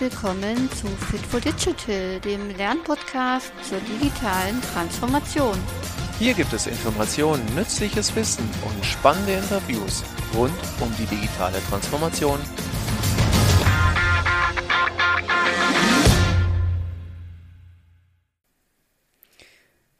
willkommen 0.00 0.70
zu 0.72 0.86
Fit 0.86 1.20
for 1.20 1.40
Digital, 1.40 2.20
dem 2.20 2.50
Lernpodcast 2.56 3.52
zur 3.68 3.80
digitalen 3.80 4.60
Transformation. 4.72 5.58
Hier 6.20 6.34
gibt 6.34 6.52
es 6.52 6.68
Informationen, 6.68 7.44
nützliches 7.56 8.14
Wissen 8.14 8.48
und 8.64 8.84
spannende 8.84 9.32
Interviews 9.32 10.04
rund 10.34 10.52
um 10.80 10.94
die 10.98 11.06
digitale 11.06 11.58
Transformation. 11.68 12.38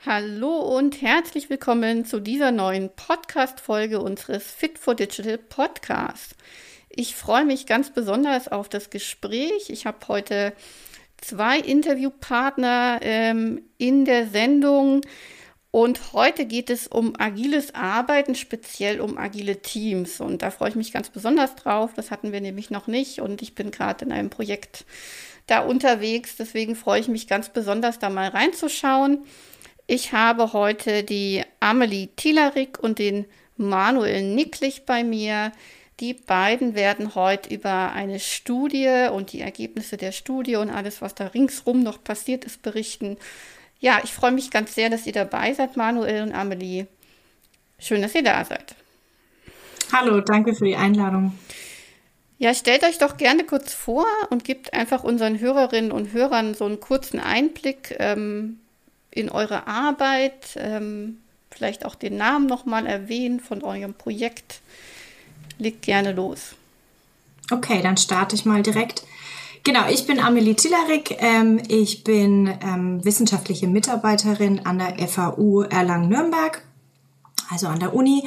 Hallo 0.06 0.76
und 0.76 1.02
herzlich 1.02 1.50
willkommen 1.50 2.04
zu 2.04 2.20
dieser 2.20 2.52
neuen 2.52 2.90
Podcast-Folge 2.94 4.00
unseres 4.00 4.44
Fit 4.44 4.78
for 4.78 4.94
Digital 4.94 5.38
Podcasts. 5.38 6.36
Ich 6.90 7.16
freue 7.16 7.44
mich 7.44 7.66
ganz 7.66 7.90
besonders 7.90 8.48
auf 8.48 8.68
das 8.68 8.90
Gespräch. 8.90 9.68
Ich 9.70 9.86
habe 9.86 9.98
heute 10.08 10.52
zwei 11.18 11.58
Interviewpartner 11.58 13.00
ähm, 13.02 13.62
in 13.76 14.04
der 14.04 14.28
Sendung. 14.28 15.02
Und 15.70 16.14
heute 16.14 16.46
geht 16.46 16.70
es 16.70 16.86
um 16.86 17.14
agiles 17.18 17.74
Arbeiten, 17.74 18.34
speziell 18.34 19.00
um 19.00 19.18
agile 19.18 19.60
Teams. 19.60 20.20
Und 20.20 20.40
da 20.40 20.50
freue 20.50 20.70
ich 20.70 20.76
mich 20.76 20.92
ganz 20.92 21.10
besonders 21.10 21.56
drauf. 21.56 21.92
Das 21.94 22.10
hatten 22.10 22.32
wir 22.32 22.40
nämlich 22.40 22.70
noch 22.70 22.86
nicht. 22.86 23.20
Und 23.20 23.42
ich 23.42 23.54
bin 23.54 23.70
gerade 23.70 24.04
in 24.06 24.12
einem 24.12 24.30
Projekt 24.30 24.86
da 25.46 25.60
unterwegs. 25.60 26.36
Deswegen 26.36 26.74
freue 26.74 27.00
ich 27.00 27.08
mich 27.08 27.28
ganz 27.28 27.50
besonders, 27.50 27.98
da 27.98 28.08
mal 28.08 28.28
reinzuschauen. 28.28 29.24
Ich 29.86 30.12
habe 30.12 30.52
heute 30.52 31.02
die 31.02 31.42
Amelie 31.60 32.08
Thielerik 32.16 32.78
und 32.78 32.98
den 32.98 33.26
Manuel 33.56 34.22
Nicklich 34.22 34.86
bei 34.86 35.04
mir. 35.04 35.52
Die 36.00 36.14
beiden 36.14 36.76
werden 36.76 37.16
heute 37.16 37.52
über 37.52 37.92
eine 37.92 38.20
Studie 38.20 39.08
und 39.12 39.32
die 39.32 39.40
Ergebnisse 39.40 39.96
der 39.96 40.12
Studie 40.12 40.54
und 40.54 40.70
alles, 40.70 41.02
was 41.02 41.16
da 41.16 41.26
ringsrum 41.26 41.82
noch 41.82 42.04
passiert 42.04 42.44
ist, 42.44 42.62
berichten. 42.62 43.16
Ja, 43.80 44.00
ich 44.04 44.12
freue 44.12 44.30
mich 44.30 44.52
ganz 44.52 44.76
sehr, 44.76 44.90
dass 44.90 45.06
ihr 45.06 45.12
dabei 45.12 45.52
seid, 45.54 45.76
Manuel 45.76 46.22
und 46.22 46.32
Amelie. 46.32 46.86
Schön, 47.80 48.00
dass 48.00 48.14
ihr 48.14 48.22
da 48.22 48.44
seid. 48.44 48.76
Hallo, 49.92 50.20
danke 50.20 50.54
für 50.54 50.66
die 50.66 50.76
Einladung. 50.76 51.36
Ja, 52.38 52.54
stellt 52.54 52.84
euch 52.84 52.98
doch 52.98 53.16
gerne 53.16 53.42
kurz 53.42 53.72
vor 53.72 54.06
und 54.30 54.44
gebt 54.44 54.74
einfach 54.74 55.02
unseren 55.02 55.40
Hörerinnen 55.40 55.90
und 55.90 56.12
Hörern 56.12 56.54
so 56.54 56.64
einen 56.64 56.78
kurzen 56.78 57.18
Einblick 57.18 57.96
ähm, 57.98 58.60
in 59.10 59.30
eure 59.30 59.66
Arbeit, 59.66 60.56
ähm, 60.56 61.18
vielleicht 61.50 61.84
auch 61.84 61.96
den 61.96 62.16
Namen 62.16 62.46
nochmal 62.46 62.86
erwähnen 62.86 63.40
von 63.40 63.64
eurem 63.64 63.94
Projekt 63.94 64.60
leg 65.58 65.82
gerne 65.82 66.12
los. 66.12 66.54
Okay, 67.50 67.80
dann 67.82 67.96
starte 67.96 68.34
ich 68.34 68.44
mal 68.44 68.62
direkt. 68.62 69.04
Genau, 69.64 69.88
ich 69.90 70.06
bin 70.06 70.20
Amelie 70.20 70.54
Tillarik. 70.54 71.16
Ähm, 71.18 71.60
ich 71.68 72.04
bin 72.04 72.52
ähm, 72.62 73.04
wissenschaftliche 73.04 73.66
Mitarbeiterin 73.66 74.64
an 74.64 74.78
der 74.78 74.96
FAU 75.08 75.62
Erlangen-Nürnberg, 75.62 76.62
also 77.50 77.66
an 77.66 77.80
der 77.80 77.94
Uni. 77.94 78.24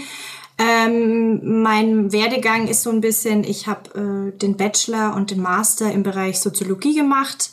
Ähm, 0.57 1.61
mein 1.63 2.11
Werdegang 2.11 2.67
ist 2.67 2.83
so 2.83 2.91
ein 2.91 3.01
bisschen, 3.01 3.43
ich 3.43 3.67
habe 3.67 4.31
äh, 4.33 4.37
den 4.37 4.57
Bachelor 4.57 5.15
und 5.15 5.31
den 5.31 5.41
Master 5.41 5.91
im 5.91 6.03
Bereich 6.03 6.39
Soziologie 6.39 6.95
gemacht, 6.95 7.51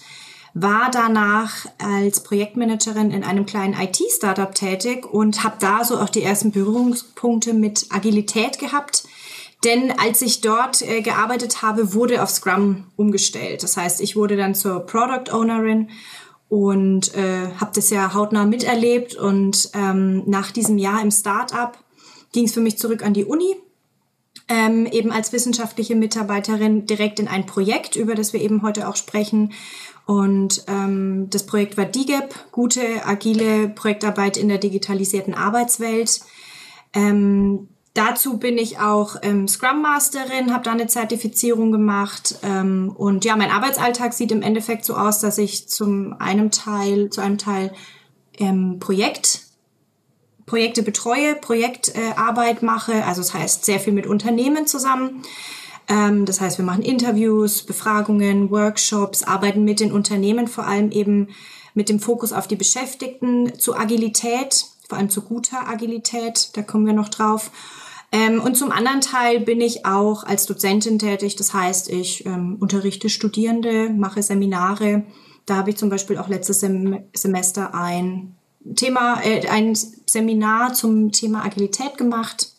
war 0.54 0.90
danach 0.90 1.66
als 1.78 2.22
Projektmanagerin 2.22 3.10
in 3.10 3.24
einem 3.24 3.46
kleinen 3.46 3.74
IT-Startup 3.74 4.54
tätig 4.54 5.06
und 5.06 5.44
habe 5.44 5.56
da 5.60 5.84
so 5.84 5.98
auch 5.98 6.08
die 6.08 6.22
ersten 6.22 6.50
Berührungspunkte 6.50 7.54
mit 7.54 7.86
Agilität 7.90 8.58
gehabt 8.58 8.97
denn 9.64 9.92
als 9.98 10.22
ich 10.22 10.40
dort 10.40 10.82
äh, 10.82 11.02
gearbeitet 11.02 11.62
habe, 11.62 11.94
wurde 11.94 12.22
auf 12.22 12.30
Scrum 12.30 12.86
umgestellt. 12.96 13.62
Das 13.62 13.76
heißt, 13.76 14.00
ich 14.00 14.14
wurde 14.14 14.36
dann 14.36 14.54
zur 14.54 14.80
Product 14.86 15.32
Ownerin 15.32 15.90
und 16.48 17.14
äh, 17.14 17.48
habe 17.60 17.72
das 17.74 17.90
ja 17.90 18.14
hautnah 18.14 18.46
miterlebt. 18.46 19.16
Und 19.16 19.70
ähm, 19.74 20.22
nach 20.26 20.52
diesem 20.52 20.78
Jahr 20.78 21.02
im 21.02 21.10
Startup 21.10 21.76
ging 22.32 22.44
es 22.44 22.54
für 22.54 22.60
mich 22.60 22.78
zurück 22.78 23.04
an 23.04 23.14
die 23.14 23.24
Uni, 23.24 23.56
ähm, 24.48 24.86
eben 24.86 25.10
als 25.10 25.32
wissenschaftliche 25.32 25.96
Mitarbeiterin 25.96 26.86
direkt 26.86 27.18
in 27.18 27.28
ein 27.28 27.44
Projekt, 27.44 27.96
über 27.96 28.14
das 28.14 28.32
wir 28.32 28.40
eben 28.40 28.62
heute 28.62 28.88
auch 28.88 28.96
sprechen. 28.96 29.52
Und 30.06 30.64
ähm, 30.68 31.28
das 31.30 31.44
Projekt 31.44 31.76
war 31.76 31.84
DIGEP, 31.84 32.34
gute, 32.52 33.04
agile 33.04 33.68
Projektarbeit 33.68 34.36
in 34.36 34.48
der 34.48 34.58
digitalisierten 34.58 35.34
Arbeitswelt. 35.34 36.20
Ähm, 36.94 37.68
Dazu 37.94 38.38
bin 38.38 38.58
ich 38.58 38.78
auch 38.78 39.16
ähm, 39.22 39.48
Scrum 39.48 39.82
Masterin, 39.82 40.52
habe 40.52 40.64
da 40.64 40.72
eine 40.72 40.86
Zertifizierung 40.86 41.72
gemacht 41.72 42.36
ähm, 42.42 42.92
und 42.94 43.24
ja, 43.24 43.34
mein 43.36 43.50
Arbeitsalltag 43.50 44.12
sieht 44.12 44.30
im 44.30 44.42
Endeffekt 44.42 44.84
so 44.84 44.94
aus, 44.94 45.18
dass 45.20 45.38
ich 45.38 45.68
zum 45.68 46.14
einem 46.20 46.50
Teil, 46.50 47.10
zu 47.10 47.20
einem 47.20 47.38
Teil 47.38 47.72
ähm, 48.38 48.78
Projekt 48.78 49.48
Projekte 50.48 50.82
betreue, 50.82 51.34
Projektarbeit 51.34 52.62
äh, 52.62 52.64
mache, 52.64 53.04
also 53.04 53.20
das 53.20 53.34
heißt 53.34 53.64
sehr 53.64 53.78
viel 53.78 53.92
mit 53.92 54.06
Unternehmen 54.06 54.66
zusammen. 54.66 55.22
Ähm, 55.88 56.24
das 56.24 56.40
heißt, 56.40 56.58
wir 56.58 56.64
machen 56.64 56.82
Interviews, 56.82 57.62
Befragungen, 57.62 58.50
Workshops, 58.50 59.22
arbeiten 59.22 59.64
mit 59.64 59.78
den 59.78 59.92
Unternehmen 59.92 60.48
vor 60.48 60.66
allem 60.66 60.90
eben 60.90 61.28
mit 61.74 61.88
dem 61.88 62.00
Fokus 62.00 62.32
auf 62.32 62.48
die 62.48 62.56
Beschäftigten 62.56 63.58
zu 63.58 63.76
Agilität, 63.76 64.66
vor 64.88 64.98
allem 64.98 65.10
zu 65.10 65.22
guter 65.22 65.68
Agilität, 65.68 66.56
da 66.56 66.62
kommen 66.62 66.86
wir 66.86 66.94
noch 66.94 67.10
drauf. 67.10 67.50
Ähm, 68.10 68.40
und 68.40 68.56
zum 68.56 68.72
anderen 68.72 69.02
Teil 69.02 69.40
bin 69.40 69.60
ich 69.60 69.84
auch 69.84 70.24
als 70.24 70.46
Dozentin 70.46 70.98
tätig. 70.98 71.36
Das 71.36 71.52
heißt, 71.52 71.90
ich 71.90 72.24
ähm, 72.24 72.56
unterrichte 72.58 73.10
Studierende, 73.10 73.90
mache 73.90 74.22
Seminare. 74.22 75.04
Da 75.44 75.56
habe 75.56 75.70
ich 75.70 75.76
zum 75.76 75.90
Beispiel 75.90 76.16
auch 76.16 76.28
letztes 76.28 76.60
Sem 76.60 77.04
Semester 77.14 77.74
ein 77.74 78.34
Thema, 78.76 79.20
äh, 79.22 79.46
ein 79.48 79.74
Seminar 79.74 80.72
zum 80.72 81.12
Thema 81.12 81.44
Agilität 81.44 81.98
gemacht. 81.98 82.52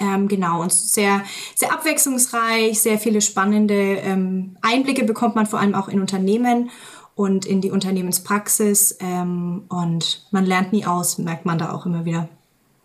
Ähm, 0.00 0.28
genau, 0.28 0.62
und 0.62 0.72
sehr, 0.72 1.22
sehr 1.56 1.72
abwechslungsreich, 1.72 2.80
sehr 2.80 2.98
viele 2.98 3.20
spannende 3.20 3.74
ähm, 3.74 4.56
Einblicke 4.62 5.04
bekommt 5.04 5.34
man 5.34 5.46
vor 5.46 5.58
allem 5.58 5.74
auch 5.74 5.88
in 5.88 6.00
Unternehmen 6.00 6.70
und 7.18 7.46
in 7.46 7.60
die 7.60 7.72
Unternehmenspraxis. 7.72 8.96
Ähm, 9.00 9.64
und 9.68 10.24
man 10.30 10.46
lernt 10.46 10.72
nie 10.72 10.86
aus, 10.86 11.18
merkt 11.18 11.46
man 11.46 11.58
da 11.58 11.72
auch 11.72 11.84
immer 11.84 12.04
wieder. 12.04 12.28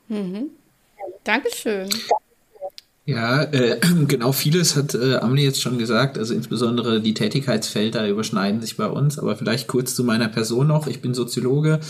Mhm. 0.08 0.50
Dankeschön. 1.24 1.88
Ja, 3.06 3.44
äh, 3.44 3.82
genau 4.08 4.32
vieles 4.32 4.78
hat 4.78 4.96
äh, 4.96 5.18
Amelie 5.18 5.44
jetzt 5.44 5.62
schon 5.62 5.78
gesagt. 5.78 6.18
Also 6.18 6.34
insbesondere 6.34 7.02
die 7.02 7.14
Tätigkeitsfelder 7.14 8.08
überschneiden 8.08 8.62
sich 8.62 8.78
bei 8.78 8.88
uns. 8.88 9.20
Aber 9.20 9.36
vielleicht 9.36 9.68
kurz 9.68 9.94
zu 9.94 10.06
meiner 10.06 10.30
Person 10.30 10.68
noch. 10.68 10.88
Ich 10.88 11.02
bin 11.02 11.14
Soziologe, 11.14 11.82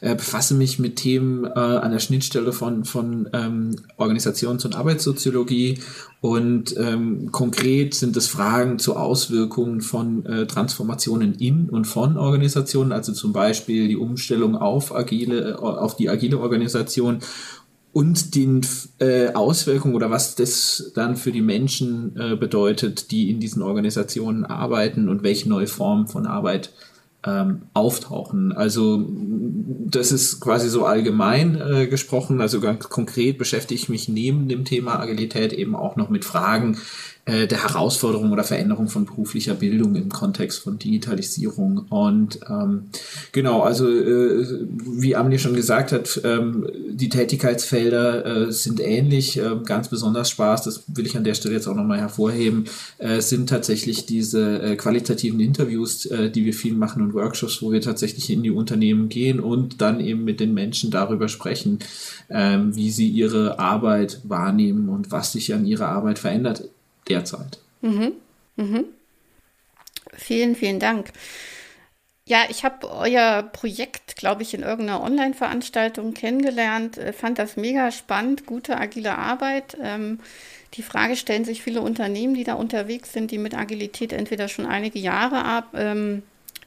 äh, 0.00 0.16
befasse 0.16 0.54
mich 0.54 0.80
mit 0.80 0.96
Themen 0.96 1.44
äh, 1.44 1.50
an 1.50 1.92
der 1.92 2.00
Schnittstelle 2.00 2.52
von, 2.52 2.84
von 2.84 3.28
ähm, 3.32 3.76
Organisations- 3.96 4.64
und 4.64 4.74
Arbeitssoziologie. 4.74 5.78
Und 6.20 6.76
ähm, 6.76 7.30
konkret 7.30 7.94
sind 7.94 8.16
es 8.16 8.26
Fragen 8.26 8.80
zu 8.80 8.96
Auswirkungen 8.96 9.82
von 9.82 10.26
äh, 10.26 10.46
Transformationen 10.46 11.34
in 11.34 11.68
und 11.68 11.84
von 11.84 12.16
Organisationen, 12.16 12.90
also 12.90 13.12
zum 13.12 13.32
Beispiel 13.32 13.86
die 13.86 13.96
Umstellung 13.96 14.56
auf 14.56 14.92
agile, 14.92 15.50
äh, 15.50 15.54
auf 15.54 15.94
die 15.94 16.08
agile 16.08 16.40
Organisation 16.40 17.20
und 17.96 18.34
den 18.34 18.60
äh, 18.98 19.32
Auswirkungen 19.32 19.94
oder 19.94 20.10
was 20.10 20.34
das 20.34 20.92
dann 20.94 21.16
für 21.16 21.32
die 21.32 21.40
Menschen 21.40 22.14
äh, 22.20 22.36
bedeutet, 22.36 23.10
die 23.10 23.30
in 23.30 23.40
diesen 23.40 23.62
Organisationen 23.62 24.44
arbeiten 24.44 25.08
und 25.08 25.22
welche 25.22 25.48
neue 25.48 25.66
Formen 25.66 26.06
von 26.06 26.26
Arbeit 26.26 26.74
ähm, 27.24 27.62
auftauchen. 27.72 28.52
Also 28.52 29.02
das 29.08 30.12
ist 30.12 30.40
quasi 30.40 30.68
so 30.68 30.84
allgemein 30.84 31.58
äh, 31.58 31.86
gesprochen. 31.86 32.42
Also 32.42 32.60
ganz 32.60 32.86
konkret 32.90 33.38
beschäftige 33.38 33.80
ich 33.80 33.88
mich 33.88 34.10
neben 34.10 34.46
dem 34.46 34.66
Thema 34.66 35.00
Agilität 35.00 35.54
eben 35.54 35.74
auch 35.74 35.96
noch 35.96 36.10
mit 36.10 36.26
Fragen, 36.26 36.76
der 37.26 37.64
Herausforderung 37.64 38.30
oder 38.30 38.44
Veränderung 38.44 38.86
von 38.86 39.04
beruflicher 39.04 39.54
Bildung 39.54 39.96
im 39.96 40.10
Kontext 40.10 40.60
von 40.60 40.78
Digitalisierung. 40.78 41.86
Und 41.88 42.38
ähm, 42.48 42.84
genau, 43.32 43.62
also 43.62 43.88
äh, 43.90 44.46
wie 44.84 45.16
Amelie 45.16 45.40
schon 45.40 45.56
gesagt 45.56 45.90
hat, 45.90 46.20
ähm, 46.22 46.68
die 46.88 47.08
Tätigkeitsfelder 47.08 48.46
äh, 48.46 48.52
sind 48.52 48.80
ähnlich. 48.80 49.38
Äh, 49.38 49.56
ganz 49.64 49.88
besonders 49.88 50.30
Spaß, 50.30 50.62
das 50.62 50.84
will 50.86 51.06
ich 51.06 51.16
an 51.16 51.24
der 51.24 51.34
Stelle 51.34 51.54
jetzt 51.54 51.66
auch 51.66 51.74
nochmal 51.74 51.98
hervorheben, 51.98 52.66
äh, 52.98 53.20
sind 53.20 53.48
tatsächlich 53.48 54.06
diese 54.06 54.62
äh, 54.62 54.76
qualitativen 54.76 55.40
Interviews, 55.40 56.06
äh, 56.06 56.30
die 56.30 56.44
wir 56.44 56.54
viel 56.54 56.74
machen 56.74 57.02
und 57.02 57.14
Workshops, 57.14 57.60
wo 57.60 57.72
wir 57.72 57.80
tatsächlich 57.80 58.30
in 58.30 58.42
die 58.42 58.50
Unternehmen 58.50 59.08
gehen 59.08 59.40
und 59.40 59.80
dann 59.80 60.00
eben 60.00 60.24
mit 60.24 60.40
den 60.40 60.54
Menschen 60.54 60.90
darüber 60.90 61.28
sprechen, 61.28 61.80
äh, 62.28 62.58
wie 62.72 62.90
sie 62.90 63.08
ihre 63.08 63.58
Arbeit 63.58 64.20
wahrnehmen 64.24 64.88
und 64.88 65.10
was 65.10 65.32
sich 65.32 65.52
an 65.54 65.66
ihrer 65.66 65.88
Arbeit 65.88 66.18
verändert 66.18 66.68
derzeit. 67.08 67.58
Mhm. 67.80 68.12
Mhm. 68.56 68.84
Vielen, 70.14 70.56
vielen 70.56 70.80
Dank. 70.80 71.12
Ja, 72.28 72.38
ich 72.48 72.64
habe 72.64 72.90
euer 72.90 73.44
Projekt, 73.44 74.16
glaube 74.16 74.42
ich, 74.42 74.52
in 74.52 74.62
irgendeiner 74.62 75.00
Online-Veranstaltung 75.02 76.12
kennengelernt, 76.12 76.98
äh, 76.98 77.12
fand 77.12 77.38
das 77.38 77.56
mega 77.56 77.92
spannend, 77.92 78.46
gute 78.46 78.78
agile 78.78 79.16
Arbeit. 79.16 79.76
Ähm, 79.80 80.18
die 80.74 80.82
Frage 80.82 81.14
stellen 81.14 81.44
sich 81.44 81.62
viele 81.62 81.82
Unternehmen, 81.82 82.34
die 82.34 82.42
da 82.42 82.54
unterwegs 82.54 83.12
sind, 83.12 83.30
die 83.30 83.38
mit 83.38 83.54
Agilität 83.54 84.12
entweder 84.12 84.48
schon 84.48 84.66
einige 84.66 84.98
Jahre 84.98 85.44
ab, 85.44 85.68
ähm, 85.74 86.24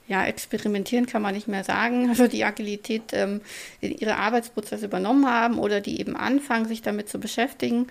ja, 0.08 0.26
experimentieren 0.26 1.06
kann 1.06 1.22
man 1.22 1.36
nicht 1.36 1.48
mehr 1.48 1.66
sagen, 1.66 2.10
also 2.10 2.28
die 2.28 2.46
Agilität 2.46 3.12
ähm, 3.12 3.42
ihre 3.82 4.16
Arbeitsprozesse 4.16 4.86
übernommen 4.86 5.28
haben 5.28 5.60
oder 5.60 5.82
die 5.82 6.00
eben 6.00 6.16
anfangen, 6.16 6.68
sich 6.68 6.82
damit 6.82 7.10
zu 7.10 7.20
beschäftigen. 7.20 7.88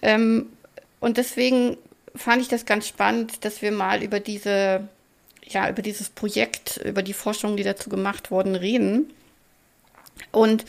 Ähm, 0.00 0.46
und 1.00 1.16
deswegen 1.16 1.76
fand 2.14 2.42
ich 2.42 2.48
das 2.48 2.66
ganz 2.66 2.86
spannend, 2.86 3.44
dass 3.44 3.62
wir 3.62 3.72
mal 3.72 4.02
über 4.02 4.20
diese 4.20 4.88
ja, 5.52 5.68
über 5.68 5.82
dieses 5.82 6.08
Projekt, 6.10 6.78
über 6.84 7.02
die 7.02 7.12
Forschung, 7.12 7.56
die 7.56 7.64
dazu 7.64 7.90
gemacht 7.90 8.30
wurden, 8.30 8.54
reden. 8.54 9.12
Und 10.30 10.64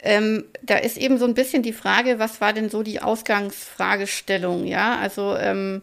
ähm, 0.00 0.44
da 0.62 0.76
ist 0.76 0.96
eben 0.96 1.18
so 1.18 1.24
ein 1.24 1.34
bisschen 1.34 1.62
die 1.62 1.72
Frage, 1.72 2.18
was 2.18 2.40
war 2.40 2.52
denn 2.52 2.70
so 2.70 2.82
die 2.82 3.00
Ausgangsfragestellung, 3.00 4.66
ja? 4.66 4.98
Also 4.98 5.36
ähm, 5.36 5.82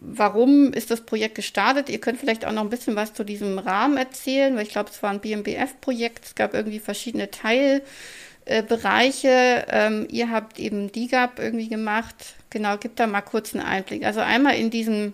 warum 0.00 0.72
ist 0.72 0.90
das 0.90 1.02
Projekt 1.02 1.36
gestartet? 1.36 1.88
Ihr 1.88 2.00
könnt 2.00 2.18
vielleicht 2.18 2.44
auch 2.44 2.52
noch 2.52 2.62
ein 2.62 2.70
bisschen 2.70 2.96
was 2.96 3.14
zu 3.14 3.24
diesem 3.24 3.58
Rahmen 3.58 3.96
erzählen, 3.96 4.54
weil 4.56 4.64
ich 4.64 4.70
glaube, 4.70 4.90
es 4.90 5.02
war 5.02 5.10
ein 5.10 5.20
BMBF-Projekt, 5.20 6.26
es 6.26 6.34
gab 6.34 6.54
irgendwie 6.54 6.80
verschiedene 6.80 7.30
Teilbereiche. 7.30 7.84
Äh, 8.48 8.64
ähm, 9.68 10.06
ihr 10.10 10.30
habt 10.30 10.58
eben 10.58 10.90
DIGAP 10.90 11.38
irgendwie 11.38 11.68
gemacht. 11.68 12.34
Genau, 12.50 12.78
gibt 12.78 12.98
da 12.98 13.06
mal 13.06 13.20
kurz 13.20 13.54
einen 13.54 13.64
Einblick. 13.64 14.04
Also 14.04 14.20
einmal 14.20 14.56
in 14.56 14.70
diesen 14.70 15.12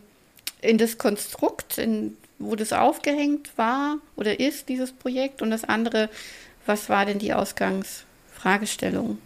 in 0.65 0.79
das 0.79 0.99
Konstrukt, 0.99 1.79
in, 1.79 2.17
wo 2.39 2.57
das 2.57 2.73
aufgehängt 2.73 3.51
war 3.57 3.99
oder 4.17 4.41
ist, 4.41 4.69
dieses 4.69 4.93
Projekt, 4.93 5.43
und 5.43 5.51
das 5.51 5.65
andere, 5.65 6.09
was 6.67 6.89
war 6.89 7.05
denn 7.05 7.19
die 7.19 7.35
Ausgangsfragestellung? 7.35 9.19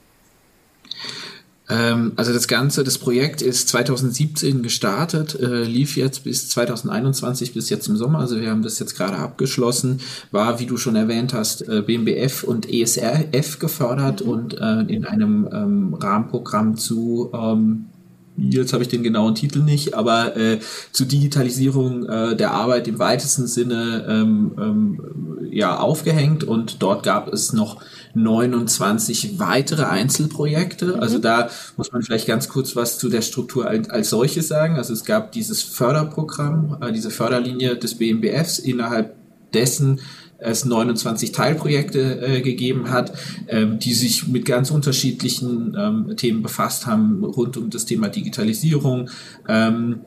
Ähm, 1.69 2.13
also 2.17 2.33
das 2.33 2.49
Ganze, 2.49 2.85
das 2.85 2.99
Projekt 2.99 3.43
ist 3.43 3.69
2017 3.69 4.63
gestartet, 4.63 5.39
äh, 5.39 5.65
lief 5.65 5.97
jetzt 5.97 6.25
bis 6.25 6.49
2021, 6.49 7.53
bis 7.55 7.69
jetzt 7.71 7.89
im 7.89 7.97
Sommer. 7.97 8.21
Also 8.21 8.41
wir 8.41 8.51
haben 8.51 8.63
das 8.63 8.79
jetzt 8.79 8.97
gerade 8.97 9.17
abgeschlossen. 9.17 10.01
War, 10.31 10.61
wie 10.61 10.67
du 10.67 10.77
schon 10.77 10.97
erwähnt 10.97 11.35
hast, 11.35 11.69
äh, 11.69 11.83
BMBF 11.83 12.45
und 12.45 12.71
ESRF 12.71 13.59
gefördert 13.59 14.25
mhm. 14.25 14.31
und 14.31 14.55
äh, 14.55 14.81
in 14.83 15.05
einem 15.05 15.49
ähm, 15.53 15.95
Rahmenprogramm 15.95 16.77
zu 16.77 17.31
ähm, 17.35 17.87
jetzt 18.39 18.73
habe 18.73 18.83
ich 18.83 18.89
den 18.89 19.03
genauen 19.03 19.35
Titel 19.35 19.61
nicht, 19.61 19.95
aber 19.95 20.37
äh, 20.37 20.59
zur 20.93 21.07
Digitalisierung 21.07 22.07
äh, 22.07 22.37
der 22.37 22.53
Arbeit 22.53 22.89
im 22.89 22.99
weitesten 22.99 23.47
Sinne 23.47 24.07
ähm, 24.09 24.53
ähm, 24.59 25.49
ja 25.51 25.79
aufgehängt 25.79 26.45
und 26.45 26.83
dort 26.83 27.03
gab 27.03 27.33
es 27.33 27.53
noch 27.53 27.83
29 28.15 29.39
weitere 29.39 29.85
Einzelprojekte. 29.85 30.87
Mhm. 30.87 31.01
Also 31.01 31.19
da 31.19 31.49
muss 31.77 31.93
man 31.93 32.03
vielleicht 32.03 32.27
ganz 32.27 32.49
kurz 32.49 32.77
was 32.77 32.99
zu 32.99 33.09
der 33.09 33.23
Struktur 33.23 33.67
als, 33.67 33.91
als 33.91 34.11
solches 34.11 34.49
sagen. 34.49 34.77
Also 34.77 34.93
es 34.93 35.05
gab 35.05 35.33
dieses 35.33 35.63
Förderprogramm, 35.63 36.79
äh, 36.81 36.93
diese 36.93 37.11
Förderlinie 37.11 37.77
des 37.77 37.97
BMBFs, 37.97 38.59
innerhalb 38.59 39.17
dessen 39.53 40.01
es 40.39 40.65
29 40.65 41.33
Teilprojekte 41.33 42.21
äh, 42.21 42.41
gegeben 42.41 42.91
hat, 42.91 43.13
ähm, 43.49 43.79
die 43.79 43.93
sich 43.93 44.29
mit 44.29 44.45
ganz 44.45 44.71
unterschiedlichen 44.71 45.77
ähm, 45.79 46.17
Themen 46.17 46.43
befasst 46.43 46.87
haben, 46.87 47.25
rund 47.25 47.57
um 47.57 47.71
das 47.71 47.87
Thema 47.87 48.09
Digitalisierung. 48.09 49.11
Ähm, 49.49 50.01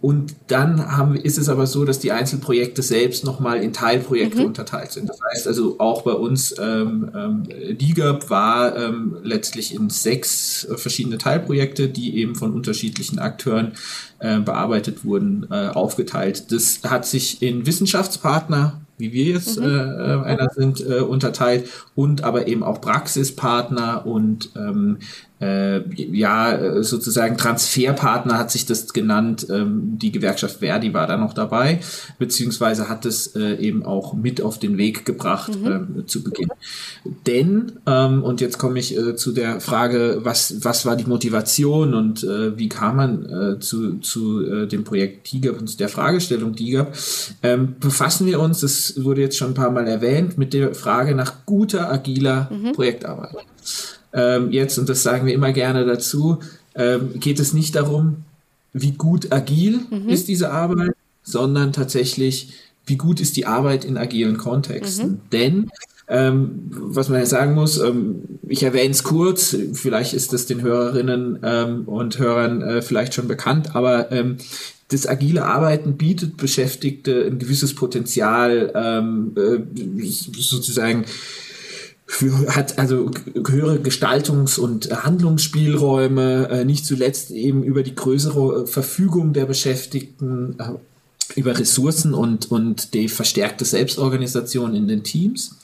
und 0.00 0.36
dann 0.46 0.96
haben, 0.96 1.16
ist 1.16 1.38
es 1.38 1.48
aber 1.48 1.66
so, 1.66 1.84
dass 1.84 1.98
die 1.98 2.12
Einzelprojekte 2.12 2.82
selbst 2.82 3.24
nochmal 3.24 3.58
in 3.62 3.72
Teilprojekte 3.72 4.40
mhm. 4.40 4.46
unterteilt 4.46 4.92
sind. 4.92 5.08
Das 5.08 5.18
heißt 5.32 5.48
also 5.48 5.80
auch 5.80 6.02
bei 6.02 6.12
uns 6.12 6.54
ähm, 6.56 7.10
ähm, 7.16 7.42
DIGAP 7.76 8.30
war 8.30 8.76
ähm, 8.76 9.16
letztlich 9.24 9.74
in 9.74 9.90
sechs 9.90 10.68
verschiedene 10.76 11.18
Teilprojekte, 11.18 11.88
die 11.88 12.16
eben 12.16 12.36
von 12.36 12.52
unterschiedlichen 12.52 13.18
Akteuren 13.18 13.72
äh, 14.20 14.38
bearbeitet 14.38 15.04
wurden, 15.04 15.48
äh, 15.50 15.68
aufgeteilt. 15.68 16.52
Das 16.52 16.82
hat 16.84 17.04
sich 17.04 17.42
in 17.42 17.66
Wissenschaftspartner 17.66 18.80
wie 18.98 19.12
wir 19.12 19.24
jetzt 19.24 19.58
mhm. 19.58 19.66
äh, 19.66 19.68
äh 19.68 20.22
einer 20.24 20.50
sind, 20.50 20.80
äh, 20.80 21.00
unterteilt 21.00 21.68
und 21.94 22.24
aber 22.24 22.46
eben 22.48 22.62
auch 22.62 22.80
Praxispartner 22.80 24.04
und 24.06 24.50
ähm, 24.56 24.98
äh, 25.40 25.88
ja, 25.94 26.82
sozusagen 26.82 27.36
Transferpartner 27.36 28.38
hat 28.38 28.50
sich 28.50 28.66
das 28.66 28.92
genannt. 28.92 29.46
Ähm, 29.50 29.98
die 29.98 30.10
Gewerkschaft 30.10 30.58
Verdi 30.58 30.92
war 30.94 31.06
da 31.06 31.16
noch 31.16 31.32
dabei, 31.32 31.80
beziehungsweise 32.18 32.88
hat 32.88 33.06
es 33.06 33.34
äh, 33.36 33.54
eben 33.54 33.84
auch 33.84 34.14
mit 34.14 34.40
auf 34.40 34.58
den 34.58 34.78
Weg 34.78 35.04
gebracht 35.04 35.58
mhm. 35.58 35.66
ähm, 35.66 36.04
zu 36.06 36.24
Beginn. 36.24 36.48
Denn, 37.26 37.72
ähm, 37.86 38.22
und 38.24 38.40
jetzt 38.40 38.58
komme 38.58 38.78
ich 38.78 38.96
äh, 38.96 39.14
zu 39.14 39.32
der 39.32 39.60
Frage, 39.60 40.20
was, 40.22 40.64
was 40.64 40.84
war 40.86 40.96
die 40.96 41.06
Motivation 41.06 41.94
und 41.94 42.24
äh, 42.24 42.58
wie 42.58 42.68
kam 42.68 42.96
man 42.96 43.24
äh, 43.26 43.60
zu, 43.60 43.98
zu 43.98 44.44
äh, 44.44 44.66
dem 44.66 44.84
Projekt 44.84 45.28
TIGAP 45.28 45.60
und 45.60 45.78
der 45.78 45.88
Fragestellung 45.88 46.56
TIGAP, 46.56 46.94
ähm, 47.42 47.76
befassen 47.78 48.26
wir 48.26 48.40
uns, 48.40 48.60
das 48.60 49.04
wurde 49.04 49.20
jetzt 49.20 49.36
schon 49.36 49.52
ein 49.52 49.54
paar 49.54 49.70
Mal 49.70 49.86
erwähnt, 49.86 50.36
mit 50.36 50.52
der 50.52 50.74
Frage 50.74 51.14
nach 51.14 51.46
guter, 51.46 51.92
agiler 51.92 52.50
mhm. 52.50 52.72
Projektarbeit 52.72 53.36
ähm, 54.12 54.50
jetzt, 54.50 54.78
und 54.78 54.88
das 54.88 55.02
sagen 55.02 55.26
wir 55.26 55.34
immer 55.34 55.52
gerne 55.52 55.84
dazu, 55.84 56.38
ähm, 56.74 57.18
geht 57.20 57.40
es 57.40 57.52
nicht 57.52 57.74
darum, 57.74 58.24
wie 58.72 58.92
gut 58.92 59.32
agil 59.32 59.80
mhm. 59.90 60.08
ist 60.08 60.28
diese 60.28 60.50
Arbeit, 60.50 60.92
sondern 61.22 61.72
tatsächlich, 61.72 62.52
wie 62.86 62.96
gut 62.96 63.20
ist 63.20 63.36
die 63.36 63.46
Arbeit 63.46 63.84
in 63.84 63.96
agilen 63.96 64.38
Kontexten. 64.38 65.10
Mhm. 65.10 65.20
Denn 65.32 65.70
ähm, 66.08 66.70
was 66.70 67.10
man 67.10 67.20
ja 67.20 67.26
sagen 67.26 67.54
muss, 67.54 67.78
ähm, 67.78 68.22
ich 68.48 68.62
erwähne 68.62 68.92
es 68.92 69.02
kurz, 69.02 69.54
vielleicht 69.74 70.14
ist 70.14 70.32
es 70.32 70.46
den 70.46 70.62
Hörerinnen 70.62 71.40
ähm, 71.42 71.82
und 71.84 72.18
Hörern 72.18 72.62
äh, 72.62 72.82
vielleicht 72.82 73.12
schon 73.12 73.28
bekannt, 73.28 73.76
aber 73.76 74.10
ähm, 74.10 74.38
das 74.88 75.06
agile 75.06 75.44
Arbeiten 75.44 75.98
bietet 75.98 76.38
Beschäftigte 76.38 77.26
ein 77.26 77.38
gewisses 77.38 77.74
Potenzial, 77.74 78.72
ähm, 78.74 79.32
äh, 79.36 80.06
sozusagen 80.38 81.04
hat 82.48 82.78
also 82.78 83.10
höhere 83.46 83.76
Gestaltungs- 83.76 84.58
und 84.58 84.90
Handlungsspielräume, 85.04 86.48
äh, 86.48 86.64
nicht 86.64 86.86
zuletzt 86.86 87.30
eben 87.30 87.62
über 87.62 87.82
die 87.82 87.94
größere 87.94 88.62
äh, 88.62 88.66
Verfügung 88.66 89.34
der 89.34 89.44
Beschäftigten, 89.44 90.56
äh, 90.58 91.38
über 91.38 91.58
Ressourcen 91.58 92.14
und, 92.14 92.50
und 92.50 92.94
die 92.94 93.08
verstärkte 93.08 93.66
Selbstorganisation 93.66 94.74
in 94.74 94.88
den 94.88 95.04
Teams. 95.04 95.56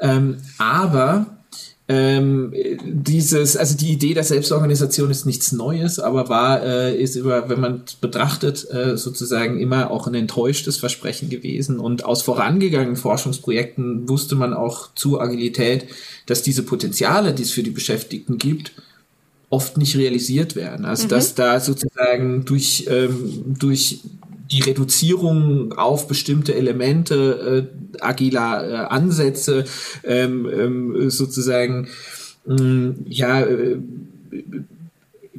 Ähm, 0.00 0.38
aber 0.58 1.38
ähm, 1.86 2.54
dieses, 2.82 3.58
also 3.58 3.76
die 3.76 3.92
Idee 3.92 4.14
der 4.14 4.24
Selbstorganisation 4.24 5.10
ist 5.10 5.26
nichts 5.26 5.52
Neues, 5.52 5.98
aber 5.98 6.30
war, 6.30 6.62
äh, 6.62 6.96
ist 6.96 7.14
über, 7.14 7.50
wenn 7.50 7.60
man 7.60 7.82
betrachtet, 8.00 8.66
äh, 8.70 8.96
sozusagen 8.96 9.60
immer 9.60 9.90
auch 9.90 10.06
ein 10.06 10.14
enttäuschtes 10.14 10.78
Versprechen 10.78 11.28
gewesen. 11.28 11.78
Und 11.78 12.06
aus 12.06 12.22
vorangegangenen 12.22 12.96
Forschungsprojekten 12.96 14.08
wusste 14.08 14.34
man 14.34 14.54
auch 14.54 14.94
zu 14.94 15.20
Agilität, 15.20 15.86
dass 16.24 16.42
diese 16.42 16.62
Potenziale, 16.62 17.34
die 17.34 17.42
es 17.42 17.50
für 17.50 17.62
die 17.62 17.70
Beschäftigten 17.70 18.38
gibt, 18.38 18.72
oft 19.50 19.76
nicht 19.76 19.94
realisiert 19.96 20.56
werden. 20.56 20.86
Also 20.86 21.04
mhm. 21.04 21.10
dass 21.10 21.34
da 21.34 21.60
sozusagen 21.60 22.46
durch, 22.46 22.86
ähm, 22.88 23.56
durch 23.58 24.00
die 24.54 24.60
Reduzierung 24.62 25.72
auf 25.72 26.06
bestimmte 26.06 26.54
Elemente 26.54 27.68
äh, 27.92 27.98
agiler 28.00 28.68
äh, 28.68 28.76
Ansätze 28.86 29.64
ähm, 30.04 30.48
ähm, 30.48 31.10
sozusagen 31.10 31.88
mh, 32.46 32.62
mm, 32.62 33.06
ja 33.08 33.40
äh, 33.40 33.78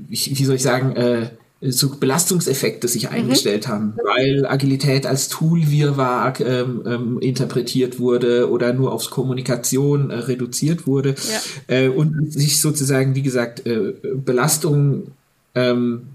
wie, 0.08 0.46
soll 0.46 0.56
ich 0.56 0.64
sagen 0.64 0.96
äh, 0.96 1.30
so 1.62 1.90
Belastungseffekte 1.90 2.88
sich 2.88 3.04
mhm. 3.04 3.16
eingestellt 3.16 3.68
haben, 3.68 3.94
weil 4.04 4.46
Agilität 4.46 5.08
als 5.08 5.30
Tool-Wirrwarr 5.30 6.40
ähm, 6.42 6.84
ähm, 6.86 7.20
interpretiert 7.20 8.00
wurde 8.00 8.50
oder 8.52 8.74
nur 8.74 8.92
aufs 8.92 9.10
Kommunikation 9.10 10.12
äh, 10.12 10.16
reduziert 10.16 10.86
wurde 10.86 11.16
ja. 11.70 11.76
äh, 11.76 11.88
und 11.88 12.34
sich 12.34 12.62
sozusagen, 12.62 13.16
wie 13.16 13.24
gesagt, 13.24 13.66
äh, 13.66 13.94
Belastung 14.14 15.12
ähm, 15.56 16.15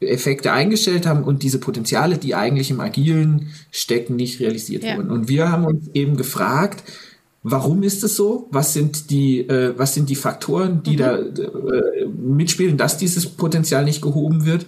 Effekte 0.00 0.52
eingestellt 0.52 1.06
haben 1.06 1.24
und 1.24 1.42
diese 1.42 1.58
Potenziale, 1.58 2.18
die 2.18 2.34
eigentlich 2.34 2.70
im 2.70 2.80
Agilen 2.80 3.48
stecken, 3.70 4.16
nicht 4.16 4.40
realisiert 4.40 4.84
ja. 4.84 4.96
wurden. 4.96 5.10
Und 5.10 5.28
wir 5.28 5.50
haben 5.50 5.64
uns 5.64 5.88
eben 5.94 6.16
gefragt, 6.16 6.82
warum 7.42 7.82
ist 7.82 8.04
es 8.04 8.16
so? 8.16 8.48
Was 8.50 8.74
sind 8.74 9.10
die, 9.10 9.40
äh, 9.40 9.72
was 9.76 9.94
sind 9.94 10.10
die 10.10 10.16
Faktoren, 10.16 10.82
die 10.82 10.92
mhm. 10.92 10.96
da 10.98 11.16
äh, 11.16 12.06
mitspielen, 12.06 12.76
dass 12.76 12.98
dieses 12.98 13.26
Potenzial 13.26 13.84
nicht 13.84 14.02
gehoben 14.02 14.44
wird? 14.44 14.66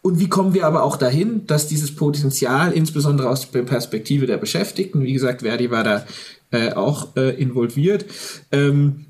Und 0.00 0.18
wie 0.18 0.28
kommen 0.28 0.54
wir 0.54 0.66
aber 0.66 0.82
auch 0.82 0.96
dahin, 0.96 1.46
dass 1.46 1.66
dieses 1.66 1.94
Potenzial, 1.94 2.72
insbesondere 2.72 3.28
aus 3.28 3.50
der 3.50 3.62
Perspektive 3.62 4.26
der 4.26 4.36
Beschäftigten, 4.36 5.02
wie 5.02 5.14
gesagt, 5.14 5.42
Verdi 5.42 5.70
war 5.70 5.82
da 5.82 6.06
äh, 6.50 6.72
auch 6.72 7.16
äh, 7.16 7.30
involviert, 7.40 8.04
ähm, 8.52 9.06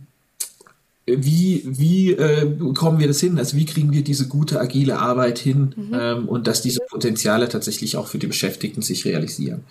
wie, 1.07 1.63
wie 1.67 2.13
äh, 2.13 2.51
kommen 2.75 2.99
wir 2.99 3.07
das 3.07 3.21
hin? 3.21 3.39
Also 3.39 3.57
wie 3.57 3.67
kriegen 3.67 3.93
wir 3.93 4.03
diese 4.03 4.27
gute 4.27 4.61
agile 4.61 4.99
Arbeit 4.99 5.39
hin 5.39 5.75
mhm. 5.77 5.93
ähm, 5.95 6.29
und 6.29 6.47
dass 6.47 6.63
diese 6.63 6.81
Potenziale 6.81 7.49
tatsächlich 7.49 7.97
auch 7.97 8.07
für 8.07 8.19
die 8.19 8.27
Beschäftigten 8.27 8.81
sich 8.81 9.05
realisieren? 9.05 9.65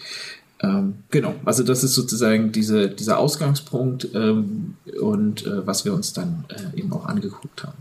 Ähm, 0.61 0.95
genau, 1.09 1.35
also 1.43 1.63
das 1.63 1.83
ist 1.83 1.93
sozusagen 1.95 2.51
diese, 2.51 2.87
dieser 2.89 3.17
Ausgangspunkt 3.17 4.09
ähm, 4.13 4.75
und 5.01 5.45
äh, 5.45 5.65
was 5.65 5.85
wir 5.85 5.93
uns 5.93 6.13
dann 6.13 6.45
äh, 6.49 6.79
eben 6.79 6.93
auch 6.93 7.05
angeguckt 7.05 7.63
haben. 7.63 7.77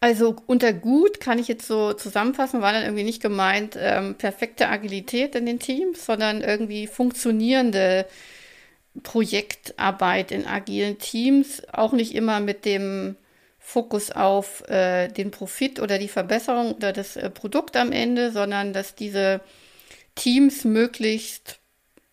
Also 0.00 0.36
unter 0.46 0.72
gut 0.72 1.18
kann 1.18 1.40
ich 1.40 1.48
jetzt 1.48 1.66
so 1.66 1.92
zusammenfassen, 1.92 2.60
war 2.62 2.72
dann 2.72 2.84
irgendwie 2.84 3.02
nicht 3.02 3.20
gemeint 3.20 3.76
ähm, 3.76 4.14
perfekte 4.14 4.68
Agilität 4.68 5.34
in 5.34 5.44
den 5.44 5.58
Teams, 5.58 6.06
sondern 6.06 6.40
irgendwie 6.40 6.86
funktionierende 6.86 8.06
Projektarbeit 9.02 10.32
in 10.32 10.46
agilen 10.46 10.98
Teams, 10.98 11.62
auch 11.72 11.92
nicht 11.92 12.14
immer 12.14 12.40
mit 12.40 12.64
dem 12.64 13.16
Fokus 13.58 14.10
auf 14.10 14.66
äh, 14.68 15.08
den 15.08 15.30
Profit 15.30 15.80
oder 15.80 15.98
die 15.98 16.08
Verbesserung 16.08 16.72
oder 16.72 16.92
das 16.92 17.16
äh, 17.16 17.28
Produkt 17.28 17.76
am 17.76 17.92
Ende, 17.92 18.32
sondern 18.32 18.72
dass 18.72 18.94
diese 18.94 19.40
Teams 20.14 20.64
möglichst 20.64 21.58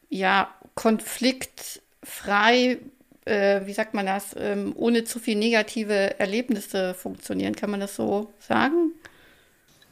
ja 0.10 0.54
konfliktfrei, 0.76 2.78
äh, 3.24 3.62
wie 3.66 3.74
sagt 3.74 3.94
man 3.94 4.06
das, 4.06 4.36
ähm, 4.38 4.74
ohne 4.76 5.06
zu 5.06 5.20
viel 5.20 5.38
negative 5.38 6.20
Erlebnisse 6.20 6.94
funktionieren. 6.94 7.56
Kann 7.56 7.72
man 7.72 7.80
das 7.80 7.96
so 7.96 8.34
sagen? 8.40 8.92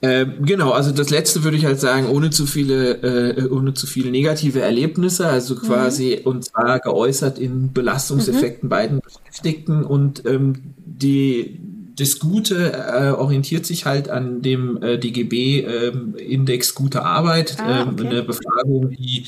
Ähm, 0.05 0.45
genau, 0.45 0.71
also 0.71 0.91
das 0.91 1.09
letzte 1.11 1.45
würde 1.45 1.55
ich 1.55 1.63
halt 1.63 1.79
sagen, 1.79 2.09
ohne 2.09 2.29
zu 2.29 2.45
viele, 2.45 3.37
äh, 3.37 3.47
ohne 3.47 3.73
zu 3.73 3.87
viele 3.87 4.11
negative 4.11 4.59
Erlebnisse, 4.59 5.27
also 5.27 5.55
quasi 5.55 6.19
mhm. 6.19 6.27
und 6.29 6.43
zwar 6.43 6.79
geäußert 6.79 7.39
in 7.39 7.71
Belastungseffekten 7.71 8.67
mhm. 8.67 8.69
beiden 8.69 8.99
Beschäftigten 8.99 9.85
und 9.85 10.25
ähm, 10.25 10.55
die 10.85 11.57
das 11.95 12.19
Gute 12.19 12.73
äh, 12.73 13.11
orientiert 13.11 13.65
sich 13.65 13.85
halt 13.85 14.09
an 14.09 14.41
dem 14.41 14.81
äh, 14.81 14.97
DGB-Index 14.97 16.69
ähm, 16.69 16.75
Gute 16.75 17.05
Arbeit, 17.05 17.55
ah, 17.59 17.83
ähm, 17.83 17.89
okay. 17.93 18.07
eine 18.07 18.23
Befragung, 18.23 18.89
die 18.89 19.25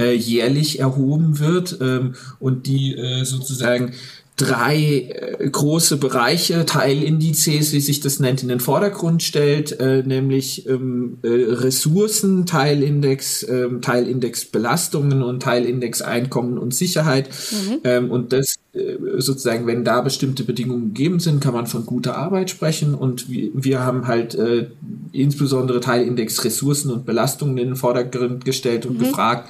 äh, 0.00 0.12
jährlich 0.12 0.80
erhoben 0.80 1.38
wird 1.38 1.78
ähm, 1.80 2.14
und 2.40 2.66
die 2.66 2.96
äh, 2.96 3.24
sozusagen 3.24 3.92
drei 4.36 5.38
äh, 5.38 5.48
große 5.48 5.96
Bereiche, 5.96 6.66
Teilindizes, 6.66 7.72
wie 7.72 7.80
sich 7.80 8.00
das 8.00 8.20
nennt, 8.20 8.42
in 8.42 8.48
den 8.48 8.60
Vordergrund 8.60 9.22
stellt, 9.22 9.80
äh, 9.80 10.02
nämlich 10.02 10.68
ähm, 10.68 11.18
äh, 11.22 11.28
Ressourcen, 11.28 12.44
Teilindex, 12.44 13.46
ähm, 13.48 13.80
Teilindex 13.80 14.44
Belastungen 14.44 15.22
und 15.22 15.42
Teilindex 15.42 16.02
Einkommen 16.02 16.58
und 16.58 16.74
Sicherheit. 16.74 17.30
Mhm. 17.50 17.78
Ähm, 17.84 18.10
und 18.10 18.34
das 18.34 18.56
äh, 18.74 18.96
sozusagen, 19.16 19.66
wenn 19.66 19.84
da 19.84 20.02
bestimmte 20.02 20.44
Bedingungen 20.44 20.92
gegeben 20.92 21.18
sind, 21.18 21.40
kann 21.40 21.54
man 21.54 21.66
von 21.66 21.86
guter 21.86 22.18
Arbeit 22.18 22.50
sprechen. 22.50 22.94
Und 22.94 23.30
wir, 23.30 23.50
wir 23.54 23.80
haben 23.80 24.06
halt 24.06 24.34
äh, 24.34 24.66
insbesondere 25.12 25.80
Teilindex 25.80 26.44
Ressourcen 26.44 26.90
und 26.90 27.06
Belastungen 27.06 27.56
in 27.56 27.68
den 27.68 27.76
Vordergrund 27.76 28.44
gestellt 28.44 28.84
und 28.84 28.98
mhm. 28.98 29.04
gefragt, 29.04 29.48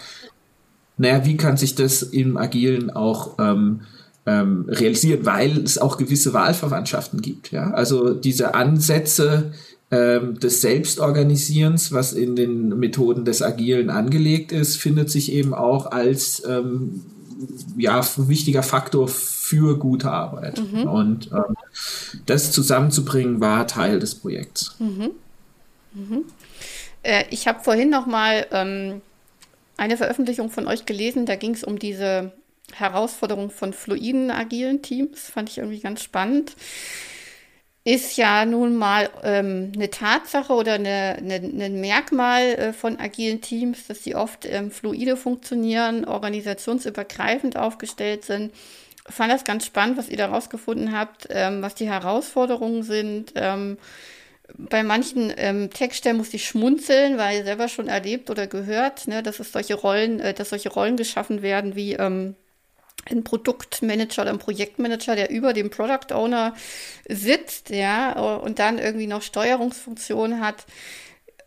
naja, 0.97 1.27
wie 1.27 1.37
kann 1.37 1.57
sich 1.57 1.75
das 1.75 2.03
im 2.03 2.37
Agilen 2.37 2.91
auch 2.91 3.35
ähm, 3.39 3.81
ähm, 4.27 4.67
realisieren, 4.69 5.25
weil 5.25 5.59
es 5.59 5.79
auch 5.79 5.97
gewisse 5.97 6.33
Wahlverwandtschaften 6.33 7.23
gibt. 7.23 7.53
Ja? 7.53 7.71
Also 7.71 8.13
diese 8.13 8.55
Ansätze 8.55 9.53
ähm, 9.91 10.39
des 10.41 10.61
Selbstorganisierens, 10.61 11.93
was 11.93 12.13
in 12.13 12.35
den 12.35 12.71
Methoden 12.79 13.25
des 13.25 13.41
Agilen 13.41 13.89
angelegt 13.89 14.51
ist, 14.51 14.77
findet 14.77 15.11
sich 15.11 15.31
eben 15.31 15.55
auch 15.55 15.93
als 15.93 16.43
ähm, 16.45 17.03
ja, 17.77 18.05
wichtiger 18.17 18.65
Faktor 18.65 19.07
für 19.07 19.79
gute 19.79 20.11
Arbeit. 20.11 20.61
Mhm. 20.61 20.89
Und 20.89 21.31
ähm, 21.33 21.57
das 22.27 22.51
zusammenzubringen 22.51 23.41
war 23.41 23.69
Teil 23.69 24.01
des 24.01 24.17
Projekts. 24.17 24.75
Mhm. 24.81 25.11
Mhm. 25.95 26.25
Äh, 27.05 27.25
ich 27.31 27.47
habe 27.47 27.63
vorhin 27.63 27.91
noch 27.91 28.07
mal 28.07 28.47
ähm, 28.51 29.03
eine 29.77 29.97
Veröffentlichung 29.97 30.51
von 30.51 30.67
euch 30.67 30.85
gelesen, 30.85 31.27
da 31.27 31.37
ging 31.37 31.55
es 31.55 31.63
um 31.63 31.79
diese 31.79 32.33
Herausforderung 32.75 33.51
von 33.51 33.73
fluiden, 33.73 34.31
agilen 34.31 34.83
Teams. 34.83 35.31
Fand 35.31 35.51
ich 35.51 35.59
irgendwie 35.59 35.81
ganz 35.81 36.03
spannend. 36.03 36.57
Ist 37.85 38.17
ja 38.17 38.45
nun 38.45 38.75
mal 38.75 39.11
ähm, 39.23 39.71
eine 39.77 39.91
Tatsache 39.91 40.53
oder 40.53 40.75
eine, 40.75 41.19
eine, 41.19 41.37
ein 41.37 41.81
Merkmal 41.81 42.43
äh, 42.43 42.73
von 42.73 42.99
agilen 42.99 43.41
Teams, 43.41 43.87
dass 43.87 44.03
sie 44.03 44.17
oft 44.17 44.45
ähm, 44.45 44.73
fluide 44.73 45.17
funktionieren, 45.17 46.05
organisationsübergreifend 46.05 47.57
aufgestellt 47.57 48.25
sind. 48.25 48.53
Fand 49.09 49.33
das 49.33 49.45
ganz 49.45 49.65
spannend, 49.67 49.99
was 49.99 50.09
ihr 50.09 50.17
da 50.17 50.27
rausgefunden 50.27 50.99
habt, 50.99 51.29
ähm, 51.31 51.63
was 51.63 51.77
die 51.77 51.89
Herausforderungen 51.89 52.83
sind. 52.83 53.35
Ähm, 53.37 53.79
bei 54.57 54.83
manchen 54.83 55.33
ähm, 55.37 55.71
Textstellen 55.71 56.17
musste 56.17 56.37
ich 56.37 56.47
schmunzeln, 56.47 57.19
weil 57.19 57.45
selber 57.45 57.69
schon 57.69 57.87
erlebt 57.87 58.31
oder 58.31 58.49
gehört, 58.49 59.07
ne, 59.07 59.23
dass 59.23 59.39
es 59.39 59.53
solche 59.53 59.75
Rollen, 59.75 60.19
äh, 60.19 60.35
dass 60.35 60.51
solche 60.51 60.71
Rollen 60.71 60.97
geschaffen 60.97 61.41
werden 61.43 61.77
wie 61.77 61.95
ähm, 61.95 62.35
ein 63.11 63.25
Produktmanager 63.25 64.23
oder 64.23 64.33
ein 64.33 64.39
Projektmanager, 64.39 65.17
der 65.17 65.31
über 65.31 65.53
dem 65.53 65.71
Product 65.71 66.13
Owner 66.15 66.55
sitzt, 67.09 67.71
ja, 67.71 68.13
und 68.13 68.59
dann 68.59 68.79
irgendwie 68.79 69.07
noch 69.07 69.23
Steuerungsfunktion 69.23 70.41
hat. 70.41 70.67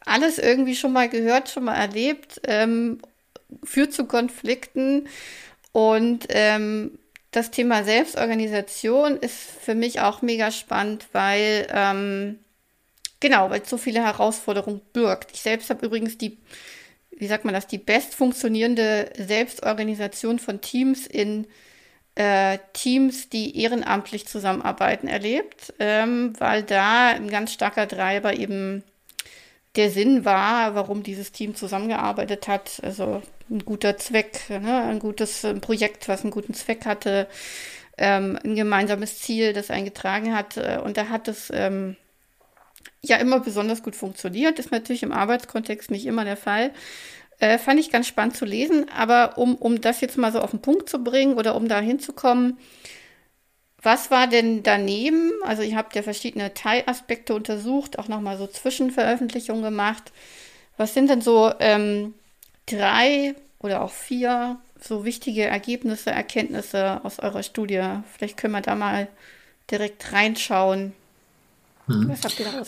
Alles 0.06 0.38
irgendwie 0.39 0.75
schon 0.75 0.94
mal 0.94 1.10
gehört, 1.10 1.50
schon 1.50 1.66
mal 1.66 1.75
erlebt, 1.75 2.42
ähm, 2.46 3.00
führt 3.63 3.94
zu 3.94 4.06
Konflikten 4.06 5.08
und 5.72 6.25
ähm, 6.30 6.98
das 7.32 7.51
Thema 7.51 7.84
Selbstorganisation 7.84 9.18
ist 9.18 9.38
für 9.38 9.75
mich 9.75 10.00
auch 10.01 10.22
mega 10.22 10.51
spannend, 10.51 11.08
weil 11.12 11.68
ähm, 11.72 12.39
genau, 13.20 13.50
weil 13.50 13.62
es 13.62 13.70
so 13.70 13.78
viele 13.78 14.04
Herausforderungen 14.04 14.82
birgt. 14.94 15.32
Ich 15.34 15.42
selbst 15.42 15.70
habe 15.70 15.86
übrigens 15.86 16.18
die 16.18 16.38
wie 17.19 17.27
sagt 17.27 17.45
man 17.45 17.53
das, 17.53 17.67
die 17.67 17.77
best 17.77 18.15
funktionierende 18.15 19.11
Selbstorganisation 19.17 20.39
von 20.39 20.61
Teams 20.61 21.05
in 21.05 21.45
äh, 22.15 22.57
Teams, 22.73 23.29
die 23.29 23.61
ehrenamtlich 23.61 24.27
zusammenarbeiten, 24.27 25.07
erlebt, 25.07 25.73
ähm, 25.79 26.33
weil 26.39 26.63
da 26.63 27.09
ein 27.09 27.29
ganz 27.29 27.53
starker 27.53 27.88
Treiber 27.88 28.33
eben 28.33 28.83
der 29.75 29.91
Sinn 29.91 30.25
war, 30.25 30.75
warum 30.75 31.03
dieses 31.03 31.31
Team 31.31 31.55
zusammengearbeitet 31.55 32.47
hat. 32.47 32.81
Also 32.83 33.21
ein 33.49 33.63
guter 33.63 33.97
Zweck, 33.97 34.49
ne? 34.49 34.83
ein 34.83 34.99
gutes 34.99 35.45
Projekt, 35.61 36.07
was 36.07 36.23
einen 36.23 36.31
guten 36.31 36.53
Zweck 36.53 36.85
hatte, 36.85 37.27
ähm, 37.97 38.39
ein 38.43 38.55
gemeinsames 38.55 39.19
Ziel, 39.19 39.53
das 39.53 39.69
eingetragen 39.69 40.35
hat. 40.35 40.57
Äh, 40.57 40.79
und 40.83 40.97
da 40.97 41.09
hat 41.09 41.27
es 41.27 41.51
ähm, 41.53 41.95
ja 43.01 43.18
immer 43.18 43.39
besonders 43.39 43.84
gut 43.84 43.96
funktioniert. 43.96 44.60
Ist 44.60 44.72
natürlich 44.72 45.03
im 45.03 45.12
Arbeitskontext 45.12 45.91
nicht 45.91 46.06
immer 46.06 46.25
der 46.25 46.38
Fall. 46.38 46.72
Äh, 47.39 47.58
fand 47.58 47.79
ich 47.79 47.91
ganz 47.91 48.08
spannend 48.08 48.36
zu 48.36 48.46
lesen, 48.46 48.89
aber 48.89 49.38
um, 49.38 49.56
um 49.56 49.79
das 49.79 50.01
jetzt 50.01 50.18
mal 50.18 50.32
so 50.32 50.41
auf 50.41 50.51
den 50.51 50.62
Punkt 50.62 50.89
zu 50.89 51.03
bringen 51.03 51.36
oder 51.36 51.56
um 51.56 51.70
da 51.70 51.79
hinzukommen, 51.79 52.58
was 53.82 54.12
war 54.12 54.27
denn 54.27 54.62
daneben? 54.63 55.32
Also 55.44 55.63
ihr 55.63 55.77
habt 55.77 55.96
ja 55.96 56.03
verschiedene 56.03 56.53
Teilaspekte 56.53 57.34
untersucht, 57.34 57.98
auch 57.98 58.10
nochmal 58.10 58.38
so 58.38 58.46
Zwischenveröffentlichungen 58.46 59.63
gemacht. 59.63 60.12
Was 60.75 60.94
sind 60.94 61.10
denn 61.10 61.22
so 61.22 61.51
ähm, 61.60 62.13
drei 62.65 63.36
oder 63.60 63.82
auch 63.82 63.91
vier 63.91 64.60
so 64.82 65.06
wichtige 65.06 65.46
Ergebnisse, 65.46 66.12
Erkenntnisse 66.12 67.01
aus 67.06 67.20
eurer 67.20 67.44
Studie? 67.44 67.82
Vielleicht 68.13 68.38
können 68.38 68.53
wir 68.53 68.62
da 68.62 68.75
mal 68.75 69.08
direkt 69.72 70.12
reinschauen. 70.12 70.94
Hm. 71.89 72.12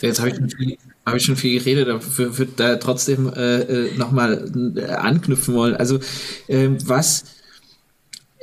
Jetzt 0.00 0.18
habe 0.18 0.30
ich, 0.30 0.36
schon 0.36 0.50
viel, 0.50 0.78
hab 1.06 1.14
ich 1.14 1.24
schon 1.24 1.36
viel 1.36 1.58
geredet, 1.58 1.86
dafür 1.86 2.36
würde 2.38 2.52
da 2.56 2.76
trotzdem 2.76 3.32
äh, 3.32 3.60
äh 3.60 3.96
nochmal 3.96 4.50
äh, 4.76 4.84
anknüpfen 4.86 5.54
wollen. 5.54 5.76
Also 5.76 6.00
äh, 6.48 6.70
was 6.84 7.24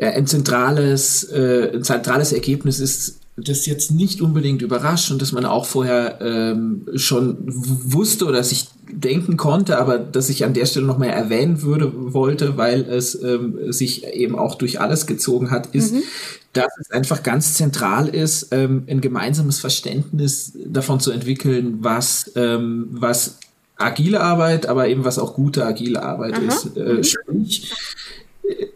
ein 0.02 0.26
zentrales, 0.26 1.26
äh, 1.26 1.72
ein 1.74 1.84
zentrales 1.84 2.32
Ergebnis 2.32 2.80
ist, 2.80 3.19
das 3.44 3.66
jetzt 3.66 3.92
nicht 3.92 4.22
unbedingt 4.22 4.62
überrascht 4.62 5.12
und 5.12 5.22
dass 5.22 5.32
man 5.32 5.46
auch 5.46 5.66
vorher 5.66 6.20
ähm, 6.22 6.88
schon 6.96 7.38
wusste 7.46 8.26
oder 8.26 8.44
sich 8.44 8.68
denken 8.92 9.38
konnte, 9.38 9.78
aber 9.78 10.00
dass 10.00 10.30
ich 10.30 10.44
an 10.46 10.54
der 10.54 10.66
Stelle 10.66 10.86
nochmal 10.86 11.10
erwähnen 11.10 11.62
würde, 11.62 12.14
wollte, 12.14 12.58
weil 12.58 12.82
es 12.82 13.22
ähm, 13.22 13.72
sich 13.72 14.06
eben 14.08 14.38
auch 14.38 14.56
durch 14.56 14.82
alles 14.82 15.06
gezogen 15.06 15.52
hat, 15.52 15.68
ist, 15.76 15.94
mhm 15.94 16.04
dass 16.54 16.72
es 16.80 16.92
einfach 16.92 17.24
ganz 17.24 17.54
zentral 17.54 18.08
ist, 18.08 18.48
ähm, 18.52 18.84
ein 18.90 19.02
gemeinsames 19.02 19.60
Verständnis 19.60 20.54
davon 20.66 21.00
zu 21.00 21.12
entwickeln, 21.12 21.78
was, 21.82 22.32
ähm, 22.36 22.88
was 22.92 23.38
agile 23.78 24.20
Arbeit, 24.20 24.66
aber 24.66 24.88
eben 24.88 25.06
was 25.06 25.20
auch 25.20 25.36
gute 25.36 25.66
agile 25.66 26.02
Arbeit 26.02 26.36
Aha. 26.36 26.42
ist. 26.42 26.76
Äh, 26.76 26.94
mhm. 26.94 27.04
sprich, 27.04 27.74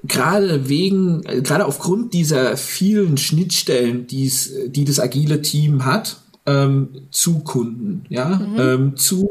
gerade 0.04 0.70
wegen, 0.70 1.24
äh, 1.26 1.42
gerade 1.42 1.66
aufgrund 1.66 2.14
dieser 2.14 2.58
vielen 2.58 3.18
Schnittstellen, 3.18 4.08
die's, 4.08 4.52
die 4.68 4.86
das 4.86 5.00
agile 5.00 5.42
Team 5.42 5.86
hat, 5.86 6.18
ähm, 6.46 6.90
zu 7.12 7.40
Kunden, 7.40 8.06
ja, 8.10 8.36
mhm. 8.36 8.60
ähm, 8.60 8.98
zu 8.98 9.30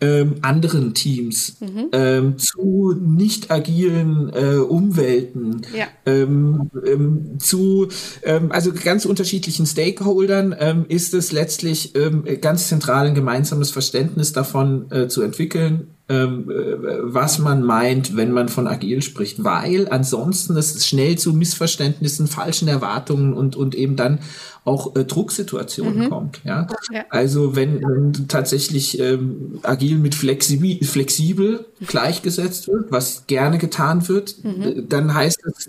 ähm, 0.00 0.36
anderen 0.42 0.94
Teams, 0.94 1.56
mhm. 1.60 1.88
ähm, 1.92 2.38
zu 2.38 2.94
nicht 2.98 3.50
agilen 3.50 4.32
äh, 4.32 4.56
Umwelten, 4.56 5.62
ja. 5.76 5.86
ähm, 6.06 6.70
ähm 6.86 7.38
zu 7.38 7.88
ähm, 8.22 8.50
also 8.50 8.72
ganz 8.72 9.04
unterschiedlichen 9.04 9.66
Stakeholdern 9.66 10.54
ähm, 10.58 10.86
ist 10.88 11.14
es 11.14 11.32
letztlich 11.32 11.92
ganz 12.40 12.68
zentral 12.68 13.08
ein 13.08 13.14
gemeinsames 13.14 13.70
Verständnis 13.70 14.32
davon 14.32 14.90
äh, 14.90 15.08
zu 15.08 15.22
entwickeln, 15.22 15.88
was 16.08 17.38
man 17.38 17.62
meint, 17.62 18.16
wenn 18.16 18.32
man 18.32 18.48
von 18.48 18.66
agil 18.66 19.02
spricht, 19.02 19.44
weil 19.44 19.88
ansonsten 19.90 20.56
es 20.56 20.86
schnell 20.86 21.18
zu 21.18 21.34
Missverständnissen, 21.34 22.28
falschen 22.28 22.66
Erwartungen 22.66 23.34
und, 23.34 23.56
und 23.56 23.74
eben 23.74 23.94
dann 23.96 24.20
auch 24.64 24.96
äh, 24.96 25.04
Drucksituationen 25.04 26.04
mhm. 26.04 26.10
kommt. 26.10 26.40
Ja? 26.44 26.66
ja? 26.92 27.04
Also 27.10 27.56
wenn, 27.56 27.82
wenn 27.82 28.28
tatsächlich 28.28 28.98
ähm, 29.00 29.60
agil 29.62 29.98
mit 29.98 30.14
flexibel, 30.14 30.78
flexibel 30.82 31.66
gleichgesetzt 31.86 32.68
wird, 32.68 32.90
was 32.90 33.26
gerne 33.26 33.58
getan 33.58 34.08
wird, 34.08 34.42
mhm. 34.42 34.88
dann 34.88 35.14
heißt 35.14 35.40
das, 35.44 35.68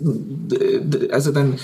also 1.10 1.32
dann 1.32 1.58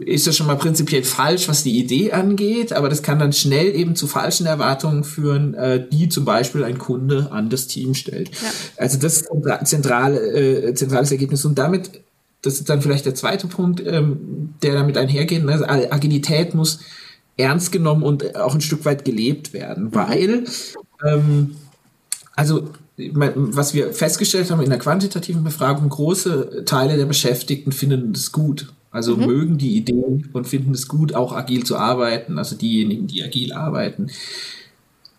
ist 0.00 0.26
das 0.26 0.36
schon 0.36 0.46
mal 0.46 0.56
prinzipiell 0.56 1.04
falsch, 1.04 1.48
was 1.48 1.62
die 1.62 1.78
Idee 1.78 2.12
angeht, 2.12 2.72
aber 2.72 2.88
das 2.88 3.02
kann 3.02 3.18
dann 3.18 3.32
schnell 3.32 3.74
eben 3.74 3.94
zu 3.94 4.06
falschen 4.06 4.46
Erwartungen 4.46 5.04
führen, 5.04 5.54
äh, 5.54 5.86
die 5.86 6.08
zum 6.08 6.24
Beispiel 6.24 6.64
ein 6.64 6.78
Kunde 6.78 7.30
an 7.30 7.50
das 7.50 7.66
Team 7.66 7.94
stellt. 7.94 8.30
Ja. 8.30 8.48
Also 8.78 8.98
das 8.98 9.20
ist 9.20 9.30
ein 9.30 9.66
zentrale, 9.66 10.18
äh, 10.18 10.74
zentrales 10.74 11.10
Ergebnis 11.12 11.44
und 11.44 11.58
damit, 11.58 11.90
das 12.40 12.54
ist 12.54 12.70
dann 12.70 12.80
vielleicht 12.80 13.04
der 13.04 13.14
zweite 13.14 13.46
Punkt, 13.48 13.86
ähm, 13.86 14.54
der 14.62 14.74
damit 14.74 14.96
einhergeht, 14.96 15.44
ne? 15.44 15.52
also 15.52 15.64
Agilität 15.66 16.54
muss 16.54 16.80
ernst 17.36 17.70
genommen 17.70 18.02
und 18.02 18.36
auch 18.36 18.54
ein 18.54 18.60
Stück 18.60 18.84
weit 18.86 19.04
gelebt 19.04 19.52
werden, 19.52 19.94
weil 19.94 20.44
ähm, 21.06 21.56
also 22.34 22.70
was 22.96 23.74
wir 23.74 23.92
festgestellt 23.92 24.50
haben 24.50 24.62
in 24.62 24.70
der 24.70 24.78
quantitativen 24.78 25.44
Befragung, 25.44 25.88
große 25.88 26.64
Teile 26.66 26.96
der 26.96 27.06
Beschäftigten 27.06 27.72
finden 27.72 28.12
es 28.12 28.32
gut. 28.32 28.72
Also 28.92 29.16
mhm. 29.16 29.26
mögen 29.26 29.58
die 29.58 29.76
Idee 29.76 30.22
und 30.32 30.46
finden 30.46 30.72
es 30.72 30.86
gut, 30.86 31.14
auch 31.14 31.32
agil 31.32 31.64
zu 31.64 31.76
arbeiten, 31.76 32.38
also 32.38 32.54
diejenigen, 32.56 33.06
die 33.06 33.24
agil 33.24 33.52
arbeiten. 33.52 34.10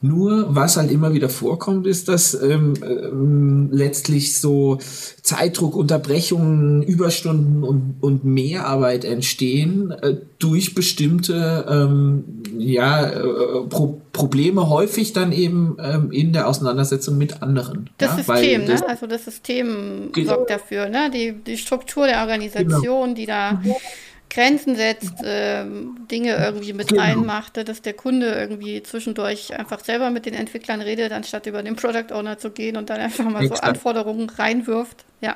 Nur 0.06 0.54
was 0.54 0.76
halt 0.76 0.92
immer 0.92 1.14
wieder 1.14 1.30
vorkommt, 1.30 1.88
ist, 1.88 2.10
dass 2.10 2.34
ähm, 2.34 2.74
ähm, 2.84 3.70
letztlich 3.72 4.38
so 4.38 4.80
Zeitdruck, 5.22 5.78
Unterbrechungen, 5.78 6.84
Überstunden 6.84 7.64
und, 7.64 7.96
und 8.02 8.26
Mehrarbeit 8.26 9.06
entstehen 9.06 9.92
äh, 9.92 10.18
durch 10.40 10.76
bestimmte 10.76 11.66
ähm, 11.70 12.26
ja, 12.58 13.12
äh, 13.12 13.22
Pro 13.70 14.02
Probleme, 14.12 14.70
häufig 14.70 15.14
dann 15.14 15.32
eben 15.32 15.78
ähm, 15.80 16.12
in 16.12 16.34
der 16.34 16.50
Auseinandersetzung 16.50 17.18
mit 17.18 17.42
anderen. 17.42 17.90
Das 17.98 18.18
ja, 18.18 18.24
System, 18.24 18.68
das, 18.68 18.82
ne? 18.82 18.90
also 18.90 19.08
das 19.08 19.24
System 19.24 20.10
genau. 20.12 20.36
sorgt 20.36 20.50
dafür, 20.50 20.90
ne? 20.90 21.10
die, 21.12 21.32
die 21.32 21.58
Struktur 21.58 22.08
der 22.08 22.20
Organisation, 22.22 22.82
genau. 22.82 23.14
die 23.16 23.26
da 23.26 23.62
Grenzen 24.34 24.76
setzt, 24.76 25.24
äh, 25.24 25.64
Dinge 26.12 26.36
irgendwie 26.36 26.74
mit 26.74 26.88
genau. 26.88 27.02
reinmacht, 27.02 27.58
dass 27.68 27.82
der 27.82 27.94
Kunde 27.94 28.28
irgendwie 28.34 28.82
zwischendurch 28.82 29.58
einfach 29.58 29.84
selber 29.84 30.10
mit 30.10 30.26
den 30.26 30.34
Entwicklern 30.34 30.82
redet, 30.82 31.12
anstatt 31.12 31.46
über 31.46 31.62
den 31.62 31.76
Product 31.76 32.14
Owner 32.14 32.38
zu 32.38 32.50
gehen 32.50 32.78
und 32.78 32.90
dann 32.90 33.00
einfach 33.00 33.26
mal 33.26 33.44
Exakt. 33.44 33.62
so 33.62 33.68
Anforderungen 33.70 34.30
reinwirft. 34.30 35.06
Ja. 35.22 35.36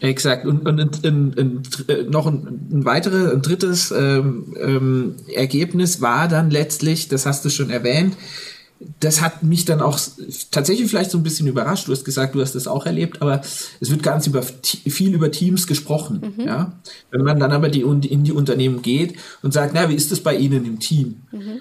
Exakt. 0.00 0.46
Und, 0.46 0.68
und, 0.68 1.04
und, 1.04 1.38
und 1.38 1.88
äh, 1.88 2.02
noch 2.04 2.26
ein, 2.26 2.68
ein 2.70 2.84
weiteres, 2.84 3.32
ein 3.32 3.42
drittes 3.42 3.90
ähm, 3.90 4.54
ähm, 4.60 5.16
Ergebnis 5.34 6.00
war 6.00 6.28
dann 6.28 6.50
letztlich, 6.50 7.08
das 7.08 7.26
hast 7.26 7.44
du 7.44 7.50
schon 7.50 7.70
erwähnt, 7.70 8.16
das 9.00 9.20
hat 9.20 9.42
mich 9.42 9.64
dann 9.64 9.80
auch 9.80 9.98
tatsächlich 10.50 10.88
vielleicht 10.88 11.10
so 11.10 11.18
ein 11.18 11.22
bisschen 11.22 11.46
überrascht. 11.46 11.88
Du 11.88 11.92
hast 11.92 12.04
gesagt, 12.04 12.34
du 12.34 12.40
hast 12.40 12.54
das 12.54 12.66
auch 12.66 12.86
erlebt, 12.86 13.20
aber 13.22 13.40
es 13.80 13.90
wird 13.90 14.02
ganz 14.02 14.26
über, 14.26 14.42
viel 14.42 15.14
über 15.14 15.30
Teams 15.30 15.66
gesprochen. 15.66 16.34
Mhm. 16.36 16.46
Ja? 16.46 16.72
Wenn 17.10 17.22
man 17.22 17.40
dann 17.40 17.52
aber 17.52 17.68
die, 17.68 17.80
in 17.80 18.24
die 18.24 18.32
Unternehmen 18.32 18.82
geht 18.82 19.16
und 19.42 19.52
sagt, 19.52 19.74
na, 19.74 19.88
wie 19.88 19.94
ist 19.94 20.12
das 20.12 20.20
bei 20.20 20.36
Ihnen 20.36 20.64
im 20.64 20.78
Team? 20.78 21.22
Mhm 21.32 21.60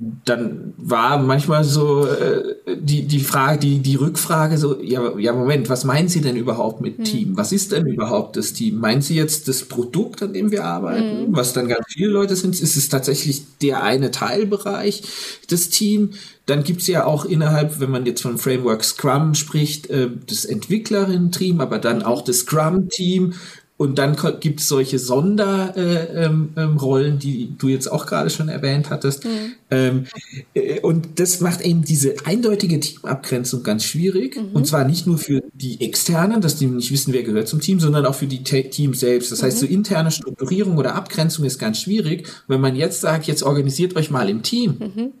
dann 0.00 0.74
war 0.76 1.18
manchmal 1.18 1.64
so 1.64 2.06
äh, 2.06 2.54
die, 2.76 3.02
die 3.02 3.18
Frage, 3.18 3.58
die, 3.58 3.80
die 3.80 3.96
Rückfrage 3.96 4.56
so, 4.56 4.80
ja, 4.80 5.18
ja, 5.18 5.32
Moment, 5.32 5.68
was 5.68 5.84
meinen 5.84 6.08
Sie 6.08 6.20
denn 6.20 6.36
überhaupt 6.36 6.80
mit 6.80 6.98
hm. 6.98 7.04
Team? 7.04 7.36
Was 7.36 7.50
ist 7.50 7.72
denn 7.72 7.84
überhaupt 7.86 8.36
das 8.36 8.52
Team? 8.52 8.78
Meinen 8.78 9.02
Sie 9.02 9.16
jetzt 9.16 9.48
das 9.48 9.64
Produkt, 9.64 10.22
an 10.22 10.32
dem 10.32 10.52
wir 10.52 10.64
arbeiten, 10.64 11.26
hm. 11.26 11.36
was 11.36 11.52
dann 11.52 11.66
ganz 11.66 11.84
viele 11.88 12.10
Leute 12.10 12.36
sind? 12.36 12.60
Ist 12.60 12.76
es 12.76 12.88
tatsächlich 12.88 13.42
der 13.60 13.82
eine 13.82 14.12
Teilbereich 14.12 15.02
des 15.50 15.70
Team? 15.70 16.10
Dann 16.46 16.62
gibt's 16.62 16.86
ja 16.86 17.04
auch 17.04 17.24
innerhalb, 17.24 17.80
wenn 17.80 17.90
man 17.90 18.06
jetzt 18.06 18.22
von 18.22 18.38
Framework 18.38 18.84
Scrum 18.84 19.34
spricht, 19.34 19.90
äh, 19.90 20.08
das 20.28 20.44
Entwicklerinnen-Team, 20.44 21.60
aber 21.60 21.80
dann 21.80 21.98
mhm. 21.98 22.04
auch 22.04 22.22
das 22.22 22.38
Scrum-Team 22.38 23.34
und 23.78 23.96
dann 23.96 24.16
gibt 24.40 24.58
es 24.58 24.66
solche 24.66 24.98
Sonderrollen, 24.98 25.76
äh, 25.76 26.24
ähm, 26.24 26.52
ähm, 26.56 27.18
die 27.20 27.56
du 27.56 27.68
jetzt 27.68 27.86
auch 27.86 28.06
gerade 28.06 28.28
schon 28.28 28.48
erwähnt 28.48 28.90
hattest. 28.90 29.24
Mhm. 29.24 29.52
Ähm, 29.70 30.04
äh, 30.52 30.80
und 30.80 31.20
das 31.20 31.40
macht 31.40 31.60
eben 31.60 31.84
diese 31.84 32.16
eindeutige 32.24 32.80
Teamabgrenzung 32.80 33.62
ganz 33.62 33.84
schwierig. 33.84 34.36
Mhm. 34.36 34.48
Und 34.52 34.66
zwar 34.66 34.84
nicht 34.84 35.06
nur 35.06 35.16
für 35.16 35.44
die 35.54 35.80
Externen, 35.80 36.40
dass 36.40 36.56
die 36.56 36.66
nicht 36.66 36.90
wissen, 36.90 37.12
wer 37.12 37.22
gehört 37.22 37.46
zum 37.46 37.60
Team, 37.60 37.78
sondern 37.78 38.04
auch 38.04 38.16
für 38.16 38.26
die 38.26 38.42
Te 38.42 38.68
Teams 38.68 38.98
selbst. 38.98 39.30
Das 39.30 39.42
mhm. 39.42 39.46
heißt, 39.46 39.58
so 39.60 39.66
interne 39.66 40.10
Strukturierung 40.10 40.76
oder 40.76 40.96
Abgrenzung 40.96 41.44
ist 41.44 41.60
ganz 41.60 41.80
schwierig. 41.80 42.26
Wenn 42.48 42.60
man 42.60 42.74
jetzt 42.74 43.00
sagt, 43.00 43.28
jetzt 43.28 43.44
organisiert 43.44 43.94
euch 43.94 44.10
mal 44.10 44.28
im 44.28 44.42
Team, 44.42 44.74
mhm. 44.80 45.12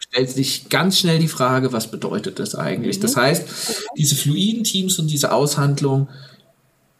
stellt 0.00 0.28
sich 0.28 0.68
ganz 0.68 0.98
schnell 0.98 1.20
die 1.20 1.28
Frage, 1.28 1.72
was 1.72 1.88
bedeutet 1.88 2.40
das 2.40 2.56
eigentlich? 2.56 2.98
Das 2.98 3.14
mhm. 3.14 3.20
heißt, 3.20 3.44
diese 3.96 4.16
fluiden 4.16 4.64
Teams 4.64 4.98
und 4.98 5.08
diese 5.08 5.30
Aushandlung, 5.30 6.08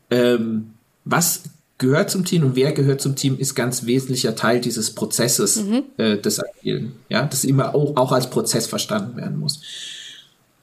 ähm, 0.08 0.74
was 1.04 1.42
gehört 1.78 2.10
zum 2.10 2.24
Team 2.24 2.44
und 2.44 2.56
wer 2.56 2.72
gehört 2.72 3.00
zum 3.00 3.16
Team, 3.16 3.38
ist 3.38 3.54
ganz 3.54 3.86
wesentlicher 3.86 4.36
Teil 4.36 4.60
dieses 4.60 4.94
Prozesses 4.94 5.64
mhm. 5.64 5.82
äh, 5.96 6.16
des 6.16 6.40
Agilen. 6.40 6.92
Ja, 7.08 7.24
das 7.24 7.44
immer 7.44 7.74
auch, 7.74 7.96
auch 7.96 8.12
als 8.12 8.30
Prozess 8.30 8.66
verstanden 8.66 9.16
werden 9.16 9.38
muss. 9.38 9.60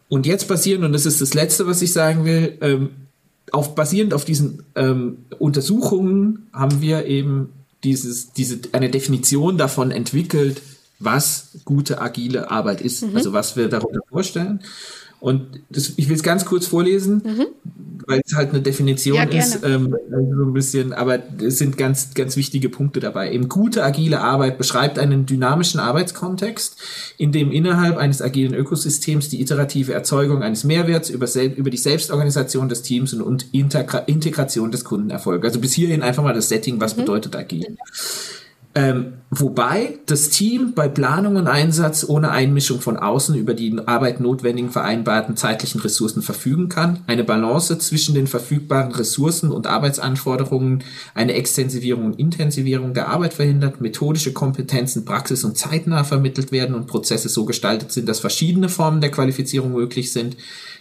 Und 0.08 0.26
jetzt 0.26 0.48
basierend, 0.48 0.86
und 0.86 0.94
das 0.94 1.06
ist 1.06 1.22
das 1.22 1.34
Letzte, 1.34 1.68
was 1.68 1.82
ich 1.82 1.94
sagen 1.94 2.26
will, 2.26 2.58
ähm, 2.62 2.90
auf, 3.52 3.76
basierend 3.76 4.14
auf 4.14 4.26
diesen 4.26 4.64
ähm, 4.76 5.20
Untersuchungen 5.38 6.48
haben 6.54 6.82
wir 6.82 7.06
eben 7.06 7.50
dieses, 7.84 8.32
diese, 8.34 8.60
eine 8.72 8.90
Definition 8.90 9.58
davon 9.58 9.92
entwickelt, 9.92 10.62
was 11.00 11.50
gute 11.66 12.02
agile 12.02 12.52
Arbeit 12.52 12.82
ist, 12.82 13.04
mhm. 13.04 13.16
also 13.16 13.34
was 13.34 13.56
wir 13.56 13.70
darunter 13.70 14.02
vorstellen. 14.10 14.62
Und 15.20 15.62
das, 15.70 15.94
ich 15.98 16.08
will 16.08 16.16
es 16.16 16.24
ganz 16.24 16.46
kurz 16.46 16.66
vorlesen, 16.66 17.22
mhm. 17.26 17.46
weil 18.08 18.22
es 18.26 18.36
halt 18.36 18.52
eine 18.52 18.62
Definition 18.62 19.18
ja, 19.18 19.24
ist, 19.24 19.66
ähm, 19.66 19.94
so 20.10 20.46
ein 20.46 20.54
bisschen, 20.54 20.94
aber 20.94 21.20
es 21.42 21.58
sind 21.58 21.78
ganz, 21.78 22.14
ganz 22.14 22.38
wichtige 22.38 22.70
Punkte 22.70 23.02
dabei. 23.02 23.34
Eben 23.34 23.50
gute 23.50 23.84
agile 23.84 24.22
Arbeit 24.22 24.58
beschreibt 24.58 24.98
einen 24.98 25.26
dynamischen 25.26 25.82
Arbeitskontext, 25.82 26.78
in 27.18 27.34
dem 27.34 27.52
innerhalb 27.52 27.98
eines 27.98 28.22
agilen 28.22 28.54
Ökosystems 28.54 29.28
die 29.28 29.42
iterative 29.42 29.94
Erzeugung 29.94 30.42
eines 30.42 30.64
Mehrwerts 30.64 31.10
über, 31.10 31.28
über 31.36 31.70
die 31.70 31.78
Selbstorganisation 31.78 32.70
des 32.70 32.82
Teams 32.82 33.14
und, 33.14 33.22
und 33.22 33.54
Integra 33.54 34.00
Integration 34.00 34.72
des 34.72 34.86
Kunden 34.86 35.10
erfolgt. 35.10 35.44
Also 35.44 35.60
bis 35.60 35.74
hierhin 35.74 36.02
einfach 36.02 36.24
mal 36.24 36.34
das 36.34 36.48
Setting, 36.48 36.80
was 36.80 36.96
mhm. 36.96 37.02
bedeutet 37.02 37.36
agil. 37.36 37.78
Ähm, 38.76 39.14
wobei 39.32 39.98
das 40.06 40.30
Team 40.30 40.74
bei 40.76 40.88
Planung 40.88 41.38
und 41.38 41.48
Einsatz 41.48 42.06
ohne 42.08 42.30
Einmischung 42.30 42.82
von 42.82 42.98
außen 42.98 43.34
über 43.34 43.56
die 43.56 43.76
Arbeit 43.88 44.20
notwendigen 44.20 44.70
vereinbarten 44.70 45.36
zeitlichen 45.36 45.82
Ressourcen 45.82 46.22
verfügen 46.22 46.70
kann, 46.70 47.00
eine 47.08 47.24
Balance 47.24 47.80
zwischen 47.80 48.14
den 48.14 48.28
verfügbaren 48.28 48.92
Ressourcen 48.92 49.52
und 49.52 49.66
Arbeitsanforderungen, 49.66 50.84
eine 51.16 51.34
Extensivierung 51.34 52.06
und 52.06 52.20
Intensivierung 52.20 52.94
der 52.94 53.08
Arbeit 53.08 53.34
verhindert, 53.34 53.82
methodische 53.82 54.34
Kompetenzen 54.34 55.04
praxis- 55.04 55.44
und 55.44 55.58
zeitnah 55.58 56.04
vermittelt 56.04 56.52
werden 56.52 56.76
und 56.76 56.86
Prozesse 56.86 57.28
so 57.28 57.46
gestaltet 57.46 57.92
sind, 57.92 58.08
dass 58.08 58.20
verschiedene 58.20 58.70
Formen 58.70 59.02
der 59.02 59.10
Qualifizierung 59.10 59.72
möglich 59.72 60.14
sind, 60.14 60.38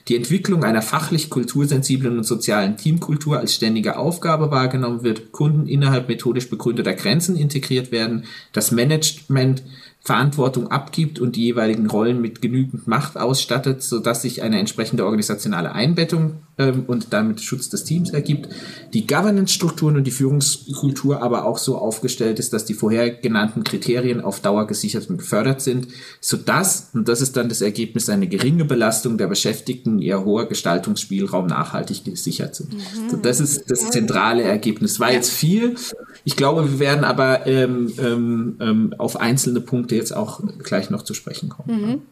die 0.08 0.16
Entwicklung 0.16 0.64
einer 0.64 0.80
fachlich 0.80 1.28
kultursensiblen 1.28 2.16
und 2.16 2.24
sozialen 2.24 2.76
Teamkultur 2.76 3.38
als 3.38 3.54
ständige 3.54 3.98
Aufgabe 3.98 4.50
wahrgenommen 4.50 5.02
wird, 5.02 5.32
Kunden 5.32 5.66
innerhalb 5.66 6.08
methodisch 6.08 6.48
begründeter 6.48 6.94
Grenzen 6.94 7.36
integriert 7.36 7.92
werden, 7.92 8.24
das 8.52 8.72
Management 8.72 9.62
Verantwortung 10.00 10.70
abgibt 10.70 11.18
und 11.18 11.36
die 11.36 11.44
jeweiligen 11.44 11.86
Rollen 11.86 12.22
mit 12.22 12.40
genügend 12.40 12.86
Macht 12.86 13.18
ausstattet, 13.18 13.82
sodass 13.82 14.22
sich 14.22 14.42
eine 14.42 14.58
entsprechende 14.58 15.04
organisationale 15.04 15.72
Einbettung 15.72 16.36
ähm, 16.58 16.84
und 16.86 17.12
damit 17.12 17.40
Schutz 17.40 17.70
des 17.70 17.84
Teams 17.84 18.10
ergibt. 18.10 18.48
Die 18.92 19.06
Governance-Strukturen 19.06 19.96
und 19.96 20.04
die 20.04 20.10
Führungskultur 20.10 21.22
aber 21.22 21.44
auch 21.44 21.58
so 21.58 21.78
aufgestellt 21.78 22.38
ist, 22.38 22.52
dass 22.52 22.64
die 22.64 22.74
vorher 22.74 23.10
genannten 23.10 23.64
Kriterien 23.64 24.20
auf 24.20 24.40
Dauer 24.40 24.66
gesichert 24.66 25.08
und 25.08 25.18
gefördert 25.18 25.60
sind, 25.60 25.88
sodass, 26.20 26.90
und 26.92 27.08
das 27.08 27.20
ist 27.20 27.36
dann 27.36 27.48
das 27.48 27.60
Ergebnis, 27.60 28.08
eine 28.08 28.26
geringe 28.26 28.64
Belastung 28.64 29.18
der 29.18 29.28
Beschäftigten, 29.28 29.98
ihr 29.98 30.24
hoher 30.24 30.48
Gestaltungsspielraum 30.48 31.46
nachhaltig 31.46 32.04
gesichert 32.04 32.54
sind. 32.54 32.74
Mhm. 32.74 33.10
So, 33.10 33.16
das 33.16 33.40
ist 33.40 33.70
das 33.70 33.90
zentrale 33.90 34.42
Ergebnis. 34.42 35.00
War 35.00 35.12
jetzt 35.12 35.30
viel. 35.30 35.76
Ich 36.24 36.36
glaube, 36.36 36.70
wir 36.70 36.78
werden 36.80 37.04
aber 37.04 37.46
ähm, 37.46 37.92
ähm, 37.98 38.56
ähm 38.60 38.94
auf 38.98 39.20
einzelne 39.20 39.60
Punkte 39.60 39.94
jetzt 39.94 40.12
auch 40.12 40.40
gleich 40.62 40.90
noch 40.90 41.02
zu 41.02 41.14
sprechen 41.14 41.48
kommen. 41.48 41.80
Mhm. 41.80 42.02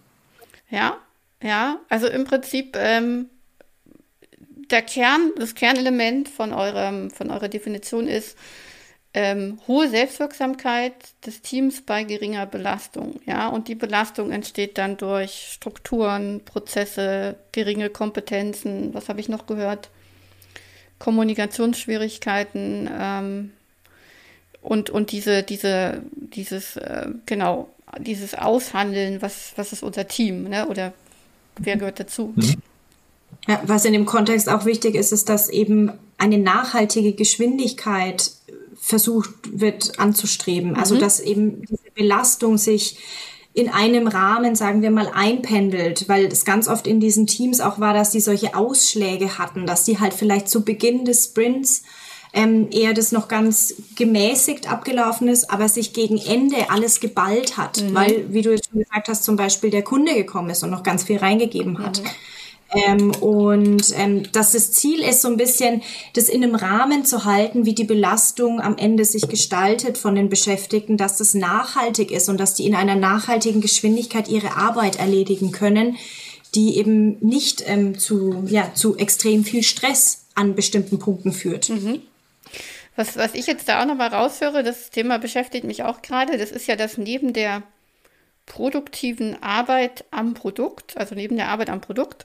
Ja, 0.70 0.96
ja, 1.42 1.78
also 1.88 2.06
im 2.06 2.24
Prinzip 2.24 2.76
ähm, 2.78 3.26
der 4.70 4.82
Kern, 4.82 5.32
das 5.38 5.54
Kernelement 5.54 6.28
von 6.28 6.52
eurem, 6.52 7.10
von 7.10 7.30
eurer 7.30 7.48
Definition 7.48 8.08
ist, 8.08 8.36
ähm, 9.14 9.58
hohe 9.66 9.88
Selbstwirksamkeit 9.88 10.92
des 11.24 11.40
Teams 11.40 11.80
bei 11.80 12.04
geringer 12.04 12.44
Belastung. 12.44 13.18
Ja, 13.24 13.48
und 13.48 13.68
die 13.68 13.74
Belastung 13.74 14.30
entsteht 14.30 14.76
dann 14.76 14.98
durch 14.98 15.48
Strukturen, 15.52 16.42
Prozesse, 16.44 17.36
geringe 17.52 17.88
Kompetenzen. 17.88 18.92
Was 18.92 19.08
habe 19.08 19.20
ich 19.20 19.30
noch 19.30 19.46
gehört? 19.46 19.88
Kommunikationsschwierigkeiten 20.98 22.90
ähm, 22.92 23.52
und, 24.60 24.90
und 24.90 25.12
diese, 25.12 25.42
diese, 25.42 26.02
dieses, 26.12 26.76
äh, 26.76 27.06
genau, 27.24 27.68
dieses 27.98 28.34
Aushandeln, 28.34 29.22
was, 29.22 29.52
was 29.56 29.72
ist 29.72 29.82
unser 29.82 30.08
Team, 30.08 30.48
ne? 30.48 30.68
Oder 30.68 30.92
wer 31.58 31.76
gehört 31.76 32.00
dazu? 32.00 32.32
Mhm. 32.34 32.56
Ja, 33.48 33.60
was 33.66 33.84
in 33.84 33.92
dem 33.92 34.06
Kontext 34.06 34.48
auch 34.48 34.64
wichtig 34.64 34.94
ist, 34.94 35.12
ist, 35.12 35.28
dass 35.28 35.48
eben 35.48 35.92
eine 36.18 36.38
nachhaltige 36.38 37.12
Geschwindigkeit 37.12 38.32
versucht 38.80 39.30
wird 39.52 39.98
anzustreben. 39.98 40.76
Also 40.76 40.94
mhm. 40.94 41.00
dass 41.00 41.20
eben 41.20 41.62
diese 41.62 41.90
Belastung 41.94 42.58
sich 42.58 42.98
in 43.52 43.70
einem 43.70 44.06
Rahmen, 44.06 44.54
sagen 44.54 44.82
wir 44.82 44.90
mal, 44.90 45.10
einpendelt, 45.14 46.08
weil 46.08 46.26
es 46.26 46.44
ganz 46.44 46.68
oft 46.68 46.86
in 46.86 47.00
diesen 47.00 47.26
Teams 47.26 47.60
auch 47.60 47.80
war, 47.80 47.94
dass 47.94 48.10
die 48.10 48.20
solche 48.20 48.54
Ausschläge 48.54 49.38
hatten, 49.38 49.64
dass 49.64 49.84
die 49.84 49.98
halt 49.98 50.12
vielleicht 50.12 50.48
zu 50.48 50.62
Beginn 50.62 51.06
des 51.06 51.24
Sprints 51.24 51.82
ähm, 52.34 52.68
eher 52.70 52.92
das 52.92 53.12
noch 53.12 53.28
ganz 53.28 53.74
gemäßigt 53.96 54.70
abgelaufen 54.70 55.26
ist, 55.26 55.50
aber 55.50 55.70
sich 55.70 55.94
gegen 55.94 56.18
Ende 56.18 56.68
alles 56.68 57.00
geballt 57.00 57.56
hat, 57.56 57.82
mhm. 57.82 57.94
weil, 57.94 58.26
wie 58.28 58.42
du 58.42 58.50
jetzt 58.50 58.68
schon 58.70 58.80
gesagt 58.80 59.08
hast, 59.08 59.24
zum 59.24 59.36
Beispiel 59.36 59.70
der 59.70 59.82
Kunde 59.82 60.14
gekommen 60.14 60.50
ist 60.50 60.62
und 60.62 60.70
noch 60.70 60.82
ganz 60.82 61.04
viel 61.04 61.16
reingegeben 61.16 61.78
hat. 61.78 62.02
Mhm. 62.02 62.08
Ähm, 62.76 63.10
und 63.20 63.94
ähm, 63.96 64.30
dass 64.32 64.52
das 64.52 64.72
Ziel 64.72 65.00
ist, 65.00 65.22
so 65.22 65.28
ein 65.28 65.36
bisschen 65.36 65.82
das 66.12 66.28
in 66.28 66.42
einem 66.42 66.54
Rahmen 66.54 67.04
zu 67.04 67.24
halten, 67.24 67.64
wie 67.64 67.74
die 67.74 67.84
Belastung 67.84 68.60
am 68.60 68.76
Ende 68.76 69.04
sich 69.04 69.28
gestaltet 69.28 69.98
von 69.98 70.14
den 70.14 70.28
Beschäftigten, 70.28 70.96
dass 70.96 71.16
das 71.16 71.34
nachhaltig 71.34 72.10
ist 72.10 72.28
und 72.28 72.38
dass 72.38 72.54
die 72.54 72.66
in 72.66 72.74
einer 72.74 72.96
nachhaltigen 72.96 73.60
Geschwindigkeit 73.60 74.28
ihre 74.28 74.56
Arbeit 74.56 74.96
erledigen 74.96 75.52
können, 75.52 75.96
die 76.54 76.76
eben 76.78 77.18
nicht 77.20 77.62
ähm, 77.66 77.98
zu, 77.98 78.44
ja, 78.46 78.72
zu 78.74 78.96
extrem 78.96 79.44
viel 79.44 79.62
Stress 79.62 80.24
an 80.34 80.54
bestimmten 80.54 80.98
Punkten 80.98 81.32
führt. 81.32 81.70
Mhm. 81.70 82.02
Was, 82.96 83.16
was 83.16 83.34
ich 83.34 83.46
jetzt 83.46 83.68
da 83.68 83.82
auch 83.82 83.86
nochmal 83.86 84.08
raushöre, 84.08 84.62
das 84.62 84.90
Thema 84.90 85.18
beschäftigt 85.18 85.64
mich 85.64 85.82
auch 85.82 86.00
gerade, 86.00 86.38
das 86.38 86.50
ist 86.50 86.66
ja 86.66 86.76
das 86.76 86.96
neben 86.96 87.34
der 87.34 87.62
produktiven 88.46 89.42
Arbeit 89.42 90.04
am 90.10 90.34
Produkt, 90.34 90.96
also 90.96 91.14
neben 91.14 91.36
der 91.36 91.48
Arbeit 91.48 91.68
am 91.68 91.80
Produkt, 91.80 92.24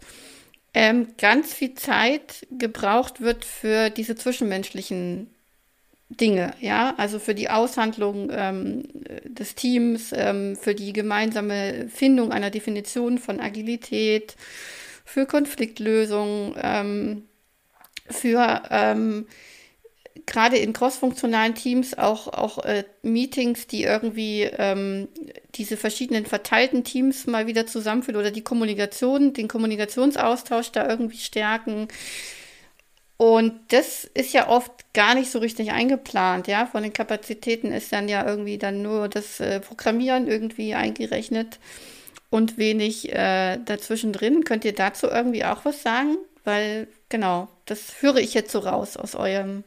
ähm, 0.74 1.08
ganz 1.18 1.54
viel 1.54 1.74
Zeit 1.74 2.48
gebraucht 2.52 3.22
wird 3.22 3.46
für 3.46 3.90
diese 3.90 4.16
zwischenmenschlichen 4.16 5.30
Dinge, 6.10 6.54
ja, 6.60 6.94
also 6.98 7.20
für 7.20 7.36
die 7.36 7.50
Aushandlung 7.50 8.30
ähm, 8.32 8.84
des 9.24 9.56
Teams, 9.56 10.12
ähm, 10.14 10.58
für 10.58 10.76
die 10.76 10.94
gemeinsame 10.94 11.88
Findung 11.90 12.32
einer 12.32 12.50
Definition 12.50 13.18
von 13.18 13.40
Agilität, 13.40 14.36
für 15.06 15.26
Konfliktlösung, 15.26 16.56
ähm, 16.62 17.24
für 18.10 18.64
ähm, 18.70 19.28
gerade 20.26 20.58
in 20.58 20.74
crossfunktionalen 20.74 21.56
Teams 21.56 21.98
auch, 21.98 22.28
auch 22.28 22.60
äh, 22.66 22.84
Meetings, 23.02 23.68
die 23.68 23.84
irgendwie 23.84 24.44
ähm, 24.44 25.08
diese 25.56 25.78
verschiedenen 25.78 26.26
verteilten 26.26 26.84
Teams 26.84 27.28
mal 27.28 27.48
wieder 27.48 27.68
zusammenführen 27.68 28.20
oder 28.20 28.32
die 28.32 28.44
Kommunikation, 28.44 29.34
den 29.34 29.48
Kommunikationsaustausch 29.48 30.72
da 30.72 30.88
irgendwie 30.88 31.18
stärken. 31.18 31.88
Und 33.18 33.54
das 33.68 34.06
ist 34.06 34.34
ja 34.34 34.50
oft 34.50 34.72
gar 34.94 35.14
nicht 35.14 35.30
so 35.30 35.40
richtig 35.40 35.72
eingeplant, 35.72 36.48
ja. 36.48 36.66
Von 36.66 36.82
den 36.82 36.94
Kapazitäten 36.94 37.72
ist 37.72 37.94
dann 37.94 38.10
ja 38.10 38.26
irgendwie 38.26 38.58
dann 38.58 38.82
nur 38.82 39.10
das 39.10 39.40
äh, 39.40 39.60
Programmieren 39.60 40.28
irgendwie 40.28 40.74
eingerechnet 40.74 41.60
und 42.32 42.58
wenig 42.58 43.14
äh, 43.14 43.60
dazwischen 43.64 44.12
drin. 44.12 44.44
Könnt 44.44 44.66
ihr 44.66 44.74
dazu 44.74 45.08
irgendwie 45.08 45.46
auch 45.46 45.66
was 45.66 45.84
sagen? 45.84 46.18
Weil, 46.44 46.88
genau, 47.10 47.48
das 47.66 48.02
höre 48.02 48.18
ich 48.18 48.34
jetzt 48.34 48.52
so 48.52 48.60
raus 48.60 48.98
aus 48.98 49.14
eurem 49.14 49.64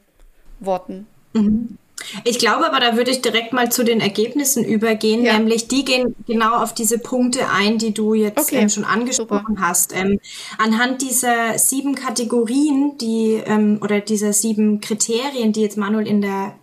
Worten. 0.66 1.06
Mhm. 1.32 1.78
Ich 2.24 2.38
glaube 2.38 2.66
aber, 2.66 2.80
da 2.80 2.96
würde 2.96 3.10
ich 3.10 3.22
direkt 3.22 3.52
mal 3.52 3.70
zu 3.70 3.84
den 3.84 4.00
Ergebnissen 4.00 4.64
übergehen, 4.64 5.24
ja. 5.24 5.38
nämlich 5.38 5.68
die 5.68 5.84
gehen 5.84 6.14
genau 6.26 6.56
auf 6.56 6.74
diese 6.74 6.98
Punkte 6.98 7.48
ein, 7.48 7.78
die 7.78 7.94
du 7.94 8.14
jetzt 8.14 8.38
okay. 8.38 8.56
ähm, 8.56 8.68
schon 8.68 8.84
angesprochen 8.84 9.54
Super. 9.56 9.60
hast. 9.60 9.94
Ähm, 9.94 10.20
anhand 10.58 11.02
dieser 11.02 11.58
sieben 11.58 11.94
Kategorien, 11.94 12.98
die 12.98 13.40
ähm, 13.46 13.78
oder 13.80 14.00
dieser 14.00 14.32
sieben 14.32 14.80
Kriterien, 14.80 15.52
die 15.52 15.62
jetzt 15.62 15.78
Manuel 15.78 16.06
in 16.06 16.20
der 16.20 16.54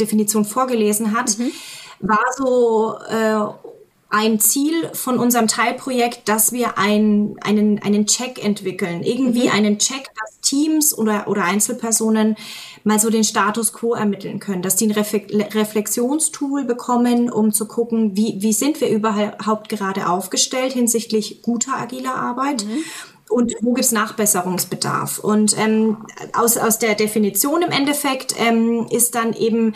Definition 0.00 0.44
vorgelesen 0.44 1.16
hat, 1.16 1.38
mhm. 1.38 1.52
war 2.00 2.24
so 2.36 2.96
äh, 3.08 3.70
ein 4.10 4.40
Ziel 4.40 4.90
von 4.92 5.18
unserem 5.18 5.46
Teilprojekt, 5.46 6.28
dass 6.28 6.52
wir 6.52 6.78
ein, 6.78 7.36
einen, 7.42 7.80
einen 7.80 8.06
Check 8.06 8.44
entwickeln. 8.44 9.04
Irgendwie 9.04 9.44
mhm. 9.44 9.54
einen 9.54 9.78
Check, 9.78 10.08
dass 10.18 10.39
Teams 10.50 10.96
oder, 10.96 11.28
oder 11.28 11.44
Einzelpersonen 11.44 12.36
mal 12.82 12.98
so 12.98 13.10
den 13.10 13.24
Status 13.24 13.72
quo 13.72 13.94
ermitteln 13.94 14.40
können, 14.40 14.62
dass 14.62 14.76
die 14.76 14.86
ein 14.86 14.92
Reflexionstool 14.92 16.64
bekommen, 16.64 17.30
um 17.30 17.52
zu 17.52 17.66
gucken, 17.66 18.16
wie, 18.16 18.36
wie 18.38 18.52
sind 18.52 18.80
wir 18.80 18.88
überhaupt 18.88 19.68
gerade 19.68 20.08
aufgestellt 20.08 20.72
hinsichtlich 20.72 21.42
guter 21.42 21.76
agiler 21.76 22.14
Arbeit. 22.14 22.64
Mhm 22.64 22.84
und 23.30 23.54
wo 23.60 23.74
gibt's 23.74 23.92
Nachbesserungsbedarf. 23.92 25.20
Und 25.20 25.56
ähm, 25.56 25.98
aus, 26.32 26.56
aus 26.56 26.80
der 26.80 26.96
Definition 26.96 27.62
im 27.62 27.70
Endeffekt 27.70 28.34
ähm, 28.40 28.88
ist 28.90 29.14
dann 29.14 29.34
eben 29.34 29.74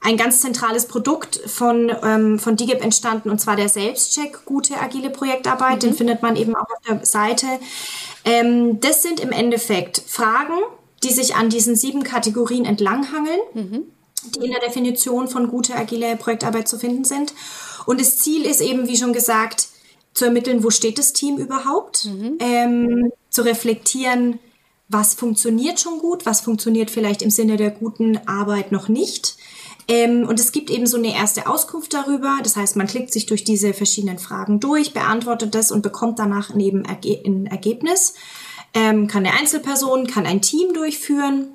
ein 0.00 0.16
ganz 0.16 0.40
zentrales 0.40 0.86
Produkt 0.86 1.40
von, 1.46 1.92
ähm, 2.02 2.38
von 2.38 2.56
DGIP 2.56 2.82
entstanden, 2.82 3.30
und 3.30 3.40
zwar 3.40 3.56
der 3.56 3.68
Selbstcheck, 3.68 4.44
gute 4.44 4.80
agile 4.80 5.10
Projektarbeit. 5.10 5.76
Mhm. 5.76 5.80
Den 5.80 5.94
findet 5.94 6.22
man 6.22 6.36
eben 6.36 6.56
auch 6.56 6.62
auf 6.62 6.80
der 6.88 7.04
Seite. 7.06 7.46
Ähm, 8.24 8.80
das 8.80 9.02
sind 9.02 9.20
im 9.20 9.32
Endeffekt 9.32 10.02
Fragen, 10.06 10.58
die 11.02 11.12
sich 11.12 11.34
an 11.34 11.50
diesen 11.50 11.76
sieben 11.76 12.04
Kategorien 12.04 12.64
entlanghangeln, 12.64 13.40
mhm. 13.54 13.82
die 14.36 14.44
in 14.44 14.52
der 14.52 14.60
Definition 14.60 15.28
von 15.28 15.48
gute 15.48 15.74
agile 15.74 16.16
Projektarbeit 16.16 16.68
zu 16.68 16.78
finden 16.78 17.04
sind. 17.04 17.34
Und 17.86 18.00
das 18.00 18.18
Ziel 18.18 18.44
ist 18.44 18.60
eben, 18.60 18.88
wie 18.88 18.96
schon 18.96 19.12
gesagt, 19.12 19.68
zu 20.14 20.26
ermitteln, 20.26 20.62
wo 20.62 20.70
steht 20.70 20.98
das 20.98 21.12
Team 21.12 21.38
überhaupt, 21.38 22.04
mhm. 22.04 22.38
ähm, 22.38 23.12
zu 23.30 23.42
reflektieren, 23.42 24.38
was 24.88 25.14
funktioniert 25.14 25.80
schon 25.80 25.98
gut, 25.98 26.26
was 26.26 26.42
funktioniert 26.42 26.90
vielleicht 26.90 27.22
im 27.22 27.30
Sinne 27.30 27.56
der 27.56 27.70
guten 27.70 28.18
Arbeit 28.28 28.72
noch 28.72 28.88
nicht 28.88 29.36
ähm, 29.88 30.26
und 30.28 30.38
es 30.38 30.52
gibt 30.52 30.70
eben 30.70 30.86
so 30.86 30.96
eine 30.96 31.14
erste 31.14 31.46
Auskunft 31.46 31.92
darüber. 31.94 32.38
Das 32.42 32.56
heißt, 32.56 32.76
man 32.76 32.86
klickt 32.86 33.12
sich 33.12 33.26
durch 33.26 33.44
diese 33.44 33.74
verschiedenen 33.74 34.18
Fragen 34.18 34.60
durch, 34.60 34.92
beantwortet 34.92 35.54
das 35.54 35.72
und 35.72 35.82
bekommt 35.82 36.18
danach 36.18 36.54
neben 36.54 36.84
Erge 36.84 37.20
ein 37.24 37.46
Ergebnis. 37.46 38.14
Ähm, 38.74 39.06
kann 39.06 39.26
eine 39.26 39.38
Einzelperson, 39.38 40.06
kann 40.06 40.26
ein 40.26 40.40
Team 40.40 40.72
durchführen. 40.72 41.48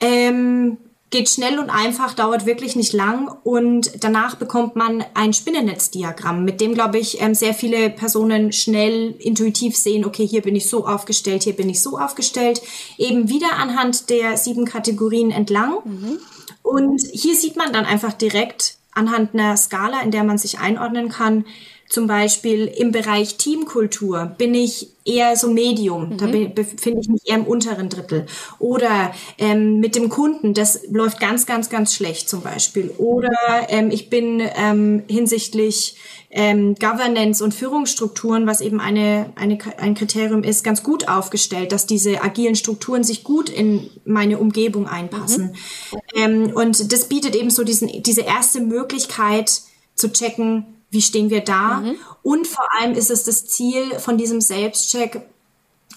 Ähm, 0.00 0.78
geht 1.10 1.28
schnell 1.28 1.58
und 1.58 1.70
einfach, 1.70 2.14
dauert 2.14 2.46
wirklich 2.46 2.74
nicht 2.74 2.92
lang 2.92 3.30
und 3.44 4.02
danach 4.02 4.34
bekommt 4.34 4.74
man 4.74 5.04
ein 5.14 5.32
Spinnennetzdiagramm, 5.32 6.44
mit 6.44 6.60
dem, 6.60 6.74
glaube 6.74 6.98
ich, 6.98 7.20
ähm, 7.20 7.34
sehr 7.34 7.54
viele 7.54 7.90
Personen 7.90 8.52
schnell 8.52 9.14
intuitiv 9.20 9.76
sehen, 9.76 10.04
okay, 10.04 10.26
hier 10.26 10.42
bin 10.42 10.56
ich 10.56 10.68
so 10.68 10.84
aufgestellt, 10.86 11.44
hier 11.44 11.54
bin 11.54 11.68
ich 11.68 11.80
so 11.80 11.98
aufgestellt, 11.98 12.60
eben 12.98 13.28
wieder 13.28 13.52
anhand 13.56 14.10
der 14.10 14.36
sieben 14.36 14.64
Kategorien 14.64 15.30
entlang. 15.30 15.76
Mhm. 15.84 16.18
Und 16.66 17.00
hier 17.12 17.36
sieht 17.36 17.54
man 17.54 17.72
dann 17.72 17.84
einfach 17.84 18.12
direkt 18.12 18.78
anhand 18.92 19.34
einer 19.34 19.56
Skala, 19.56 20.00
in 20.02 20.10
der 20.10 20.24
man 20.24 20.36
sich 20.36 20.58
einordnen 20.58 21.10
kann, 21.10 21.44
zum 21.88 22.08
Beispiel 22.08 22.66
im 22.66 22.90
Bereich 22.90 23.36
Teamkultur 23.36 24.34
bin 24.36 24.54
ich 24.54 24.88
eher 25.04 25.36
so 25.36 25.48
Medium, 25.48 26.10
mhm. 26.10 26.18
da 26.18 26.26
befinde 26.26 27.00
ich 27.00 27.08
mich 27.08 27.22
eher 27.24 27.36
im 27.36 27.46
unteren 27.46 27.88
Drittel. 27.88 28.26
Oder 28.58 29.12
ähm, 29.38 29.78
mit 29.78 29.94
dem 29.94 30.08
Kunden, 30.08 30.52
das 30.52 30.80
läuft 30.90 31.20
ganz, 31.20 31.46
ganz, 31.46 31.70
ganz 31.70 31.94
schlecht 31.94 32.28
zum 32.28 32.42
Beispiel. 32.42 32.90
Oder 32.98 33.30
ähm, 33.68 33.92
ich 33.92 34.10
bin 34.10 34.42
ähm, 34.56 35.04
hinsichtlich 35.06 35.96
ähm, 36.30 36.74
Governance 36.74 37.42
und 37.42 37.54
Führungsstrukturen, 37.54 38.48
was 38.48 38.60
eben 38.60 38.80
eine, 38.80 39.32
eine, 39.36 39.58
ein 39.78 39.94
Kriterium 39.94 40.42
ist, 40.42 40.64
ganz 40.64 40.82
gut 40.82 41.08
aufgestellt, 41.08 41.70
dass 41.70 41.86
diese 41.86 42.22
agilen 42.22 42.56
Strukturen 42.56 43.04
sich 43.04 43.22
gut 43.22 43.48
in 43.48 43.88
meine 44.04 44.38
Umgebung 44.38 44.88
einpassen. 44.88 45.52
Mhm. 45.92 45.98
Ähm, 46.16 46.52
und 46.54 46.92
das 46.92 47.04
bietet 47.08 47.36
eben 47.36 47.50
so 47.50 47.62
diesen, 47.62 48.02
diese 48.02 48.22
erste 48.22 48.60
Möglichkeit 48.60 49.60
zu 49.94 50.10
checken, 50.10 50.64
wie 50.90 51.02
stehen 51.02 51.30
wir 51.30 51.42
da? 51.42 51.80
Mhm. 51.80 51.96
Und 52.22 52.46
vor 52.46 52.66
allem 52.72 52.94
ist 52.94 53.10
es 53.10 53.24
das 53.24 53.46
Ziel 53.46 53.98
von 53.98 54.16
diesem 54.16 54.40
Selbstcheck, 54.40 55.28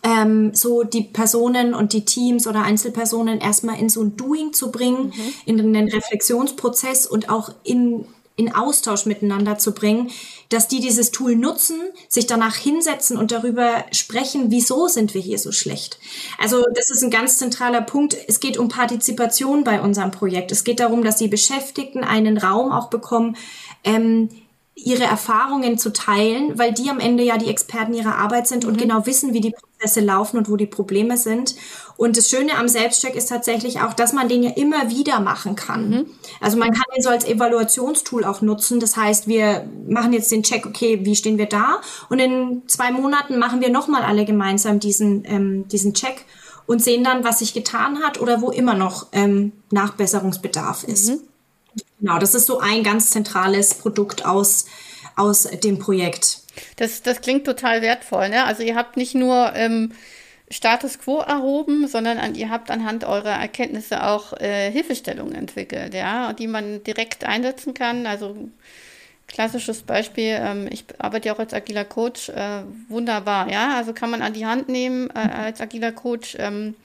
ähm, 0.03 0.53
so 0.53 0.83
die 0.83 1.03
Personen 1.03 1.73
und 1.73 1.93
die 1.93 2.05
Teams 2.05 2.47
oder 2.47 2.63
Einzelpersonen 2.63 3.39
erstmal 3.39 3.79
in 3.79 3.89
so 3.89 4.01
ein 4.03 4.17
Doing 4.17 4.51
zu 4.51 4.71
bringen, 4.71 5.13
mhm. 5.15 5.33
in 5.45 5.59
einen 5.59 5.89
Reflexionsprozess 5.89 7.05
und 7.07 7.29
auch 7.29 7.53
in 7.63 8.05
in 8.39 8.55
Austausch 8.55 9.05
miteinander 9.05 9.57
zu 9.57 9.73
bringen, 9.73 10.09
dass 10.47 10.67
die 10.67 10.79
dieses 10.79 11.11
Tool 11.11 11.35
nutzen, 11.35 11.79
sich 12.07 12.25
danach 12.25 12.55
hinsetzen 12.55 13.17
und 13.17 13.31
darüber 13.31 13.85
sprechen, 13.91 14.49
wieso 14.49 14.87
sind 14.87 15.13
wir 15.13 15.21
hier 15.21 15.37
so 15.37 15.51
schlecht. 15.51 15.99
Also 16.39 16.63
das 16.73 16.89
ist 16.89 17.03
ein 17.03 17.11
ganz 17.11 17.37
zentraler 17.37 17.81
Punkt. 17.81 18.17
Es 18.27 18.39
geht 18.39 18.57
um 18.57 18.69
Partizipation 18.69 19.63
bei 19.63 19.81
unserem 19.81 20.11
Projekt. 20.11 20.51
Es 20.51 20.63
geht 20.63 20.79
darum, 20.79 21.03
dass 21.03 21.17
die 21.17 21.27
Beschäftigten 21.27 22.03
einen 22.03 22.37
Raum 22.37 22.71
auch 22.71 22.89
bekommen, 22.89 23.35
ähm, 23.83 24.29
ihre 24.85 25.03
Erfahrungen 25.03 25.77
zu 25.77 25.91
teilen, 25.91 26.57
weil 26.57 26.73
die 26.73 26.89
am 26.89 26.99
Ende 26.99 27.23
ja 27.23 27.37
die 27.37 27.49
Experten 27.49 27.93
ihrer 27.93 28.15
Arbeit 28.15 28.47
sind 28.47 28.65
und 28.65 28.73
mhm. 28.73 28.81
genau 28.81 29.05
wissen, 29.05 29.33
wie 29.33 29.41
die 29.41 29.51
Prozesse 29.51 30.01
laufen 30.01 30.37
und 30.37 30.49
wo 30.49 30.55
die 30.55 30.65
Probleme 30.65 31.17
sind. 31.17 31.55
Und 31.97 32.17
das 32.17 32.29
Schöne 32.29 32.55
am 32.57 32.67
Selbstcheck 32.67 33.15
ist 33.15 33.29
tatsächlich 33.29 33.81
auch, 33.81 33.93
dass 33.93 34.13
man 34.13 34.29
den 34.29 34.43
ja 34.43 34.51
immer 34.51 34.89
wieder 34.89 35.19
machen 35.19 35.55
kann. 35.55 35.89
Mhm. 35.89 36.05
Also 36.39 36.57
man 36.57 36.71
kann 36.71 36.83
den 36.95 37.01
so 37.01 37.09
als 37.09 37.25
Evaluationstool 37.25 38.23
auch 38.23 38.41
nutzen. 38.41 38.79
Das 38.79 38.95
heißt, 38.95 39.27
wir 39.27 39.67
machen 39.87 40.13
jetzt 40.13 40.31
den 40.31 40.43
Check, 40.43 40.65
okay, 40.65 40.99
wie 41.03 41.15
stehen 41.15 41.37
wir 41.37 41.47
da? 41.47 41.81
Und 42.09 42.19
in 42.19 42.63
zwei 42.67 42.91
Monaten 42.91 43.37
machen 43.37 43.61
wir 43.61 43.69
nochmal 43.69 44.03
alle 44.03 44.25
gemeinsam 44.25 44.79
diesen, 44.79 45.23
ähm, 45.25 45.67
diesen 45.67 45.93
Check 45.93 46.25
und 46.65 46.83
sehen 46.83 47.03
dann, 47.03 47.23
was 47.23 47.39
sich 47.39 47.53
getan 47.53 48.03
hat 48.03 48.21
oder 48.21 48.41
wo 48.41 48.51
immer 48.51 48.75
noch 48.75 49.07
ähm, 49.11 49.53
Nachbesserungsbedarf 49.71 50.83
ist. 50.83 51.09
Mhm. 51.09 51.19
Genau, 51.99 52.17
das 52.17 52.33
ist 52.33 52.45
so 52.45 52.59
ein 52.59 52.83
ganz 52.83 53.11
zentrales 53.11 53.73
Produkt 53.73 54.25
aus, 54.25 54.65
aus 55.15 55.43
dem 55.43 55.79
Projekt. 55.79 56.39
Das, 56.77 57.01
das 57.01 57.21
klingt 57.21 57.45
total 57.45 57.81
wertvoll. 57.81 58.29
Ne? 58.29 58.45
Also 58.45 58.63
ihr 58.63 58.75
habt 58.75 58.97
nicht 58.97 59.15
nur 59.15 59.53
ähm, 59.55 59.91
Status 60.49 60.99
quo 60.99 61.19
erhoben, 61.19 61.87
sondern 61.87 62.17
an, 62.17 62.35
ihr 62.35 62.49
habt 62.49 62.71
anhand 62.71 63.03
eurer 63.03 63.39
Erkenntnisse 63.39 64.03
auch 64.03 64.33
äh, 64.33 64.71
Hilfestellungen 64.71 65.35
entwickelt, 65.35 65.93
ja, 65.93 66.33
die 66.33 66.47
man 66.47 66.83
direkt 66.83 67.23
einsetzen 67.23 67.73
kann. 67.73 68.07
Also 68.07 68.35
klassisches 69.27 69.83
Beispiel, 69.83 70.37
ähm, 70.39 70.67
ich 70.71 70.85
arbeite 70.97 71.27
ja 71.27 71.35
auch 71.35 71.39
als 71.39 71.53
agiler 71.53 71.85
Coach, 71.85 72.29
äh, 72.29 72.63
wunderbar, 72.87 73.51
ja. 73.51 73.77
Also 73.77 73.93
kann 73.93 74.09
man 74.09 74.21
an 74.21 74.33
die 74.33 74.45
Hand 74.45 74.69
nehmen 74.69 75.09
äh, 75.11 75.19
als 75.19 75.61
agiler 75.61 75.91
Coach. 75.91 76.35
Ähm, 76.39 76.75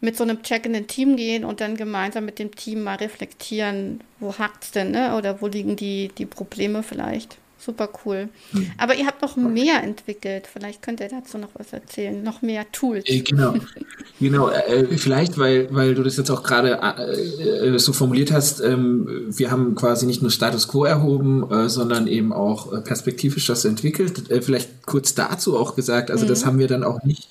mit 0.00 0.16
so 0.16 0.24
einem 0.24 0.42
Check 0.42 0.66
in 0.66 0.74
ein 0.74 0.86
Team 0.86 1.16
gehen 1.16 1.44
und 1.44 1.60
dann 1.60 1.76
gemeinsam 1.76 2.24
mit 2.24 2.38
dem 2.38 2.54
Team 2.54 2.82
mal 2.82 2.96
reflektieren, 2.96 4.00
wo 4.20 4.36
hakt 4.38 4.64
es 4.64 4.70
denn, 4.70 4.90
ne? 4.90 5.16
Oder 5.16 5.40
wo 5.40 5.46
liegen 5.46 5.76
die, 5.76 6.10
die 6.16 6.26
Probleme 6.26 6.82
vielleicht. 6.82 7.38
Super 7.58 7.88
cool. 8.04 8.28
Hm. 8.52 8.70
Aber 8.78 8.94
ihr 8.94 9.06
habt 9.06 9.22
noch 9.22 9.34
mehr 9.36 9.82
entwickelt. 9.82 10.46
Vielleicht 10.46 10.82
könnt 10.82 11.00
ihr 11.00 11.08
dazu 11.08 11.36
noch 11.36 11.48
was 11.54 11.72
erzählen. 11.72 12.22
Noch 12.22 12.40
mehr 12.40 12.70
Tools. 12.70 13.08
Äh, 13.08 13.20
genau. 13.20 13.54
genau. 14.20 14.50
Äh, 14.50 14.96
vielleicht, 14.98 15.36
weil, 15.36 15.74
weil 15.74 15.94
du 15.94 16.04
das 16.04 16.16
jetzt 16.16 16.30
auch 16.30 16.44
gerade 16.44 16.78
äh, 16.80 17.74
äh 17.74 17.78
so 17.78 17.92
formuliert 17.92 18.30
hast. 18.30 18.60
Ähm, 18.60 19.26
wir 19.30 19.50
haben 19.50 19.74
quasi 19.74 20.06
nicht 20.06 20.22
nur 20.22 20.30
Status 20.30 20.68
Quo 20.68 20.84
erhoben, 20.84 21.50
äh, 21.50 21.68
sondern 21.68 22.06
eben 22.06 22.32
auch 22.32 22.72
äh, 22.72 22.82
perspektivisch 22.82 23.46
das 23.46 23.64
entwickelt. 23.64 24.24
vielleicht 24.42 24.86
kurz 24.86 25.14
dazu 25.14 25.58
auch 25.58 25.74
gesagt. 25.74 26.10
Also, 26.10 26.24
mhm. 26.24 26.28
das 26.28 26.46
haben 26.46 26.58
wir 26.58 26.68
dann 26.68 26.84
auch 26.84 27.02
nicht. 27.02 27.28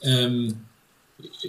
Ähm, 0.00 0.54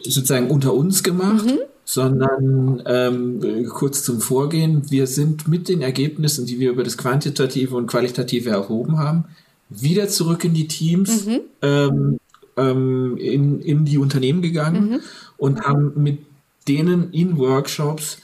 sozusagen 0.03 0.49
unter 0.49 0.73
uns 0.73 1.03
gemacht, 1.03 1.45
mhm. 1.45 1.59
sondern 1.85 2.81
ähm, 2.85 3.65
kurz 3.69 4.03
zum 4.03 4.21
Vorgehen. 4.21 4.89
Wir 4.89 5.07
sind 5.07 5.47
mit 5.47 5.69
den 5.69 5.81
Ergebnissen, 5.81 6.45
die 6.45 6.59
wir 6.59 6.71
über 6.71 6.83
das 6.83 6.97
Quantitative 6.97 7.75
und 7.75 7.87
Qualitative 7.87 8.49
erhoben 8.49 8.97
haben, 8.97 9.25
wieder 9.69 10.07
zurück 10.07 10.43
in 10.45 10.53
die 10.53 10.67
Teams, 10.67 11.25
mhm. 11.25 11.39
ähm, 11.61 12.19
ähm, 12.55 13.17
in, 13.17 13.61
in 13.61 13.85
die 13.85 13.97
Unternehmen 13.97 14.41
gegangen 14.41 14.89
mhm. 14.89 14.99
und 15.37 15.61
haben 15.61 15.93
mit 15.95 16.19
denen 16.67 17.11
in 17.11 17.37
Workshops 17.37 18.17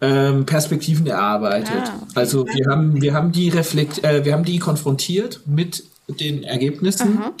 ähm, 0.00 0.44
Perspektiven 0.44 1.06
erarbeitet. 1.06 1.70
Ah, 1.84 2.00
okay. 2.02 2.12
Also 2.14 2.46
wir 2.46 2.66
haben, 2.70 3.00
wir 3.00 3.14
haben 3.14 3.32
die 3.32 3.48
reflekt, 3.48 4.04
äh, 4.04 4.24
wir 4.24 4.32
haben 4.32 4.44
die 4.44 4.58
konfrontiert 4.58 5.40
mit 5.46 5.84
den 6.08 6.44
Ergebnissen 6.44 7.18
Aha 7.18 7.34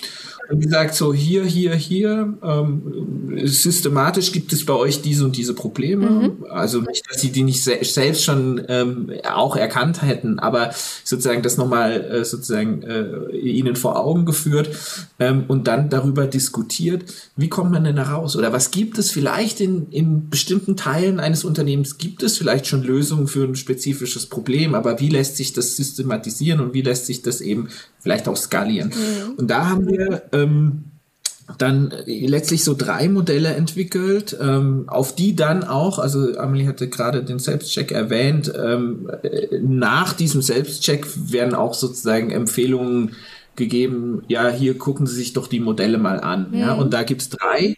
und 0.48 0.60
gesagt, 0.60 0.94
so 0.94 1.12
hier, 1.12 1.44
hier, 1.44 1.74
hier, 1.74 2.34
ähm, 2.42 3.38
systematisch 3.44 4.32
gibt 4.32 4.52
es 4.52 4.64
bei 4.64 4.74
euch 4.74 5.02
diese 5.02 5.24
und 5.24 5.36
diese 5.36 5.54
Probleme. 5.54 6.08
Mhm. 6.08 6.46
Also 6.48 6.80
nicht, 6.80 7.04
dass 7.10 7.20
sie 7.20 7.30
die 7.30 7.42
nicht 7.42 7.62
se 7.62 7.78
selbst 7.82 8.24
schon 8.24 8.62
ähm, 8.68 9.10
auch 9.28 9.56
erkannt 9.56 10.02
hätten, 10.02 10.38
aber 10.38 10.70
sozusagen 11.04 11.42
das 11.42 11.56
nochmal 11.56 11.92
äh, 11.92 12.24
sozusagen 12.24 12.82
äh, 12.82 13.36
ihnen 13.36 13.76
vor 13.76 13.98
Augen 13.98 14.24
geführt 14.24 14.70
ähm, 15.18 15.44
und 15.48 15.66
dann 15.66 15.90
darüber 15.90 16.26
diskutiert, 16.26 17.04
wie 17.36 17.48
kommt 17.48 17.72
man 17.72 17.84
denn 17.84 17.96
da 17.96 18.04
raus? 18.04 18.36
Oder 18.36 18.52
was 18.52 18.70
gibt 18.70 18.98
es 18.98 19.10
vielleicht 19.10 19.60
in, 19.60 19.90
in 19.90 20.30
bestimmten 20.30 20.76
Teilen 20.76 21.18
eines 21.18 21.44
Unternehmens, 21.44 21.98
gibt 21.98 22.22
es 22.22 22.38
vielleicht 22.38 22.66
schon 22.66 22.82
Lösungen 22.82 23.26
für 23.26 23.44
ein 23.44 23.56
spezifisches 23.56 24.26
Problem, 24.26 24.74
aber 24.74 25.00
wie 25.00 25.08
lässt 25.08 25.36
sich 25.36 25.52
das 25.52 25.76
systematisieren 25.76 26.60
und 26.60 26.72
wie 26.72 26.82
lässt 26.82 27.06
sich 27.06 27.22
das 27.22 27.40
eben 27.40 27.68
vielleicht 27.98 28.28
auch 28.28 28.36
skalieren? 28.36 28.55
Mhm. 28.64 29.34
Und 29.36 29.50
da 29.50 29.68
haben 29.68 29.86
wir 29.86 30.22
ähm, 30.32 30.84
dann 31.58 31.92
letztlich 32.06 32.64
so 32.64 32.74
drei 32.74 33.08
Modelle 33.08 33.50
entwickelt, 33.50 34.36
ähm, 34.40 34.84
auf 34.88 35.14
die 35.14 35.36
dann 35.36 35.64
auch, 35.64 35.98
also 35.98 36.36
Amelie 36.38 36.66
hatte 36.66 36.88
gerade 36.88 37.22
den 37.22 37.38
Selbstcheck 37.38 37.92
erwähnt, 37.92 38.52
ähm, 38.56 39.08
nach 39.60 40.12
diesem 40.12 40.42
Selbstcheck 40.42 41.06
werden 41.30 41.54
auch 41.54 41.74
sozusagen 41.74 42.30
Empfehlungen 42.30 43.12
gegeben, 43.54 44.22
ja, 44.28 44.48
hier 44.48 44.76
gucken 44.76 45.06
Sie 45.06 45.14
sich 45.14 45.32
doch 45.32 45.46
die 45.46 45.60
Modelle 45.60 45.98
mal 45.98 46.20
an. 46.20 46.50
Mhm. 46.50 46.58
Ja, 46.58 46.74
und 46.74 46.92
da 46.92 47.02
gibt's 47.04 47.30
drei, 47.30 47.76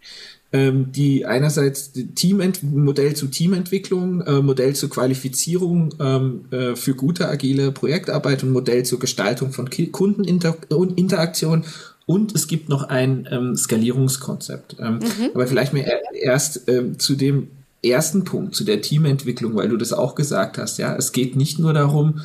ähm, 0.53 0.93
die 0.93 1.27
einerseits 1.27 1.93
Teament 2.15 2.63
Modell 2.63 3.15
zu 3.15 3.27
Teamentwicklung, 3.27 4.23
äh, 4.23 4.41
Modell 4.41 4.75
zur 4.75 4.89
Qualifizierung 4.89 5.95
ähm, 6.01 6.45
äh, 6.51 6.75
für 6.75 6.95
gute 6.95 7.29
agile 7.29 7.71
Projektarbeit 7.71 8.43
und 8.43 8.53
Modell 8.53 8.85
zur 8.85 8.99
Gestaltung 8.99 9.53
von 9.53 9.69
Kundeninteraktion 9.69 11.65
und 12.07 12.35
es 12.35 12.47
gibt 12.47 12.71
noch 12.71 12.85
ein 12.85 13.29
ähm, 13.31 13.55
Skalierungskonzept. 13.55 14.77
Ähm, 14.81 14.95
mhm. 14.95 15.31
Aber 15.35 15.47
vielleicht 15.47 15.75
mal 15.75 15.85
erst 16.15 16.67
ähm, 16.67 16.99
zu 16.99 17.15
dem 17.15 17.49
ersten 17.85 18.25
Punkt, 18.25 18.55
zu 18.55 18.65
der 18.65 18.81
Teamentwicklung, 18.81 19.55
weil 19.55 19.69
du 19.69 19.77
das 19.77 19.93
auch 19.93 20.15
gesagt 20.15 20.57
hast. 20.57 20.79
Ja, 20.79 20.97
es 20.97 21.13
geht 21.13 21.37
nicht 21.37 21.59
nur 21.59 21.75
darum, 21.75 22.23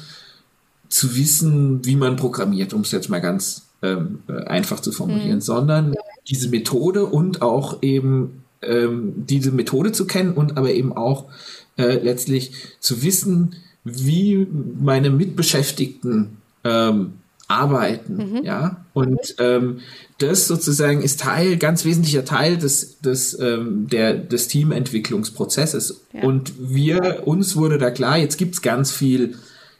zu 0.87 1.17
wissen, 1.17 1.83
wie 1.85 1.97
man 1.97 2.15
programmiert, 2.15 2.73
um 2.73 2.81
es 2.81 2.91
jetzt 2.91 3.09
mal 3.09 3.19
ganz 3.19 3.63
ähm, 3.81 4.19
äh, 4.29 4.45
einfach 4.45 4.79
zu 4.79 4.93
formulieren, 4.93 5.35
mhm. 5.35 5.41
sondern 5.41 5.95
diese 6.27 6.49
Methode 6.49 7.05
und 7.05 7.41
auch 7.41 7.81
eben 7.81 8.43
ähm, 8.61 9.13
diese 9.27 9.51
Methode 9.51 9.91
zu 9.91 10.07
kennen 10.07 10.33
und 10.33 10.57
aber 10.57 10.71
eben 10.71 10.93
auch 10.93 11.25
äh, 11.77 11.97
letztlich 11.97 12.53
zu 12.79 13.03
wissen, 13.03 13.55
wie 13.83 14.47
meine 14.81 15.09
Mitbeschäftigten 15.09 16.37
ähm, 16.63 17.13
arbeiten, 17.47 18.15
mhm. 18.15 18.43
ja. 18.43 18.85
Und 18.93 19.35
ähm, 19.39 19.79
das 20.19 20.47
sozusagen 20.47 21.01
ist 21.01 21.19
Teil, 21.19 21.57
ganz 21.57 21.83
wesentlicher 21.83 22.25
Teil 22.25 22.57
des, 22.57 22.99
des, 22.99 23.37
ähm, 23.39 23.87
der, 23.89 24.13
des 24.13 24.47
Teamentwicklungsprozesses. 24.47 26.01
Ja. 26.13 26.23
Und 26.23 26.53
wir, 26.59 27.23
uns 27.25 27.55
wurde 27.55 27.77
da 27.77 27.91
klar, 27.91 28.17
jetzt 28.17 28.37
gibt's 28.37 28.61
ganz 28.61 28.91
viel, 28.91 29.35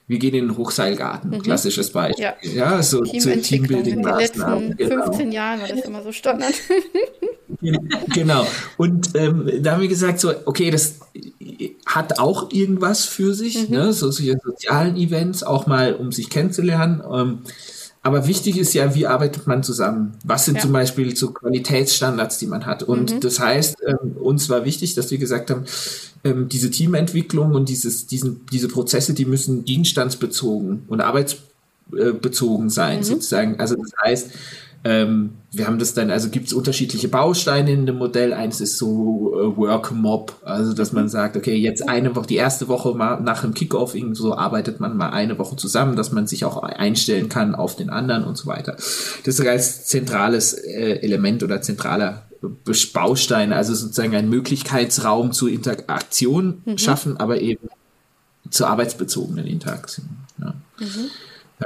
wir 0.08 0.20
gehen 0.20 0.36
in 0.36 0.48
den 0.48 0.58
Hochseilgarten, 0.58 1.32
mhm. 1.32 1.42
klassisches 1.42 1.92
Beispiel. 1.92 2.26
Ja, 2.26 2.36
ja 2.42 2.84
so 2.84 3.04
zu 3.04 3.30
Teambuilding-Maßnahmen. 3.30 4.72
In 4.72 4.78
den 4.78 4.90
letzten 4.90 5.04
15 5.04 5.18
genau. 5.20 5.34
Jahren 5.34 5.62
war 5.62 5.68
das 5.70 5.82
immer 5.82 6.04
so 6.04 6.12
Standard. 6.12 6.54
genau. 8.14 8.46
Und 8.78 9.16
ähm, 9.16 9.50
da 9.62 9.74
haben 9.74 9.82
wir 9.82 9.88
gesagt, 9.88 10.20
so, 10.20 10.34
okay, 10.46 10.72
das 10.72 11.00
hat 11.86 12.20
auch 12.20 12.52
irgendwas 12.52 13.06
für 13.06 13.34
sich, 13.34 13.70
mhm. 13.70 13.76
ne? 13.76 13.94
so 13.94 14.12
solche 14.12 14.38
sozialen 14.44 14.98
Events, 14.98 15.44
auch 15.44 15.68
mal, 15.68 15.94
um 15.96 16.12
sich 16.12 16.30
kennenzulernen. 16.30 17.02
Ähm, 17.10 17.40
aber 18.06 18.28
wichtig 18.28 18.58
ist 18.58 18.74
ja, 18.74 18.94
wie 18.96 19.08
arbeitet 19.08 19.48
man 19.48 19.64
zusammen? 19.64 20.18
Was 20.26 20.44
sind 20.44 20.56
ja. 20.56 20.62
zum 20.62 20.74
Beispiel 20.74 21.16
so 21.16 21.32
Qualitätsstandards, 21.32 22.38
die 22.38 22.48
man 22.48 22.66
hat? 22.66 22.84
Und 22.84 23.14
mhm. 23.16 23.20
das 23.22 23.40
heißt, 23.40 23.78
ähm, 23.88 24.18
uns 24.18 24.50
war 24.50 24.66
wichtig, 24.66 24.94
dass 24.94 25.10
wir 25.10 25.18
gesagt 25.18 25.50
haben, 25.50 25.64
ähm, 26.26 26.50
diese 26.50 26.70
Teamentwicklung 26.70 27.56
und 27.56 27.70
dieses, 27.70 28.06
diesen, 28.06 28.46
diese 28.52 28.68
Prozesse, 28.68 29.14
die 29.14 29.24
müssen 29.24 29.64
gegenstandsbezogen 29.64 30.84
und 30.90 31.00
arbeitsbezogen 31.00 32.70
sein, 32.70 33.00
mhm. 33.00 33.04
sozusagen. 33.04 33.60
Also 33.62 33.76
das 33.76 33.92
heißt, 34.04 34.32
ähm, 34.86 35.36
wir 35.52 35.68
haben 35.68 35.80
das 35.80 35.94
dann, 35.94 36.12
also 36.12 36.30
gibt 36.30 36.48
es 36.48 36.54
unterschiedliche 36.54 37.08
Bausteine 37.08 37.72
in 37.72 37.86
dem 37.86 37.98
Modell. 37.98 38.34
Eins 38.34 38.60
ist 38.60 38.78
so 38.78 39.34
äh, 39.34 39.58
Work 39.58 39.92
Mob, 39.92 40.36
also 40.44 40.74
dass 40.74 40.92
man 40.92 41.08
sagt, 41.08 41.38
okay, 41.38 41.56
jetzt 41.56 41.88
eine 41.88 42.16
Woche, 42.16 42.28
die 42.28 42.36
erste 42.36 42.68
Woche 42.68 42.94
mal 42.94 43.22
nach 43.22 43.42
dem 43.42 43.54
Kickoff, 43.54 43.96
so 44.12 44.36
arbeitet 44.36 44.80
man 44.80 44.98
mal 44.98 45.12
eine 45.12 45.38
Woche 45.38 45.56
zusammen, 45.56 45.96
dass 45.96 46.12
man 46.12 46.28
sich 46.28 46.44
auch 46.44 46.64
einstellen 46.64 47.30
kann 47.30 47.56
auf 47.56 47.76
den 47.76 47.90
anderen 47.90 48.26
und 48.26 48.38
so 48.38 48.48
weiter. 48.48 48.74
Das 48.74 49.40
ist 49.40 49.48
als 49.48 49.86
zentrales 49.86 50.54
äh, 50.54 51.00
Element 51.02 51.44
oder 51.44 51.62
zentraler 51.62 52.24
Baustein, 52.94 53.54
also 53.54 53.74
sozusagen 53.74 54.16
ein 54.16 54.30
Möglichkeitsraum 54.30 55.32
zur 55.32 55.50
Interaktion 55.50 56.62
mhm. 56.66 56.78
schaffen, 56.78 57.18
aber 57.18 57.40
eben 57.40 57.70
zur 58.50 58.68
arbeitsbezogenen 58.68 59.48
Interaktion. 59.48 60.10
Ja. 60.40 60.54
Mhm. 60.80 61.10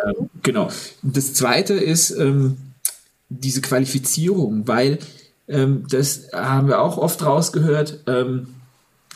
Ähm, 0.05 0.29
genau. 0.43 0.69
Das 1.01 1.33
zweite 1.33 1.73
ist, 1.73 2.11
ähm, 2.11 2.57
diese 3.29 3.61
Qualifizierung, 3.61 4.67
weil 4.67 4.99
ähm, 5.47 5.83
das 5.89 6.27
haben 6.33 6.67
wir 6.67 6.81
auch 6.81 6.97
oft 6.97 7.25
rausgehört. 7.25 8.03
Ähm, 8.07 8.47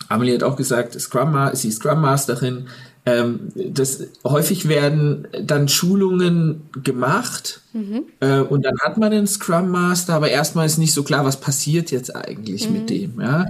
Amelie 0.10 0.36
hat 0.36 0.44
auch 0.44 0.56
gesagt, 0.56 1.00
Scrum, 1.00 1.38
sie 1.54 1.70
ist 1.70 1.78
Scrum 1.78 2.02
Masterin. 2.02 2.68
ähm, 3.06 3.52
das, 3.56 4.04
häufig 4.24 4.68
werden 4.68 5.28
dann 5.44 5.68
Schulungen 5.68 6.70
gemacht 6.84 7.62
mhm. 7.74 8.04
äh, 8.20 8.40
und 8.42 8.64
dann 8.64 8.78
hat 8.82 8.98
man 8.98 9.12
einen 9.12 9.28
Scrum 9.28 9.70
Master, 9.70 10.14
aber 10.14 10.30
erstmal 10.30 10.68
ist 10.68 10.78
nicht 10.78 10.94
so 10.94 11.04
klar, 11.04 11.26
was 11.26 11.40
passiert 11.40 11.90
jetzt 11.92 12.16
eigentlich 12.16 12.68
mhm. 12.68 12.74
mit 12.74 12.90
dem. 12.90 13.20
Ja? 13.20 13.48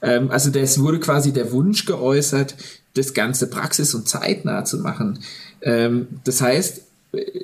Ähm, 0.00 0.30
also 0.30 0.50
es 0.50 0.80
wurde 0.80 1.00
quasi 1.00 1.32
der 1.32 1.52
Wunsch 1.52 1.84
geäußert, 1.84 2.54
das 2.94 3.12
Ganze 3.12 3.48
praxis- 3.48 3.94
und 3.94 4.08
zeitnah 4.08 4.64
zu 4.64 4.78
machen. 4.78 5.18
Ähm, 5.60 6.06
das 6.24 6.40
heißt, 6.40 6.82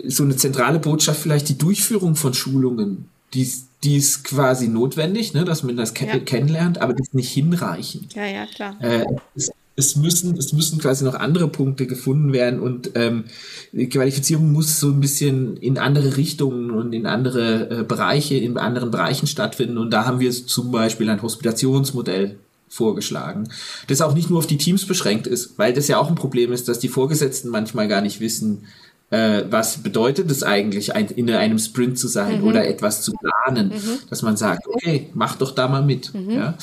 so 0.06 0.24
eine 0.24 0.36
zentrale 0.36 0.78
Botschaft 0.78 1.20
vielleicht 1.20 1.48
die 1.48 1.58
Durchführung 1.58 2.16
von 2.16 2.34
Schulungen, 2.34 3.08
die, 3.34 3.50
die 3.84 3.96
ist 3.96 4.24
quasi 4.24 4.68
notwendig, 4.68 5.34
ne, 5.34 5.44
dass 5.44 5.62
man 5.62 5.76
das 5.76 5.94
ja. 5.98 6.18
kennenlernt, 6.18 6.80
aber 6.80 6.92
das 6.92 7.08
ist 7.08 7.14
nicht 7.14 7.30
hinreichend. 7.30 8.14
Ja, 8.14 8.26
ja, 8.26 8.46
klar. 8.46 8.76
Äh, 8.80 9.04
es, 9.34 9.50
es, 9.76 9.96
müssen, 9.96 10.36
es 10.36 10.52
müssen 10.52 10.78
quasi 10.78 11.04
noch 11.04 11.14
andere 11.14 11.48
Punkte 11.48 11.86
gefunden 11.86 12.32
werden 12.32 12.60
und 12.60 12.90
ähm, 12.94 13.24
die 13.72 13.88
Qualifizierung 13.88 14.52
muss 14.52 14.80
so 14.80 14.88
ein 14.88 15.00
bisschen 15.00 15.56
in 15.56 15.78
andere 15.78 16.16
Richtungen 16.16 16.70
und 16.70 16.92
in 16.92 17.06
andere 17.06 17.80
äh, 17.80 17.84
Bereiche, 17.84 18.36
in 18.36 18.58
anderen 18.58 18.90
Bereichen 18.90 19.26
stattfinden. 19.26 19.78
Und 19.78 19.90
da 19.90 20.06
haben 20.06 20.20
wir 20.20 20.30
zum 20.30 20.70
Beispiel 20.70 21.08
ein 21.08 21.22
Hospitationsmodell 21.22 22.36
vorgeschlagen, 22.68 23.48
das 23.88 24.00
auch 24.00 24.14
nicht 24.14 24.30
nur 24.30 24.38
auf 24.38 24.46
die 24.46 24.56
Teams 24.56 24.86
beschränkt 24.86 25.26
ist, 25.26 25.58
weil 25.58 25.72
das 25.72 25.88
ja 25.88 25.98
auch 25.98 26.08
ein 26.08 26.14
Problem 26.14 26.52
ist, 26.52 26.68
dass 26.68 26.78
die 26.78 26.88
Vorgesetzten 26.88 27.48
manchmal 27.48 27.88
gar 27.88 28.00
nicht 28.00 28.20
wissen, 28.20 28.66
äh, 29.10 29.42
was 29.50 29.78
bedeutet 29.78 30.30
es 30.30 30.42
eigentlich, 30.42 30.94
ein, 30.94 31.08
in 31.08 31.30
einem 31.30 31.58
Sprint 31.58 31.98
zu 31.98 32.06
sein 32.06 32.40
mhm. 32.40 32.46
oder 32.46 32.66
etwas 32.66 33.02
zu 33.02 33.12
planen, 33.12 33.68
mhm. 33.68 33.98
dass 34.08 34.22
man 34.22 34.36
sagt, 34.36 34.66
okay, 34.68 35.10
mach 35.14 35.36
doch 35.36 35.52
da 35.52 35.68
mal 35.68 35.82
mit. 35.82 36.14
Mhm. 36.14 36.30
Ja? 36.30 36.54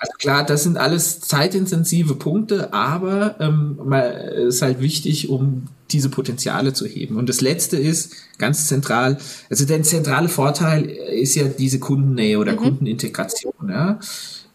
Also 0.00 0.12
klar, 0.18 0.44
das 0.44 0.64
sind 0.64 0.76
alles 0.76 1.20
zeitintensive 1.20 2.16
Punkte, 2.16 2.72
aber 2.72 3.36
ähm, 3.40 3.78
es 3.92 4.56
ist 4.56 4.62
halt 4.62 4.80
wichtig, 4.80 5.28
um 5.28 5.68
diese 5.90 6.08
Potenziale 6.08 6.72
zu 6.72 6.86
heben. 6.86 7.16
Und 7.16 7.28
das 7.28 7.40
Letzte 7.40 7.76
ist 7.76 8.14
ganz 8.38 8.66
zentral, 8.66 9.18
also 9.50 9.64
der 9.64 9.82
zentrale 9.82 10.28
Vorteil 10.28 10.86
ist 10.86 11.34
ja 11.36 11.44
diese 11.44 11.78
Kundennähe 11.78 12.38
oder 12.38 12.52
mhm. 12.52 12.56
Kundenintegration. 12.56 13.68
Ja? 13.68 14.00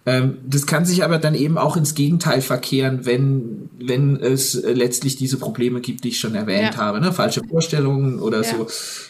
Ähm, 0.07 0.37
das 0.47 0.65
kann 0.65 0.85
sich 0.85 1.03
aber 1.03 1.17
dann 1.17 1.35
eben 1.35 1.57
auch 1.57 1.75
ins 1.75 1.93
Gegenteil 1.93 2.41
verkehren, 2.41 3.05
wenn, 3.05 3.69
wenn 3.77 4.15
es 4.15 4.55
äh, 4.55 4.71
letztlich 4.71 5.17
diese 5.17 5.35
Probleme 5.35 5.81
gibt, 5.81 6.05
die 6.05 6.09
ich 6.09 6.19
schon 6.21 6.33
erwähnt 6.33 6.75
ja. 6.75 6.77
habe, 6.77 7.01
ne? 7.01 7.11
falsche 7.11 7.41
Vorstellungen 7.43 8.19
oder 8.19 8.41
ja. 8.41 8.49
so. 8.49 8.67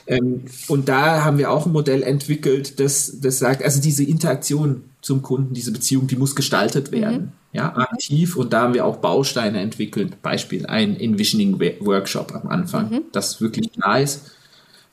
Ähm, 0.08 0.46
und 0.68 0.90
da 0.90 1.24
haben 1.24 1.38
wir 1.38 1.52
auch 1.52 1.68
ein 1.68 1.72
Modell 1.72 2.02
entwickelt, 2.02 2.80
das, 2.80 3.20
das 3.22 3.38
sagt, 3.38 3.64
also 3.64 3.80
diese 3.80 4.04
Interaktion 4.04 4.86
zum 5.02 5.22
Kunden, 5.22 5.54
diese 5.54 5.72
Beziehung, 5.72 6.08
die 6.08 6.16
muss 6.16 6.36
gestaltet 6.36 6.92
mhm. 6.92 6.96
werden. 6.96 7.18
Mhm. 7.18 7.32
Ja, 7.54 7.78
aktiv. 7.78 8.36
Und 8.36 8.52
da 8.54 8.62
haben 8.64 8.74
wir 8.74 8.84
auch 8.84 8.98
Bausteine 8.98 9.60
entwickelt. 9.60 10.24
Beispiel 10.24 10.66
ein 10.66 11.00
Envisioning 11.00 11.60
Workshop 11.80 12.34
am 12.34 12.50
Anfang, 12.50 12.90
mhm. 12.90 13.02
das 13.12 13.40
wirklich 13.40 13.72
klar 13.72 14.02
ist, 14.02 14.32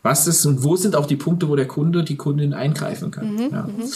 was 0.02 0.26
ist 0.26 0.44
und 0.44 0.62
wo 0.64 0.76
sind 0.76 0.96
auch 0.96 1.06
die 1.06 1.16
Punkte, 1.16 1.48
wo 1.48 1.56
der 1.56 1.66
Kunde, 1.66 2.04
die 2.04 2.16
Kundin 2.16 2.52
eingreifen 2.52 3.10
kann. 3.10 3.36
Mhm. 3.36 3.50
Ja. 3.50 3.62
Mhm. 3.62 3.90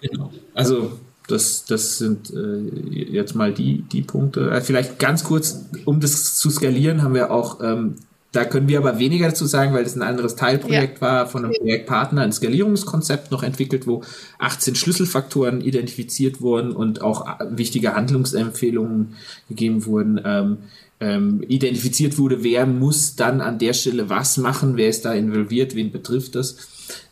Genau. 0.00 0.32
Also 0.52 0.98
das, 1.28 1.64
das 1.64 1.98
sind 1.98 2.32
äh, 2.32 2.58
jetzt 2.90 3.34
mal 3.34 3.52
die, 3.52 3.82
die 3.82 4.02
Punkte. 4.02 4.50
Äh, 4.50 4.60
vielleicht 4.60 4.98
ganz 4.98 5.24
kurz, 5.24 5.66
um 5.84 6.00
das 6.00 6.36
zu 6.36 6.50
skalieren, 6.50 7.02
haben 7.02 7.14
wir 7.14 7.30
auch, 7.30 7.60
ähm, 7.62 7.96
da 8.32 8.44
können 8.44 8.68
wir 8.68 8.78
aber 8.78 8.98
weniger 8.98 9.28
dazu 9.28 9.46
sagen, 9.46 9.72
weil 9.72 9.84
das 9.84 9.96
ein 9.96 10.02
anderes 10.02 10.36
Teilprojekt 10.36 10.96
ja. 10.96 11.00
war 11.00 11.26
von 11.26 11.44
einem 11.44 11.54
Projektpartner, 11.54 12.22
ein 12.22 12.32
Skalierungskonzept 12.32 13.30
noch 13.30 13.42
entwickelt, 13.42 13.86
wo 13.86 14.02
18 14.38 14.74
Schlüsselfaktoren 14.74 15.60
identifiziert 15.60 16.40
wurden 16.40 16.72
und 16.72 17.02
auch 17.02 17.26
äh, 17.26 17.44
wichtige 17.50 17.94
Handlungsempfehlungen 17.94 19.14
gegeben 19.48 19.86
wurden. 19.86 20.20
Ähm, 20.24 20.58
ähm, 20.98 21.44
identifiziert 21.46 22.16
wurde, 22.16 22.42
wer 22.42 22.64
muss 22.64 23.16
dann 23.16 23.42
an 23.42 23.58
der 23.58 23.74
Stelle 23.74 24.08
was 24.08 24.38
machen, 24.38 24.78
wer 24.78 24.88
ist 24.88 25.04
da 25.04 25.12
involviert, 25.12 25.74
wen 25.74 25.92
betrifft 25.92 26.34
das. 26.34 26.56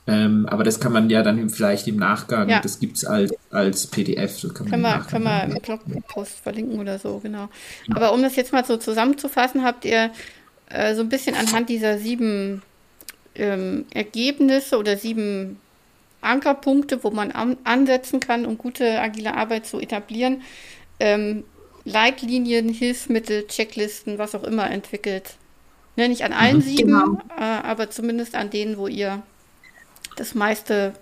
Ähm, 0.07 0.47
aber 0.51 0.65
das 0.65 0.81
kann 0.81 0.93
man 0.93 1.09
ja 1.09 1.23
dann 1.23 1.49
vielleicht 1.49 1.89
im 1.89 1.97
Nachgang, 1.97 2.49
ja. 2.49 2.61
das 2.61 2.79
gibt 2.79 2.99
es 2.99 3.07
als, 3.07 3.33
als 3.51 3.87
PDF. 3.87 4.39
So 4.39 4.49
kann 4.49 4.69
können, 4.69 4.83
wir, 4.83 4.99
können 5.09 5.25
wir 5.25 5.45
im 5.45 5.55
Blogpost 5.63 6.41
verlinken 6.41 6.79
oder 6.79 6.99
so, 6.99 7.21
genau. 7.21 7.49
Ja. 7.89 7.97
Aber 7.97 8.13
um 8.13 8.23
das 8.23 8.37
jetzt 8.37 8.53
mal 8.53 8.65
so 8.65 8.77
zusammenzufassen, 8.77 9.65
habt 9.65 9.87
ihr 9.87 10.11
äh, 10.69 10.95
so 10.95 11.01
ein 11.01 11.09
bisschen 11.09 11.35
anhand 11.37 11.71
dieser 11.71 11.99
sieben 11.99 12.61
ähm, 13.35 13.87
Ergebnisse 13.95 14.77
oder 14.79 14.99
sieben 14.99 15.59
Ankerpunkte, 16.21 17.03
wo 17.03 17.11
man 17.11 17.33
an, 17.33 17.57
ansetzen 17.65 18.21
kann, 18.21 18.45
um 18.45 18.59
gute 18.59 19.01
agile 19.01 19.35
Arbeit 19.35 19.67
zu 19.67 19.81
etablieren, 19.81 20.43
ähm, 21.01 21.45
Leitlinien, 21.85 22.69
Hilfsmittel, 22.69 23.47
Checklisten, 23.47 24.19
was 24.19 24.35
auch 24.35 24.45
immer 24.45 24.71
entwickelt. 24.71 25.35
Ne, 25.97 26.09
nicht 26.09 26.25
an 26.25 26.33
allen 26.33 26.57
mhm, 26.57 26.63
sieben, 26.63 26.93
genau. 26.93 27.19
äh, 27.39 27.43
aber 27.43 27.91
zumindest 27.91 28.35
an 28.35 28.51
denen, 28.51 28.79
wo 28.79 28.89
ihr 28.89 29.23
das 30.17 30.35
meiste 30.35 30.95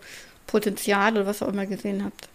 Potenzial 0.47 1.13
oder 1.13 1.27
was 1.27 1.43
auch 1.43 1.49
immer 1.49 1.67
gesehen 1.67 2.05
habt. 2.05 2.29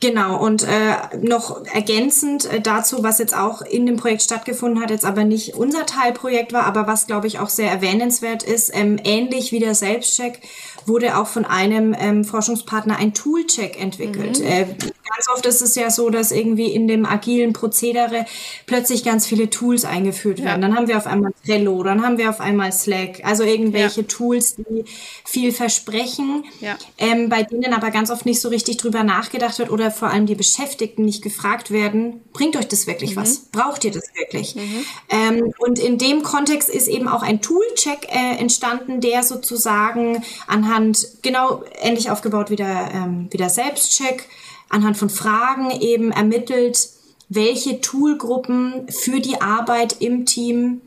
Genau, 0.00 0.38
und 0.38 0.64
äh, 0.64 1.16
noch 1.22 1.64
ergänzend 1.64 2.44
äh, 2.44 2.60
dazu, 2.60 3.02
was 3.02 3.18
jetzt 3.18 3.34
auch 3.34 3.62
in 3.62 3.86
dem 3.86 3.96
Projekt 3.96 4.20
stattgefunden 4.20 4.82
hat, 4.82 4.90
jetzt 4.90 5.06
aber 5.06 5.24
nicht 5.24 5.54
unser 5.54 5.86
Teilprojekt 5.86 6.52
war, 6.52 6.64
aber 6.64 6.86
was, 6.86 7.06
glaube 7.06 7.26
ich, 7.26 7.38
auch 7.38 7.48
sehr 7.48 7.70
erwähnenswert 7.70 8.42
ist, 8.42 8.70
ähm, 8.74 8.98
ähnlich 9.02 9.50
wie 9.50 9.60
der 9.60 9.74
Selbstcheck 9.74 10.40
wurde 10.84 11.16
auch 11.16 11.26
von 11.26 11.46
einem 11.46 11.96
ähm, 11.98 12.24
Forschungspartner 12.24 12.98
ein 12.98 13.14
Toolcheck 13.14 13.80
entwickelt. 13.80 14.40
Mhm. 14.40 14.46
Äh, 14.46 14.66
ganz 15.08 15.28
oft 15.28 15.46
ist 15.46 15.62
es 15.62 15.74
ja 15.74 15.90
so, 15.90 16.10
dass 16.10 16.32
irgendwie 16.32 16.72
in 16.72 16.88
dem 16.88 17.06
agilen 17.06 17.52
Prozedere 17.52 18.26
plötzlich 18.66 19.04
ganz 19.04 19.26
viele 19.26 19.50
Tools 19.50 19.84
eingeführt 19.84 20.38
werden. 20.38 20.62
Ja. 20.62 20.68
Dann 20.68 20.76
haben 20.76 20.88
wir 20.88 20.96
auf 20.96 21.06
einmal 21.06 21.32
Trello, 21.44 21.82
dann 21.82 22.02
haben 22.02 22.18
wir 22.18 22.30
auf 22.30 22.40
einmal 22.40 22.72
Slack, 22.72 23.20
also 23.24 23.44
irgendwelche 23.44 24.00
ja. 24.02 24.06
Tools, 24.06 24.56
die 24.56 24.84
viel 25.24 25.52
versprechen, 25.52 26.44
ja. 26.60 26.76
ähm, 26.98 27.28
bei 27.28 27.42
denen 27.42 27.74
aber 27.74 27.90
ganz 27.90 28.10
oft 28.10 28.26
nicht 28.26 28.40
so 28.40 28.48
richtig 28.48 28.78
drüber 28.78 29.04
nachgedacht 29.04 29.58
wird 29.58 29.70
oder 29.70 29.90
vor 29.90 30.08
allem 30.10 30.26
die 30.26 30.34
Beschäftigten 30.34 31.04
nicht 31.04 31.22
gefragt 31.22 31.70
werden, 31.70 32.22
bringt 32.32 32.56
euch 32.56 32.68
das 32.68 32.86
wirklich 32.86 33.16
mhm. 33.16 33.20
was? 33.20 33.38
Braucht 33.52 33.84
ihr 33.84 33.90
das 33.90 34.04
wirklich? 34.16 34.54
Mhm. 34.54 34.84
Ähm, 35.08 35.54
und 35.58 35.78
in 35.78 35.98
dem 35.98 36.22
Kontext 36.22 36.68
ist 36.68 36.88
eben 36.88 37.08
auch 37.08 37.22
ein 37.22 37.40
Toolcheck 37.40 38.08
äh, 38.08 38.38
entstanden, 38.38 39.00
der 39.00 39.22
sozusagen 39.22 40.22
anhand, 40.46 41.06
genau 41.22 41.62
ähnlich 41.80 42.10
aufgebaut 42.10 42.50
wie 42.50 42.56
der, 42.56 42.90
ähm, 42.94 43.28
wie 43.30 43.36
der 43.36 43.50
Selbstcheck, 43.50 44.28
anhand 44.74 44.96
von 44.96 45.08
Fragen 45.08 45.70
eben 45.70 46.10
ermittelt, 46.10 46.90
welche 47.28 47.80
Toolgruppen 47.80 48.86
für 48.88 49.20
die 49.20 49.40
Arbeit 49.40 50.00
im 50.00 50.26
Team 50.26 50.80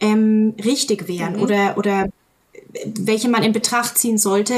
ähm, 0.00 0.54
richtig 0.64 1.08
wären 1.08 1.36
mhm. 1.36 1.42
oder, 1.42 1.76
oder 1.76 2.08
welche 2.84 3.28
man 3.28 3.42
in 3.42 3.52
Betracht 3.52 3.98
ziehen 3.98 4.18
sollte. 4.18 4.54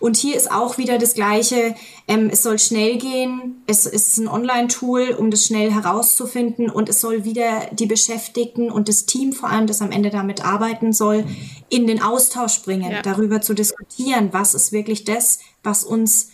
Und 0.00 0.16
hier 0.16 0.36
ist 0.36 0.50
auch 0.50 0.78
wieder 0.78 0.98
das 0.98 1.14
Gleiche. 1.14 1.74
Ähm, 2.06 2.30
es 2.32 2.42
soll 2.42 2.58
schnell 2.58 2.96
gehen. 2.96 3.62
Es 3.66 3.86
ist 3.86 4.16
ein 4.16 4.28
Online-Tool, 4.28 5.16
um 5.18 5.30
das 5.30 5.44
schnell 5.44 5.70
herauszufinden. 5.72 6.70
Und 6.70 6.88
es 6.88 7.00
soll 7.00 7.24
wieder 7.24 7.66
die 7.72 7.86
Beschäftigten 7.86 8.70
und 8.70 8.88
das 8.88 9.04
Team 9.04 9.32
vor 9.32 9.50
allem, 9.50 9.66
das 9.66 9.82
am 9.82 9.90
Ende 9.90 10.10
damit 10.10 10.44
arbeiten 10.44 10.92
soll, 10.92 11.24
in 11.68 11.86
den 11.86 12.02
Austausch 12.02 12.62
bringen, 12.62 12.90
ja. 12.90 13.02
darüber 13.02 13.40
zu 13.40 13.54
diskutieren, 13.54 14.30
was 14.32 14.54
ist 14.54 14.72
wirklich 14.72 15.04
das, 15.04 15.40
was 15.62 15.84
uns 15.84 16.30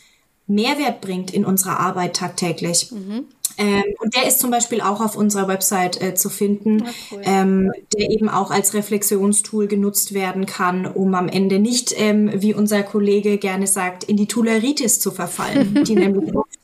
Mehrwert 0.47 1.01
bringt 1.01 1.33
in 1.33 1.45
unserer 1.45 1.81
Arbeit 1.81 2.17
tagtäglich. 2.17 2.91
Mhm. 2.93 3.27
Ähm, 3.57 3.85
und 4.01 4.17
der 4.17 4.27
ist 4.27 4.41
zum 4.41 4.51
Beispiel 4.51 4.81
auch 4.81 5.01
auf 5.01 5.17
unserer 5.17 5.47
Website 5.47 6.03
äh, 6.03 6.15
zu 6.15 6.29
finden, 6.29 6.81
ja, 6.81 6.91
cool. 7.13 7.21
ähm, 7.25 7.73
der 7.97 8.11
eben 8.11 8.29
auch 8.29 8.51
als 8.51 8.75
Reflexionstool 8.75 9.69
genutzt 9.69 10.13
werden 10.13 10.47
kann, 10.47 10.87
um 10.87 11.15
am 11.15 11.29
Ende 11.29 11.61
nicht, 11.61 11.95
ähm, 11.97 12.31
wie 12.35 12.53
unser 12.53 12.83
Kollege 12.83 13.39
gerne 13.39 13.69
sagt, 13.69 14.05
in 14.05 14.17
die 14.17 14.27
Tularitis 14.27 14.99
zu 14.99 15.13
verfallen, 15.13 15.85
die 15.87 15.95
nämlich 15.95 16.35
oft, 16.35 16.59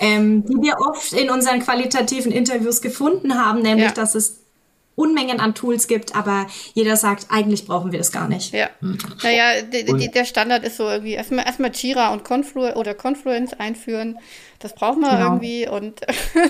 ähm, 0.00 0.44
die 0.44 0.60
wir 0.60 0.78
oft 0.80 1.12
in 1.12 1.30
unseren 1.30 1.60
qualitativen 1.60 2.32
Interviews 2.32 2.82
gefunden 2.82 3.36
haben, 3.36 3.62
nämlich 3.62 3.86
ja. 3.86 3.92
dass 3.92 4.16
es 4.16 4.43
Unmengen 4.96 5.40
an 5.40 5.54
Tools 5.54 5.88
gibt, 5.88 6.14
aber 6.14 6.46
jeder 6.74 6.96
sagt, 6.96 7.26
eigentlich 7.30 7.66
brauchen 7.66 7.90
wir 7.92 7.98
das 7.98 8.12
gar 8.12 8.28
nicht. 8.28 8.52
Ja. 8.52 8.70
Mhm. 8.80 8.98
Naja, 9.22 9.62
der 9.62 10.24
Standard 10.24 10.64
ist 10.64 10.76
so 10.76 10.88
irgendwie 10.88 11.12
erstmal 11.12 11.46
erstmal 11.46 11.72
Jira 11.72 12.12
und 12.12 12.24
Conflu 12.24 12.68
oder 12.72 12.94
Confluence 12.94 13.54
einführen. 13.54 14.18
Das 14.60 14.74
braucht 14.74 14.98
man 14.98 15.10
genau. 15.10 15.24
irgendwie 15.24 15.68
und 15.68 16.00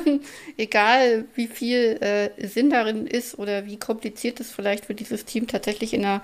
egal 0.57 1.25
wie 1.35 1.47
viel 1.47 1.99
äh, 2.01 2.47
Sinn 2.47 2.71
darin 2.71 3.07
ist 3.07 3.39
oder 3.39 3.67
wie 3.67 3.79
kompliziert 3.79 4.41
es 4.41 4.53
vielleicht 4.53 4.85
für 4.85 4.95
dieses 4.95 5.25
Team 5.25 5.47
tatsächlich 5.47 5.95
in 5.95 6.03
der 6.03 6.23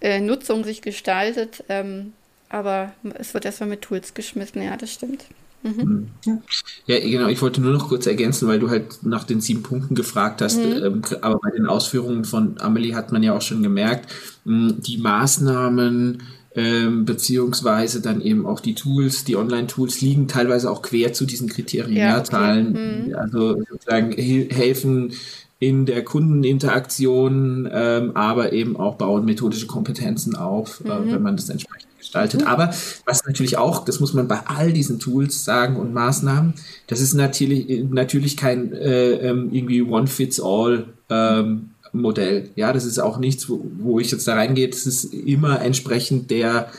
äh, 0.00 0.20
Nutzung 0.20 0.64
sich 0.64 0.82
gestaltet, 0.82 1.64
ähm, 1.68 2.12
aber 2.50 2.92
es 3.18 3.34
wird 3.34 3.46
erstmal 3.46 3.70
mit 3.70 3.82
Tools 3.82 4.14
geschmissen, 4.14 4.62
ja, 4.62 4.76
das 4.76 4.92
stimmt. 4.92 5.24
Mhm. 5.64 6.08
Ja. 6.26 6.38
ja, 6.86 7.00
genau. 7.00 7.28
Ich 7.28 7.40
wollte 7.40 7.60
nur 7.60 7.72
noch 7.72 7.88
kurz 7.88 8.06
ergänzen, 8.06 8.46
weil 8.46 8.58
du 8.58 8.68
halt 8.68 9.02
nach 9.02 9.24
den 9.24 9.40
sieben 9.40 9.62
Punkten 9.62 9.94
gefragt 9.94 10.42
hast. 10.42 10.58
Mhm. 10.58 10.84
Ähm, 10.84 11.02
aber 11.22 11.38
bei 11.42 11.50
den 11.50 11.66
Ausführungen 11.66 12.24
von 12.24 12.56
Amelie 12.60 12.94
hat 12.94 13.12
man 13.12 13.22
ja 13.22 13.34
auch 13.34 13.42
schon 13.42 13.62
gemerkt, 13.62 14.12
mh, 14.44 14.74
die 14.78 14.98
Maßnahmen 14.98 16.22
ähm, 16.54 17.04
beziehungsweise 17.04 18.00
dann 18.00 18.20
eben 18.20 18.46
auch 18.46 18.60
die 18.60 18.74
Tools, 18.74 19.24
die 19.24 19.36
Online-Tools 19.36 20.00
liegen 20.02 20.28
teilweise 20.28 20.70
auch 20.70 20.82
quer 20.82 21.12
zu 21.12 21.24
diesen 21.24 21.48
Kriterien. 21.48 21.96
Ja, 21.96 22.18
okay. 22.18 22.30
Zahlen, 22.30 23.06
mhm. 23.06 23.14
also 23.16 23.60
sozusagen 23.68 24.12
helfen 24.12 25.12
in 25.58 25.86
der 25.86 26.04
Kundeninteraktion, 26.04 27.68
ähm, 27.72 28.12
aber 28.14 28.52
eben 28.52 28.76
auch 28.76 28.96
bauen 28.96 29.24
methodische 29.24 29.66
Kompetenzen 29.66 30.36
auf, 30.36 30.82
äh, 30.84 30.88
mhm. 30.88 31.08
äh, 31.08 31.12
wenn 31.12 31.22
man 31.22 31.36
das 31.36 31.48
entsprechend 31.48 31.88
gestaltet. 32.14 32.42
Mhm. 32.42 32.46
Aber 32.46 32.70
was 33.06 33.24
natürlich 33.26 33.58
auch, 33.58 33.84
das 33.84 34.00
muss 34.00 34.14
man 34.14 34.28
bei 34.28 34.40
all 34.46 34.72
diesen 34.72 34.98
Tools 34.98 35.44
sagen 35.44 35.76
und 35.76 35.92
Maßnahmen, 35.92 36.54
das 36.86 37.00
ist 37.00 37.14
natürlich, 37.14 37.84
natürlich 37.90 38.36
kein 38.36 38.72
äh, 38.72 39.12
ähm, 39.12 39.50
irgendwie 39.52 39.82
One-Fits-All 39.82 40.86
ähm, 41.10 41.70
Modell. 41.92 42.50
Ja, 42.56 42.72
das 42.72 42.84
ist 42.84 42.98
auch 42.98 43.18
nichts, 43.18 43.48
wo, 43.48 43.64
wo 43.78 44.00
ich 44.00 44.10
jetzt 44.10 44.26
da 44.26 44.34
reingehe. 44.34 44.68
Das 44.68 44.86
ist 44.86 45.04
immer 45.14 45.60
entsprechend 45.60 46.30
der, 46.30 46.70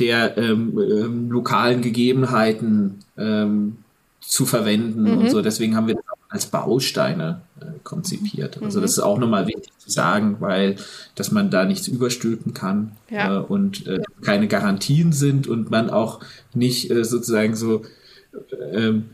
der 0.00 0.36
ähm, 0.36 0.78
ähm, 0.78 1.30
lokalen 1.30 1.80
Gegebenheiten 1.80 3.00
ähm, 3.16 3.76
zu 4.20 4.46
verwenden 4.46 5.02
mhm. 5.02 5.18
und 5.18 5.30
so. 5.30 5.42
Deswegen 5.42 5.76
haben 5.76 5.86
wir 5.86 5.94
das 5.94 6.04
auch 6.08 6.30
als 6.30 6.46
Bausteine 6.46 7.42
äh, 7.64 7.78
konzipiert. 7.82 8.62
Also 8.62 8.78
mhm. 8.78 8.82
das 8.82 8.92
ist 8.92 9.00
auch 9.00 9.18
nochmal 9.18 9.46
wichtig 9.46 9.72
zu 9.78 9.90
sagen, 9.90 10.36
weil 10.40 10.76
dass 11.14 11.32
man 11.32 11.50
da 11.50 11.64
nichts 11.64 11.88
überstülpen 11.88 12.54
kann 12.54 12.92
ja. 13.10 13.38
äh, 13.38 13.40
und 13.40 13.86
äh, 13.86 14.00
keine 14.22 14.48
Garantien 14.48 15.12
sind 15.12 15.46
und 15.46 15.70
man 15.70 15.90
auch 15.90 16.20
nicht 16.52 16.90
äh, 16.90 17.04
sozusagen 17.04 17.56
so 17.56 17.82
ähm, 18.72 19.06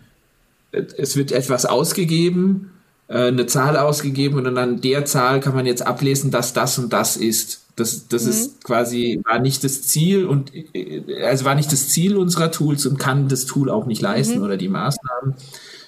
es 0.73 1.17
wird 1.17 1.33
etwas 1.33 1.67
ausgegeben, 1.67 2.71
äh, 3.09 3.27
eine 3.27 3.47
Zahl 3.47 3.77
ausgegeben 3.77 4.39
und 4.39 4.57
an 4.57 4.81
der 4.81 5.05
Zahl 5.05 5.41
kann 5.41 5.55
man 5.55 5.67
jetzt 5.67 5.87
ablesen, 5.87 6.31
dass 6.31 6.53
das 6.53 6.79
und 6.79 6.93
das 6.93 7.17
ist. 7.17 7.67
Das, 7.77 8.09
das 8.09 8.25
mhm. 8.25 8.31
ist 8.31 8.65
quasi, 8.65 9.23
war 9.25 9.39
nicht 9.39 9.65
das 9.65 9.83
Ziel 9.83 10.27
und 10.27 10.53
also 11.25 11.47
war 11.47 11.55
nicht 11.55 11.73
das 11.73 11.89
Ziel 11.89 12.17
unserer 12.17 12.51
Tools 12.51 12.85
und 12.85 12.99
kann 12.99 13.29
das 13.29 13.47
Tool 13.47 13.71
auch 13.71 13.87
nicht 13.87 14.03
leisten 14.03 14.39
mhm. 14.39 14.45
oder 14.45 14.59
die 14.59 14.69
Maßnahmen, 14.69 15.35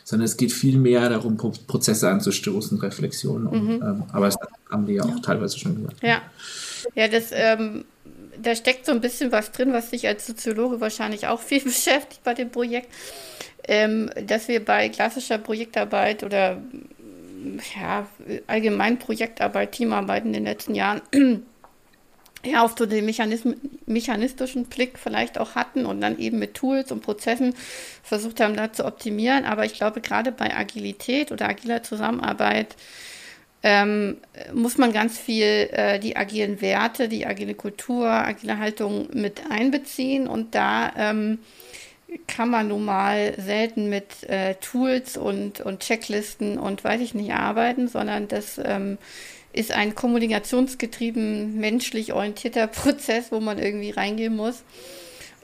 sondern 0.05 0.27
es 0.27 0.37
geht 0.37 0.53
viel 0.53 0.79
mehr 0.79 1.09
darum, 1.09 1.37
Prozesse 1.37 2.09
anzustoßen, 2.09 2.79
Reflexionen. 2.79 3.45
Mhm. 3.45 3.71
ähm, 3.83 4.03
aber 4.13 4.27
das 4.27 4.37
haben 4.71 4.87
wir 4.87 4.95
ja 4.97 5.05
auch 5.05 5.21
teilweise 5.21 5.59
schon 5.59 5.77
gesagt. 5.77 6.03
Ja, 6.03 6.23
ja 6.95 7.09
das, 7.09 7.31
ähm, 7.33 7.85
da 8.41 8.55
steckt 8.55 8.87
so 8.87 8.93
ein 8.93 9.01
bisschen 9.01 9.33
was 9.33 9.53
drin, 9.53 9.73
was 9.73 9.91
sich 9.91 10.07
als 10.07 10.27
Soziologe 10.27 10.81
wahrscheinlich 10.81 11.27
auch 11.27 11.41
viel 11.41 11.61
beschäftigt 11.65 12.23
bei 12.25 12.35
dem 12.35 12.51
Projekt. 12.51 12.89
Ähm, 13.69 14.11
dass 14.27 14.49
wir 14.49 14.65
bei 14.65 14.89
klassischer 14.89 15.39
Projektarbeit 15.39 16.25
oder 16.25 16.61
ja, 17.81 18.07
allgemein 18.49 18.99
Projektarbeit, 18.99 19.73
Teamarbeit 19.73 20.25
in 20.25 20.33
den 20.33 20.45
letzten 20.45 20.75
Jahren 20.75 21.01
ja, 22.45 22.65
auf 22.65 22.75
so 22.77 22.87
den 22.87 23.05
mechanistischen 23.05 24.65
Blick 24.67 24.99
vielleicht 24.99 25.39
auch 25.39 25.55
hatten 25.55 25.87
und 25.87 26.01
dann 26.01 26.19
eben 26.19 26.39
mit 26.39 26.55
Tools 26.55 26.91
und 26.91 27.01
Prozessen 27.01 27.55
versucht 28.03 28.41
haben, 28.41 28.57
da 28.57 28.73
zu 28.73 28.85
optimieren. 28.85 29.45
Aber 29.45 29.65
ich 29.65 29.75
glaube, 29.75 30.01
gerade 30.01 30.33
bei 30.33 30.55
Agilität 30.57 31.31
oder 31.31 31.49
agiler 31.49 31.83
Zusammenarbeit 31.83 32.77
ähm, 33.63 34.17
muss 34.53 34.77
man 34.77 34.93
ganz 34.93 35.19
viel 35.19 35.69
äh, 35.73 36.01
die 36.01 36.17
agilen 36.17 36.61
Werte, 36.61 37.09
die 37.09 37.27
agile 37.27 37.55
Kultur, 37.55 38.09
agile 38.09 38.59
Haltung 38.59 39.09
mit 39.13 39.43
einbeziehen. 39.51 40.27
Und 40.27 40.57
da 40.57 40.93
ähm, 40.97 41.39
kann 42.27 42.51
man 42.51 42.69
nun 42.69 42.85
mal 42.85 43.35
selten 43.39 43.89
mit 43.89 44.29
äh, 44.29 44.57
Tools 44.57 45.17
und, 45.17 45.61
und 45.61 45.81
Checklisten 45.81 46.59
und 46.59 46.83
weiß 46.83 47.01
ich 47.01 47.15
nicht 47.15 47.33
arbeiten, 47.33 47.87
sondern 47.87 48.27
das 48.27 48.61
ähm, 48.63 48.99
ist 49.53 49.73
ein 49.73 49.95
kommunikationsgetrieben, 49.95 51.59
menschlich 51.59 52.13
orientierter 52.13 52.67
Prozess, 52.69 53.31
wo 53.31 53.41
man 53.41 53.59
irgendwie 53.59 53.91
reingehen 53.91 54.37
muss. 54.37 54.63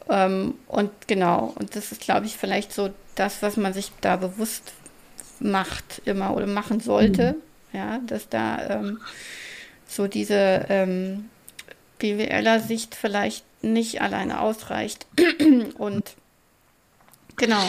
Ähm, 0.09 0.55
und 0.67 0.91
genau, 1.07 1.55
und 1.59 1.77
das 1.77 1.93
ist, 1.93 2.01
glaube 2.01 2.27
ich, 2.27 2.37
vielleicht 2.37 2.73
so 2.73 2.91
das, 3.15 3.43
was 3.43 3.57
man 3.57 3.75
sich 3.75 3.93
da 4.01 4.17
bewusst 4.17 4.73
macht 5.41 6.03
immer 6.05 6.35
oder 6.35 6.47
machen 6.47 6.81
sollte. 6.81 7.33
Mhm. 7.33 7.77
Ja, 7.79 7.99
dass 8.07 8.29
da 8.29 8.71
ähm, 8.71 9.01
so 9.87 10.07
diese 10.07 10.67
ähm, 10.69 11.29
BWLer-Sicht 11.99 12.95
vielleicht 12.95 13.45
nicht 13.63 14.01
alleine 14.01 14.41
ausreicht. 14.41 15.07
und 15.79 16.15
genau. 17.37 17.63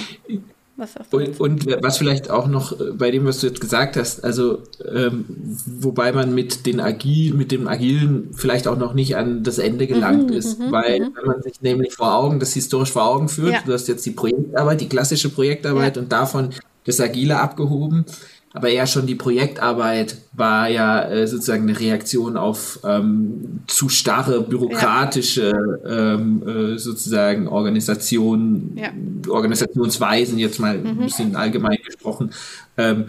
Was 0.79 0.95
und, 1.11 1.39
und, 1.39 1.67
was 1.81 1.97
vielleicht 1.97 2.29
auch 2.29 2.47
noch 2.47 2.79
äh, 2.79 2.91
bei 2.93 3.11
dem, 3.11 3.25
was 3.25 3.41
du 3.41 3.47
jetzt 3.47 3.59
gesagt 3.59 3.97
hast, 3.97 4.23
also 4.23 4.63
ähm, 4.91 5.25
wobei 5.65 6.11
man 6.11 6.33
mit 6.33 6.65
den 6.65 6.79
Agil, 6.79 7.33
mit 7.33 7.51
dem 7.51 7.67
Agilen 7.67 8.29
vielleicht 8.33 8.67
auch 8.67 8.77
noch 8.77 8.93
nicht 8.93 9.17
an 9.17 9.43
das 9.43 9.57
Ende 9.57 9.87
gelangt 9.87 10.29
mhm, 10.29 10.37
ist, 10.37 10.59
mhm, 10.59 10.71
weil 10.71 11.01
mhm. 11.01 11.11
wenn 11.15 11.25
man 11.25 11.41
sich 11.41 11.61
nämlich 11.61 11.93
vor 11.93 12.15
Augen, 12.15 12.39
das 12.39 12.53
historisch 12.53 12.91
vor 12.91 13.05
Augen 13.05 13.27
führt, 13.27 13.53
ja. 13.53 13.61
du 13.65 13.73
hast 13.73 13.87
jetzt 13.87 14.05
die 14.05 14.11
Projektarbeit, 14.11 14.81
die 14.81 14.89
klassische 14.89 15.29
Projektarbeit 15.29 15.97
ja. 15.97 16.01
und 16.01 16.11
davon 16.11 16.49
das 16.85 16.99
Agile 16.99 17.39
abgehoben, 17.39 18.05
aber 18.53 18.69
ja 18.69 18.87
schon 18.87 19.05
die 19.05 19.15
Projektarbeit 19.15 20.17
war 20.33 20.69
ja 20.69 21.03
äh, 21.03 21.27
sozusagen 21.27 21.63
eine 21.63 21.79
Reaktion 21.79 22.35
auf 22.35 22.79
ähm, 22.83 23.61
zu 23.67 23.89
starre 23.89 24.41
bürokratische 24.41 25.51
ja. 25.83 26.15
ähm, 26.15 26.43
äh, 26.47 26.77
sozusagen 26.77 27.47
Organisation, 27.47 28.71
ja. 28.75 28.91
Organisationsweisen, 29.31 30.39
jetzt 30.39 30.59
mal 30.59 30.77
mhm. 30.77 30.87
ein 30.87 30.97
bisschen 30.97 31.35
allgemein 31.35 31.77
gesprochen. 31.85 32.31
Ähm, 32.77 33.05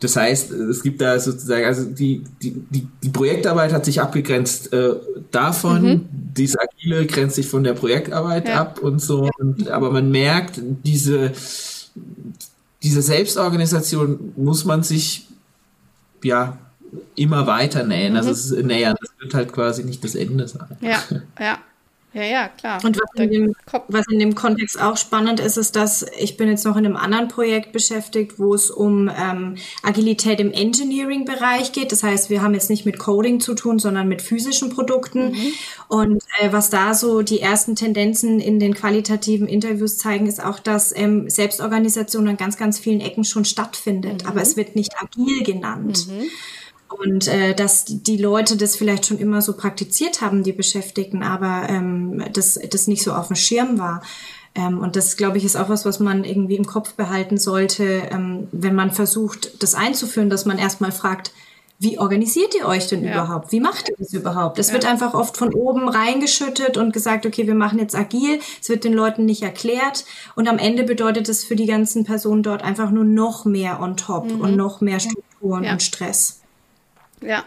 das 0.00 0.16
heißt, 0.16 0.50
es 0.50 0.82
gibt 0.82 1.00
da 1.00 1.16
sozusagen, 1.20 1.64
also 1.64 1.88
die, 1.88 2.24
die, 2.42 2.50
die, 2.70 2.88
die 3.04 3.08
Projektarbeit 3.10 3.72
hat 3.72 3.84
sich 3.84 4.00
abgegrenzt 4.00 4.72
äh, 4.72 4.94
davon, 5.30 5.82
mhm. 5.82 6.08
diese 6.10 6.58
Agile 6.60 7.06
grenzt 7.06 7.36
sich 7.36 7.46
von 7.46 7.62
der 7.62 7.74
Projektarbeit 7.74 8.48
ja. 8.48 8.62
ab 8.62 8.80
und 8.80 9.00
so, 9.00 9.30
und, 9.38 9.68
aber 9.68 9.92
man 9.92 10.10
merkt, 10.10 10.60
diese 10.84 11.30
diese 12.82 13.02
Selbstorganisation 13.02 14.32
muss 14.36 14.64
man 14.64 14.82
sich 14.82 15.28
ja 16.22 16.58
immer 17.14 17.46
weiter 17.46 17.84
nähen. 17.84 18.16
Also 18.16 18.28
mhm. 18.28 18.34
Also 18.34 18.54
es 18.54 18.58
ist 18.58 18.66
nähern, 18.66 18.96
das 19.00 19.10
wird 19.18 19.34
halt 19.34 19.52
quasi 19.52 19.84
nicht 19.84 20.02
das 20.04 20.14
Ende 20.14 20.46
sein. 20.48 20.76
Ja, 20.80 21.02
ja. 21.40 21.58
Ja, 22.14 22.22
ja, 22.22 22.48
klar. 22.48 22.84
Und 22.84 22.98
was 22.98 23.22
in, 23.22 23.30
dem, 23.30 23.54
was 23.88 24.06
in 24.08 24.18
dem 24.18 24.34
Kontext 24.34 24.80
auch 24.80 24.98
spannend 24.98 25.40
ist, 25.40 25.56
ist, 25.56 25.76
dass 25.76 26.04
ich 26.18 26.36
bin 26.36 26.48
jetzt 26.48 26.64
noch 26.64 26.76
in 26.76 26.84
einem 26.84 26.96
anderen 26.96 27.28
Projekt 27.28 27.72
beschäftigt, 27.72 28.38
wo 28.38 28.54
es 28.54 28.70
um 28.70 29.08
ähm, 29.08 29.56
Agilität 29.82 30.38
im 30.38 30.52
Engineering-Bereich 30.52 31.72
geht. 31.72 31.90
Das 31.90 32.02
heißt, 32.02 32.28
wir 32.28 32.42
haben 32.42 32.52
jetzt 32.52 32.68
nicht 32.68 32.84
mit 32.84 32.98
Coding 32.98 33.40
zu 33.40 33.54
tun, 33.54 33.78
sondern 33.78 34.08
mit 34.08 34.20
physischen 34.20 34.68
Produkten. 34.68 35.32
Mhm. 35.32 35.52
Und 35.88 36.24
äh, 36.40 36.52
was 36.52 36.68
da 36.68 36.92
so 36.92 37.22
die 37.22 37.40
ersten 37.40 37.76
Tendenzen 37.76 38.40
in 38.40 38.58
den 38.58 38.74
qualitativen 38.74 39.48
Interviews 39.48 39.96
zeigen, 39.96 40.26
ist 40.26 40.44
auch, 40.44 40.58
dass 40.58 40.94
ähm, 40.94 41.30
Selbstorganisation 41.30 42.28
an 42.28 42.36
ganz, 42.36 42.58
ganz 42.58 42.78
vielen 42.78 43.00
Ecken 43.00 43.24
schon 43.24 43.46
stattfindet. 43.46 44.24
Mhm. 44.24 44.28
Aber 44.28 44.42
es 44.42 44.56
wird 44.58 44.76
nicht 44.76 44.92
agil 45.00 45.44
genannt. 45.44 46.08
Mhm. 46.08 46.28
Und 46.98 47.28
äh, 47.28 47.54
dass 47.54 47.84
die 47.86 48.16
Leute 48.16 48.56
das 48.56 48.76
vielleicht 48.76 49.06
schon 49.06 49.18
immer 49.18 49.42
so 49.42 49.56
praktiziert 49.56 50.20
haben, 50.20 50.42
die 50.42 50.52
Beschäftigten, 50.52 51.22
aber 51.22 51.68
ähm, 51.68 52.24
das, 52.32 52.58
das 52.70 52.86
nicht 52.86 53.02
so 53.02 53.12
auf 53.12 53.28
dem 53.28 53.36
Schirm 53.36 53.78
war. 53.78 54.02
Ähm, 54.54 54.78
und 54.78 54.96
das, 54.96 55.16
glaube 55.16 55.38
ich, 55.38 55.44
ist 55.44 55.56
auch 55.56 55.68
was, 55.68 55.84
was 55.84 55.98
man 56.00 56.24
irgendwie 56.24 56.56
im 56.56 56.66
Kopf 56.66 56.94
behalten 56.94 57.38
sollte, 57.38 58.02
ähm, 58.10 58.48
wenn 58.52 58.74
man 58.74 58.90
versucht, 58.90 59.62
das 59.62 59.74
einzuführen, 59.74 60.30
dass 60.30 60.44
man 60.44 60.58
erstmal 60.58 60.92
fragt, 60.92 61.32
wie 61.78 61.98
organisiert 61.98 62.54
ihr 62.54 62.66
euch 62.68 62.86
denn 62.86 63.02
ja. 63.02 63.12
überhaupt? 63.12 63.50
Wie 63.50 63.58
macht 63.58 63.88
ihr 63.88 63.96
das 63.98 64.12
überhaupt? 64.12 64.60
Es 64.60 64.68
ja. 64.68 64.74
wird 64.74 64.86
einfach 64.86 65.14
oft 65.14 65.36
von 65.36 65.52
oben 65.52 65.88
reingeschüttet 65.88 66.76
und 66.76 66.92
gesagt, 66.92 67.26
okay, 67.26 67.48
wir 67.48 67.56
machen 67.56 67.80
jetzt 67.80 67.96
agil. 67.96 68.38
Es 68.60 68.68
wird 68.68 68.84
den 68.84 68.92
Leuten 68.92 69.24
nicht 69.24 69.42
erklärt. 69.42 70.04
Und 70.36 70.48
am 70.48 70.58
Ende 70.58 70.84
bedeutet 70.84 71.28
es 71.28 71.42
für 71.42 71.56
die 71.56 71.66
ganzen 71.66 72.04
Personen 72.04 72.44
dort 72.44 72.62
einfach 72.62 72.92
nur 72.92 73.02
noch 73.02 73.44
mehr 73.46 73.80
on 73.80 73.96
top 73.96 74.30
mhm. 74.30 74.40
und 74.42 74.56
noch 74.56 74.80
mehr 74.80 75.00
Strukturen 75.00 75.64
ja. 75.64 75.72
und 75.72 75.82
Stress. 75.82 76.41
Ja, 77.22 77.44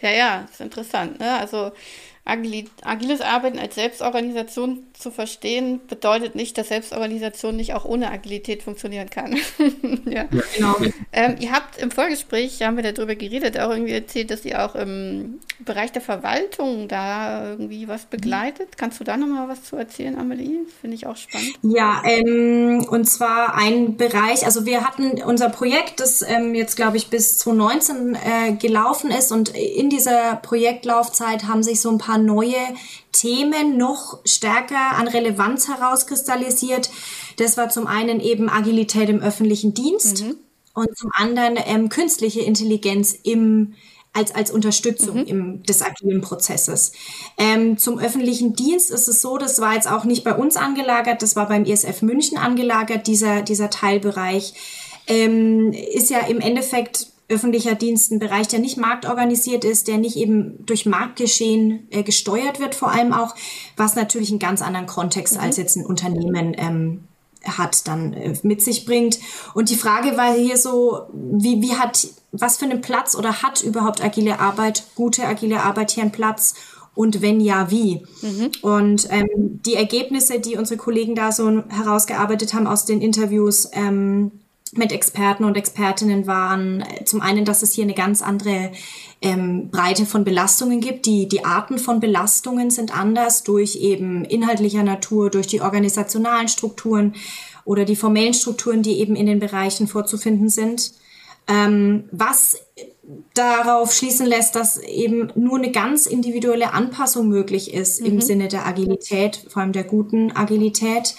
ja, 0.00 0.10
ja, 0.10 0.48
ist 0.50 0.60
interessant. 0.60 1.18
Ne? 1.20 1.38
Also 1.40 1.72
agiles 2.24 3.20
Arbeiten 3.22 3.58
als 3.58 3.74
Selbstorganisation 3.74 4.84
zu 4.92 5.10
verstehen, 5.10 5.80
bedeutet 5.88 6.34
nicht, 6.34 6.56
dass 6.58 6.68
Selbstorganisation 6.68 7.56
nicht 7.56 7.74
auch 7.74 7.84
ohne 7.84 8.10
Agilität 8.10 8.62
funktionieren 8.62 9.10
kann. 9.10 9.36
ja. 10.04 10.26
ja. 10.30 10.42
genau. 10.56 10.76
Ähm, 11.12 11.36
ihr 11.40 11.52
habt 11.52 11.78
im 11.78 11.90
Vorgespräch, 11.90 12.62
haben 12.62 12.76
wir 12.76 12.92
darüber 12.92 13.14
geredet, 13.14 13.58
auch 13.58 13.70
irgendwie 13.70 13.94
erzählt, 13.94 14.30
dass 14.30 14.44
ihr 14.44 14.64
auch 14.64 14.74
im 14.74 15.40
Bereich 15.64 15.92
der 15.92 16.02
Verwaltung 16.02 16.88
da 16.88 17.50
irgendwie 17.50 17.88
was 17.88 18.04
begleitet. 18.04 18.76
Kannst 18.76 19.00
du 19.00 19.04
da 19.04 19.16
nochmal 19.16 19.48
was 19.48 19.64
zu 19.64 19.76
erzählen, 19.76 20.16
Amelie? 20.18 20.60
Finde 20.80 20.96
ich 20.96 21.06
auch 21.06 21.16
spannend. 21.16 21.58
Ja, 21.62 22.02
ähm, 22.04 22.86
und 22.88 23.06
zwar 23.06 23.54
ein 23.56 23.96
Bereich, 23.96 24.44
also 24.44 24.66
wir 24.66 24.86
hatten 24.86 25.22
unser 25.22 25.48
Projekt, 25.48 26.00
das 26.00 26.22
ähm, 26.22 26.54
jetzt, 26.54 26.76
glaube 26.76 26.96
ich, 26.96 27.08
bis 27.08 27.38
2019 27.38 28.14
äh, 28.14 28.52
gelaufen 28.52 29.10
ist 29.10 29.32
und 29.32 29.50
in 29.50 29.90
dieser 29.90 30.36
Projektlaufzeit 30.36 31.44
haben 31.44 31.62
sich 31.62 31.80
so 31.80 31.90
ein 31.90 31.98
paar 31.98 32.19
neue 32.20 32.56
Themen 33.12 33.76
noch 33.76 34.20
stärker 34.24 34.96
an 34.96 35.08
Relevanz 35.08 35.68
herauskristallisiert. 35.68 36.90
Das 37.36 37.56
war 37.56 37.68
zum 37.68 37.86
einen 37.86 38.20
eben 38.20 38.48
Agilität 38.48 39.08
im 39.08 39.20
öffentlichen 39.20 39.74
Dienst 39.74 40.24
mhm. 40.24 40.36
und 40.74 40.96
zum 40.96 41.10
anderen 41.14 41.58
ähm, 41.64 41.88
künstliche 41.88 42.40
Intelligenz 42.40 43.12
im 43.22 43.74
als, 44.12 44.34
als 44.34 44.50
Unterstützung 44.50 45.20
mhm. 45.20 45.26
im, 45.26 45.62
des 45.62 45.82
agilen 45.82 46.20
Prozesses. 46.20 46.92
Ähm, 47.38 47.78
zum 47.78 47.98
öffentlichen 47.98 48.54
Dienst 48.54 48.90
ist 48.90 49.08
es 49.08 49.22
so, 49.22 49.38
das 49.38 49.60
war 49.60 49.74
jetzt 49.74 49.90
auch 49.90 50.04
nicht 50.04 50.24
bei 50.24 50.34
uns 50.34 50.56
angelagert, 50.56 51.22
das 51.22 51.36
war 51.36 51.48
beim 51.48 51.64
ISF 51.64 52.02
München 52.02 52.36
angelagert, 52.36 53.06
dieser, 53.06 53.42
dieser 53.42 53.70
Teilbereich. 53.70 54.54
Ähm, 55.06 55.72
ist 55.72 56.10
ja 56.10 56.20
im 56.20 56.40
Endeffekt 56.40 57.06
öffentlicher 57.30 57.74
Dienst 57.74 58.10
ein 58.10 58.18
Bereich, 58.18 58.48
der 58.48 58.58
nicht 58.58 58.76
marktorganisiert 58.76 59.64
ist, 59.64 59.88
der 59.88 59.98
nicht 59.98 60.16
eben 60.16 60.64
durch 60.66 60.84
Marktgeschehen 60.84 61.86
äh, 61.90 62.02
gesteuert 62.02 62.60
wird, 62.60 62.74
vor 62.74 62.90
allem 62.90 63.12
auch, 63.12 63.34
was 63.76 63.94
natürlich 63.94 64.30
einen 64.30 64.38
ganz 64.38 64.60
anderen 64.60 64.86
Kontext 64.86 65.34
mhm. 65.34 65.40
als 65.40 65.56
jetzt 65.56 65.76
ein 65.76 65.86
Unternehmen 65.86 66.54
ähm, 66.58 67.04
hat, 67.44 67.86
dann 67.88 68.12
äh, 68.12 68.34
mit 68.42 68.62
sich 68.62 68.84
bringt. 68.84 69.18
Und 69.54 69.70
die 69.70 69.76
Frage 69.76 70.16
war 70.16 70.34
hier 70.34 70.56
so, 70.56 71.06
wie, 71.12 71.62
wie 71.62 71.74
hat, 71.74 72.08
was 72.32 72.58
für 72.58 72.66
einen 72.66 72.80
Platz 72.80 73.14
oder 73.14 73.42
hat 73.42 73.62
überhaupt 73.62 74.04
agile 74.04 74.40
Arbeit, 74.40 74.84
gute 74.94 75.24
agile 75.24 75.62
Arbeit 75.62 75.92
hier 75.92 76.02
einen 76.02 76.12
Platz? 76.12 76.54
Und 76.94 77.22
wenn 77.22 77.40
ja, 77.40 77.70
wie? 77.70 78.02
Mhm. 78.20 78.50
Und 78.62 79.08
ähm, 79.10 79.60
die 79.64 79.74
Ergebnisse, 79.74 80.40
die 80.40 80.56
unsere 80.56 80.76
Kollegen 80.76 81.14
da 81.14 81.32
so 81.32 81.62
herausgearbeitet 81.68 82.52
haben 82.52 82.66
aus 82.66 82.84
den 82.84 83.00
Interviews, 83.00 83.70
ähm, 83.72 84.32
mit 84.72 84.92
Experten 84.92 85.44
und 85.44 85.56
Expertinnen 85.56 86.26
waren 86.26 86.82
äh, 86.82 87.04
zum 87.04 87.20
einen, 87.20 87.44
dass 87.44 87.62
es 87.62 87.72
hier 87.72 87.84
eine 87.84 87.94
ganz 87.94 88.22
andere 88.22 88.70
ähm, 89.20 89.70
Breite 89.70 90.06
von 90.06 90.24
Belastungen 90.24 90.80
gibt. 90.80 91.06
Die, 91.06 91.28
die 91.28 91.44
Arten 91.44 91.78
von 91.78 92.00
Belastungen 92.00 92.70
sind 92.70 92.96
anders 92.96 93.42
durch 93.42 93.76
eben 93.76 94.24
inhaltlicher 94.24 94.82
Natur, 94.82 95.30
durch 95.30 95.46
die 95.46 95.60
organisationalen 95.60 96.48
Strukturen 96.48 97.14
oder 97.64 97.84
die 97.84 97.96
formellen 97.96 98.34
Strukturen, 98.34 98.82
die 98.82 99.00
eben 99.00 99.16
in 99.16 99.26
den 99.26 99.40
Bereichen 99.40 99.88
vorzufinden 99.88 100.48
sind. 100.48 100.92
Ähm, 101.48 102.04
was 102.12 102.58
darauf 103.34 103.92
schließen 103.92 104.26
lässt, 104.26 104.54
dass 104.54 104.78
eben 104.78 105.32
nur 105.34 105.58
eine 105.58 105.72
ganz 105.72 106.06
individuelle 106.06 106.72
Anpassung 106.72 107.28
möglich 107.28 107.74
ist 107.74 108.00
mhm. 108.00 108.06
im 108.06 108.20
Sinne 108.20 108.48
der 108.48 108.66
Agilität, 108.66 109.46
vor 109.48 109.62
allem 109.62 109.72
der 109.72 109.84
guten 109.84 110.30
Agilität. 110.36 111.14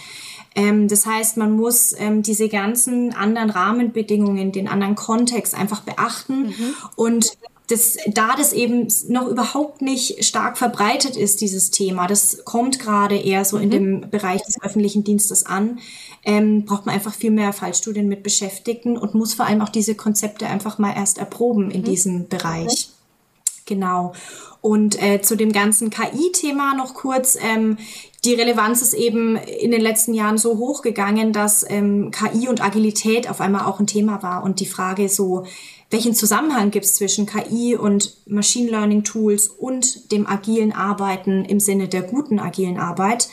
Ähm, 0.56 0.88
das 0.88 1.06
heißt, 1.06 1.38
man 1.38 1.56
muss 1.56 1.96
ähm, 1.98 2.24
diese 2.24 2.50
ganzen 2.50 3.14
anderen 3.14 3.50
Rahmenbedingungen, 3.50 4.52
den 4.52 4.68
anderen 4.68 4.96
Kontext 4.96 5.56
einfach 5.56 5.82
beachten 5.82 6.48
mhm. 6.48 6.76
und 6.96 7.38
das, 7.72 7.96
da 8.08 8.36
das 8.36 8.52
eben 8.52 8.88
noch 9.08 9.28
überhaupt 9.28 9.82
nicht 9.82 10.26
stark 10.26 10.58
verbreitet 10.58 11.16
ist, 11.16 11.40
dieses 11.40 11.72
Thema, 11.72 12.06
das 12.06 12.44
kommt 12.44 12.80
gerade 12.80 13.16
eher 13.16 13.46
so 13.46 13.58
mhm. 13.58 13.64
in 13.64 13.70
dem 13.70 14.10
Bereich 14.10 14.42
des 14.44 14.62
öffentlichen 14.62 15.06
Dienstes 15.06 15.46
an, 15.46 15.80
ähm, 16.24 16.66
braucht 16.66 16.86
man 16.86 16.94
einfach 16.94 17.14
viel 17.14 17.32
mehr 17.32 17.54
Fallstudien 17.54 18.10
mit 18.10 18.24
Beschäftigten 18.24 18.98
und 18.98 19.16
muss 19.16 19.34
vor 19.34 19.46
allem 19.46 19.62
auch 19.62 19.70
diese 19.70 19.96
Konzepte 19.96 20.48
einfach 20.48 20.80
mal 20.80 20.94
erst 20.94 21.18
erproben 21.18 21.72
in 21.72 21.82
mhm. 21.82 21.86
diesem 21.86 22.28
Bereich. 22.28 22.90
Genau. 23.66 24.14
Und 24.60 25.02
äh, 25.02 25.22
zu 25.22 25.36
dem 25.36 25.54
ganzen 25.54 25.90
KI-Thema 25.90 26.76
noch 26.76 26.94
kurz. 26.94 27.38
Ähm, 27.42 27.78
die 28.24 28.36
Relevanz 28.36 28.82
ist 28.84 28.94
eben 28.94 29.36
in 29.36 29.72
den 29.72 29.82
letzten 29.82 30.14
Jahren 30.14 30.38
so 30.38 30.58
hoch 30.58 30.84
gegangen, 30.84 31.34
dass 31.34 31.66
ähm, 31.68 32.12
KI 32.12 32.48
und 32.48 32.64
Agilität 32.64 33.28
auf 33.28 33.42
einmal 33.42 33.66
auch 33.66 33.80
ein 33.80 33.88
Thema 33.88 34.22
war. 34.22 34.44
Und 34.44 34.60
die 34.60 34.68
Frage 34.68 35.10
so, 35.10 35.46
welchen 35.90 36.14
Zusammenhang 36.14 36.70
gibt 36.70 36.86
es 36.86 36.96
zwischen 36.96 37.26
KI 37.26 37.76
und 37.76 38.16
Machine 38.28 38.70
Learning 38.70 39.04
Tools 39.04 39.48
und 39.48 40.12
dem 40.12 40.28
agilen 40.28 40.72
Arbeiten 40.72 41.46
im 41.46 41.60
Sinne 41.60 41.88
der 41.88 42.04
guten 42.04 42.40
agilen 42.40 42.78
Arbeit? 42.78 43.28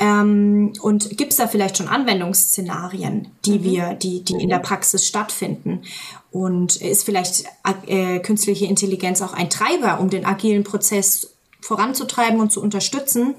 Ähm, 0.00 0.72
und 0.82 1.16
gibt 1.16 1.30
es 1.30 1.38
da 1.38 1.46
vielleicht 1.46 1.76
schon 1.76 1.88
Anwendungsszenarien, 1.88 3.28
die 3.44 3.60
mhm. 3.60 3.64
wir, 3.64 3.94
die, 3.94 4.24
die 4.24 4.34
in 4.34 4.48
der 4.48 4.58
Praxis 4.58 5.06
stattfinden? 5.06 5.82
Und 6.32 6.76
ist 6.76 7.04
vielleicht 7.04 7.44
äh, 7.86 8.18
künstliche 8.18 8.66
Intelligenz 8.66 9.22
auch 9.22 9.32
ein 9.32 9.50
Treiber, 9.50 10.00
um 10.00 10.10
den 10.10 10.26
agilen 10.26 10.64
Prozess 10.64 11.30
voranzutreiben 11.60 12.40
und 12.40 12.50
zu 12.50 12.60
unterstützen? 12.60 13.36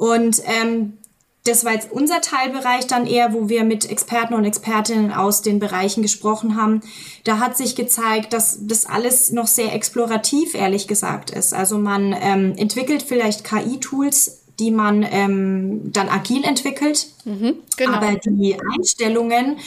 Und 0.00 0.40
ähm, 0.46 0.94
das 1.44 1.66
war 1.66 1.74
jetzt 1.74 1.92
unser 1.92 2.22
Teilbereich 2.22 2.86
dann 2.86 3.06
eher, 3.06 3.34
wo 3.34 3.50
wir 3.50 3.64
mit 3.64 3.90
Experten 3.90 4.32
und 4.32 4.46
Expertinnen 4.46 5.12
aus 5.12 5.42
den 5.42 5.58
Bereichen 5.58 6.00
gesprochen 6.00 6.56
haben. 6.56 6.80
Da 7.24 7.38
hat 7.38 7.58
sich 7.58 7.76
gezeigt, 7.76 8.32
dass 8.32 8.66
das 8.66 8.86
alles 8.86 9.30
noch 9.30 9.46
sehr 9.46 9.74
explorativ, 9.74 10.54
ehrlich 10.54 10.88
gesagt, 10.88 11.30
ist. 11.30 11.52
Also 11.52 11.76
man 11.76 12.16
ähm, 12.18 12.54
entwickelt 12.56 13.02
vielleicht 13.02 13.44
KI-Tools, 13.44 14.40
die 14.58 14.70
man 14.70 15.06
ähm, 15.10 15.92
dann 15.92 16.08
agil 16.08 16.44
entwickelt. 16.44 17.08
Mhm, 17.26 17.56
genau. 17.76 17.92
Aber 17.92 18.18
die 18.24 18.56
Einstellungen 18.74 19.58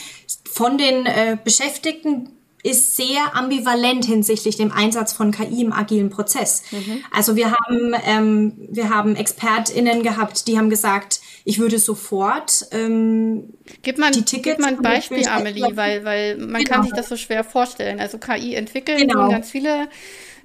von 0.51 0.79
den 0.79 1.05
äh, 1.05 1.37
Beschäftigten 1.43 2.29
ist 2.63 2.95
sehr 2.95 3.35
ambivalent 3.35 4.05
hinsichtlich 4.05 4.55
dem 4.55 4.71
Einsatz 4.71 5.11
von 5.11 5.31
KI 5.31 5.61
im 5.61 5.73
agilen 5.73 6.09
Prozess. 6.09 6.63
Mhm. 6.71 7.03
Also 7.11 7.35
wir 7.35 7.51
haben, 7.51 7.93
ähm, 8.05 8.53
wir 8.71 8.89
haben 8.89 9.17
ExpertInnen 9.17 10.01
gehabt, 10.01 10.47
die 10.47 10.57
haben 10.57 10.69
gesagt, 10.69 11.19
ich 11.43 11.59
würde 11.59 11.77
sofort 11.77 12.65
ähm, 12.71 13.53
gib 13.81 13.97
man, 13.97 14.13
die 14.13 14.23
Tickets... 14.23 14.57
Gib 14.57 14.65
mal 14.65 14.77
ein 14.77 14.81
Beispiel, 14.81 15.27
Amelie, 15.27 15.75
weil, 15.75 16.05
weil 16.05 16.37
man 16.37 16.63
genau. 16.63 16.75
kann 16.75 16.83
sich 16.83 16.93
das 16.93 17.09
so 17.09 17.17
schwer 17.17 17.43
vorstellen. 17.43 17.99
Also 17.99 18.17
KI 18.17 18.55
entwickeln 18.55 18.97
genau. 18.97 19.29
ganz 19.29 19.51
viele 19.51 19.89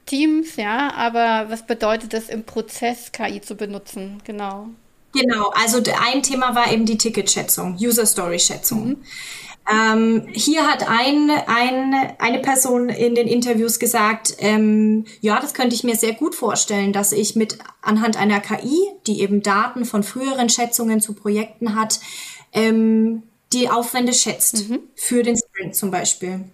Teams, 0.05 0.57
ja, 0.57 0.93
aber 0.95 1.47
was 1.51 1.67
bedeutet 1.67 2.15
es 2.15 2.29
im 2.29 2.43
Prozess, 2.43 3.13
KI 3.13 3.41
zu 3.41 3.55
benutzen? 3.55 4.21
Genau. 4.25 4.71
Genau, 5.15 5.53
also 5.55 5.81
ein 6.13 6.23
Thema 6.23 6.55
war 6.55 6.73
eben 6.73 6.85
die 6.85 6.99
Ticketschätzung, 6.99 7.77
User-Story-Schätzung. 7.81 8.89
Mhm. 8.89 8.97
Ähm, 9.71 10.27
hier 10.33 10.67
hat 10.67 10.89
ein, 10.89 11.31
ein, 11.47 11.95
eine 12.19 12.39
Person 12.39 12.89
in 12.89 13.15
den 13.15 13.29
Interviews 13.29 13.79
gesagt, 13.79 14.37
ähm, 14.39 15.05
ja, 15.21 15.41
das 15.41 15.53
könnte 15.53 15.75
ich 15.75 15.85
mir 15.85 15.97
sehr 15.97 16.15
gut 16.15 16.35
vorstellen, 16.35 16.95
dass 16.95 17.13
ich 17.13 17.37
mit 17.37 17.59
anhand 17.83 18.17
einer 18.17 18.41
KI, 18.41 18.79
die 19.07 19.21
eben 19.21 19.43
Daten 19.43 19.85
von 19.85 20.03
früheren 20.03 20.49
Schätzungen 20.49 21.01
zu 21.01 21.13
Projekten 21.13 21.75
hat, 21.75 22.01
ähm, 22.53 23.25
die 23.53 23.69
Aufwände 23.69 24.13
schätzt 24.13 24.69
mhm. 24.69 24.81
für 24.95 25.23
den 25.23 25.37
Sprint 25.37 25.75
zum 25.75 25.91
Beispiel. 25.91 26.45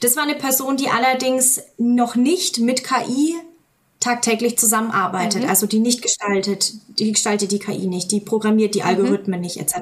Das 0.00 0.16
war 0.16 0.24
eine 0.24 0.36
Person, 0.36 0.76
die 0.76 0.88
allerdings 0.88 1.60
noch 1.78 2.16
nicht 2.16 2.58
mit 2.58 2.84
KI 2.84 3.34
tagtäglich 4.04 4.58
zusammenarbeitet, 4.58 5.44
mhm. 5.44 5.48
also 5.48 5.66
die 5.66 5.78
nicht 5.78 6.02
gestaltet, 6.02 6.74
die 6.98 7.12
gestaltet 7.12 7.52
die 7.52 7.58
KI 7.58 7.86
nicht, 7.86 8.12
die 8.12 8.20
programmiert 8.20 8.74
die 8.74 8.80
mhm. 8.80 8.88
Algorithmen 8.88 9.40
mhm. 9.40 9.44
nicht 9.44 9.56
etc. 9.56 9.76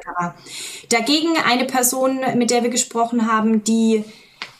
Dagegen 0.88 1.36
eine 1.44 1.64
Person, 1.64 2.20
mit 2.36 2.50
der 2.50 2.62
wir 2.62 2.70
gesprochen 2.70 3.30
haben, 3.30 3.64
die 3.64 4.04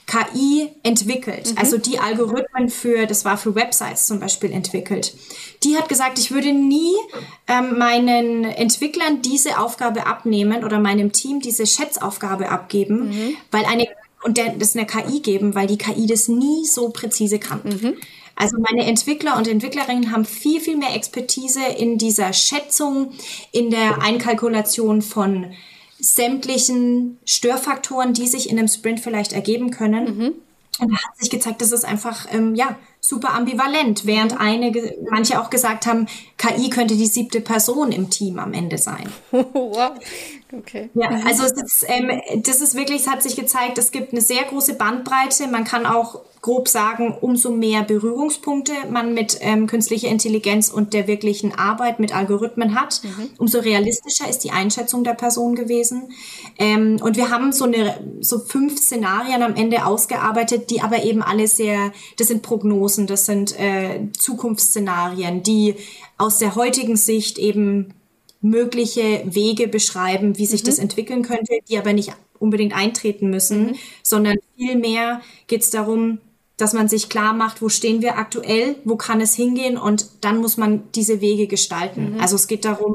KI 0.07 0.69
entwickelt, 0.83 1.53
mhm. 1.53 1.59
also 1.59 1.79
die 1.79 2.01
Algorithmen 2.01 2.71
für, 2.71 3.07
das 3.07 3.25
war 3.25 3.39
für 3.39 3.55
Websites 3.55 4.07
zum 4.09 4.19
Beispiel 4.19 4.51
entwickelt. 4.51 5.15
Die 5.63 5.77
hat 5.77 5.89
gesagt, 5.89 6.19
ich 6.19 6.33
würde 6.33 6.53
nie 6.53 6.95
ähm, 7.47 7.79
meinen 7.79 8.45
Entwicklern 8.45 9.23
diese 9.23 9.59
Aufgabe 9.59 10.07
abnehmen 10.07 10.65
oder 10.65 10.81
meinem 10.81 11.13
Team 11.13 11.41
diese 11.41 11.67
Schätzaufgabe 11.67 12.51
abgeben, 12.51 13.11
mhm. 13.11 13.37
weil 13.53 13.65
eine 13.65 13.87
und 14.25 14.39
der, 14.39 14.51
das 14.51 14.77
eine 14.77 14.87
KI 14.87 15.21
geben, 15.21 15.57
weil 15.57 15.67
die 15.67 15.79
KI 15.79 16.07
das 16.07 16.29
nie 16.29 16.65
so 16.65 16.91
präzise 16.91 17.41
kann. 17.41 17.61
Mhm. 17.65 17.95
Also 18.37 18.57
meine 18.59 18.85
Entwickler 18.85 19.37
und 19.37 19.47
Entwicklerinnen 19.47 20.13
haben 20.13 20.25
viel, 20.25 20.61
viel 20.61 20.77
mehr 20.77 20.95
Expertise 20.95 21.61
in 21.79 21.99
dieser 21.99 22.33
Schätzung, 22.33 23.13
in 23.53 23.71
der 23.71 24.03
Einkalkulation 24.03 25.03
von 25.03 25.53
sämtlichen 25.99 27.19
Störfaktoren, 27.25 28.13
die 28.13 28.27
sich 28.27 28.51
in 28.51 28.59
einem 28.59 28.69
Sprint 28.69 29.01
vielleicht 29.01 29.33
ergeben 29.33 29.71
können. 29.71 30.05
Mhm. 30.05 30.33
Und 30.79 30.91
da 30.91 30.97
hat 30.97 31.19
sich 31.19 31.31
gezeigt, 31.31 31.61
dass 31.61 31.71
es 31.71 31.85
einfach 31.85 32.27
ähm, 32.33 32.55
ja 32.55 32.77
super 33.01 33.35
ambivalent, 33.35 34.07
während 34.07 34.41
eine, 34.41 34.73
manche 35.11 35.41
auch 35.41 35.51
gesagt 35.51 35.87
haben, 35.87 36.07
KI 36.39 36.71
könnte 36.71 36.97
die 36.97 37.07
siebte 37.07 37.41
Person 37.41 37.93
im 37.93 38.11
Team 38.11 38.39
am 38.39 38.55
Ende 38.55 38.79
sein. 38.79 39.13
wow. 39.31 39.93
Okay. 40.53 40.91
Ja, 40.95 41.09
also 41.27 41.45
es 41.45 41.53
ist, 41.53 41.87
ähm, 41.89 42.21
das 42.43 42.61
ist 42.61 42.75
wirklich, 42.75 43.03
es 43.03 43.09
hat 43.09 43.23
sich 43.23 43.37
gezeigt, 43.37 43.79
es 43.79 43.91
gibt 43.91 44.13
eine 44.13 44.21
sehr 44.21 44.43
große 44.45 44.75
Bandbreite. 44.75 45.49
Man 45.49 45.65
kann 45.65 45.87
auch 45.87 46.21
grob 46.43 46.69
sagen, 46.69 47.17
umso 47.21 47.53
mehr 47.53 47.85
Berührungspunkte 47.85 48.73
man 48.91 49.15
mit 49.15 49.39
ähm, 49.41 49.69
künstlicher 49.69 50.09
Intelligenz 50.09 50.69
und 50.69 50.93
der 50.93 51.07
wirklichen 51.07 51.55
Arbeit 51.55 52.01
mit 52.01 52.15
Algorithmen 52.15 52.79
hat, 52.79 53.01
mhm. 53.05 53.31
umso 53.39 53.61
realistischer 53.61 54.29
ist 54.29 54.41
die 54.41 54.51
Einschätzung 54.51 55.05
der 55.05 55.15
Person 55.15 55.55
gewesen. 55.55 56.11
Ähm, 56.59 56.99
und 57.01 57.17
wir 57.17 57.31
haben 57.31 57.53
so 57.53 57.65
eine 57.65 57.95
so 58.21 58.41
fünf 58.41 58.79
Szenarien 58.79 59.43
am 59.43 59.55
Ende 59.55 59.87
ausgearbeitet, 59.87 60.69
die 60.71 60.83
aber 60.83 61.05
eben 61.05 61.23
alle 61.23 61.47
sehr, 61.47 61.93
das 62.19 62.27
sind 62.27 62.43
Prognosen, 62.43 63.07
das 63.07 63.25
sind 63.25 63.59
äh, 63.59 64.09
Zukunftsszenarien, 64.19 65.45
die 65.45 65.77
aus 66.19 66.39
der 66.39 66.57
heutigen 66.57 66.97
Sicht 66.97 67.39
eben 67.39 67.95
mögliche 68.43 69.23
Wege 69.25 69.69
beschreiben, 69.69 70.37
wie 70.37 70.47
sich 70.47 70.63
mhm. 70.63 70.67
das 70.67 70.79
entwickeln 70.79 71.23
könnte, 71.23 71.55
die 71.69 71.79
aber 71.79 71.93
nicht 71.93 72.13
unbedingt 72.39 72.75
eintreten 72.75 73.31
müssen, 73.31 73.69
mhm. 73.69 73.75
sondern 74.03 74.37
vielmehr 74.57 75.23
geht 75.47 75.63
es 75.63 75.71
darum, 75.71 76.19
dass 76.57 76.75
man 76.75 76.89
sich 76.89 77.09
klar 77.09 77.33
macht, 77.33 77.63
wo 77.63 77.69
stehen 77.69 78.03
wir 78.03 78.19
aktuell, 78.19 78.77
wo 78.85 78.97
kann 78.97 79.21
es 79.21 79.35
hingehen 79.35 79.79
und 79.79 80.07
dann 80.21 80.39
muss 80.39 80.57
man 80.57 80.83
diese 80.95 81.21
Wege 81.21 81.47
gestalten. 81.47 82.15
Mhm. 82.15 82.21
Also 82.21 82.37
es 82.37 82.47
geht 82.47 82.65
darum, 82.65 82.95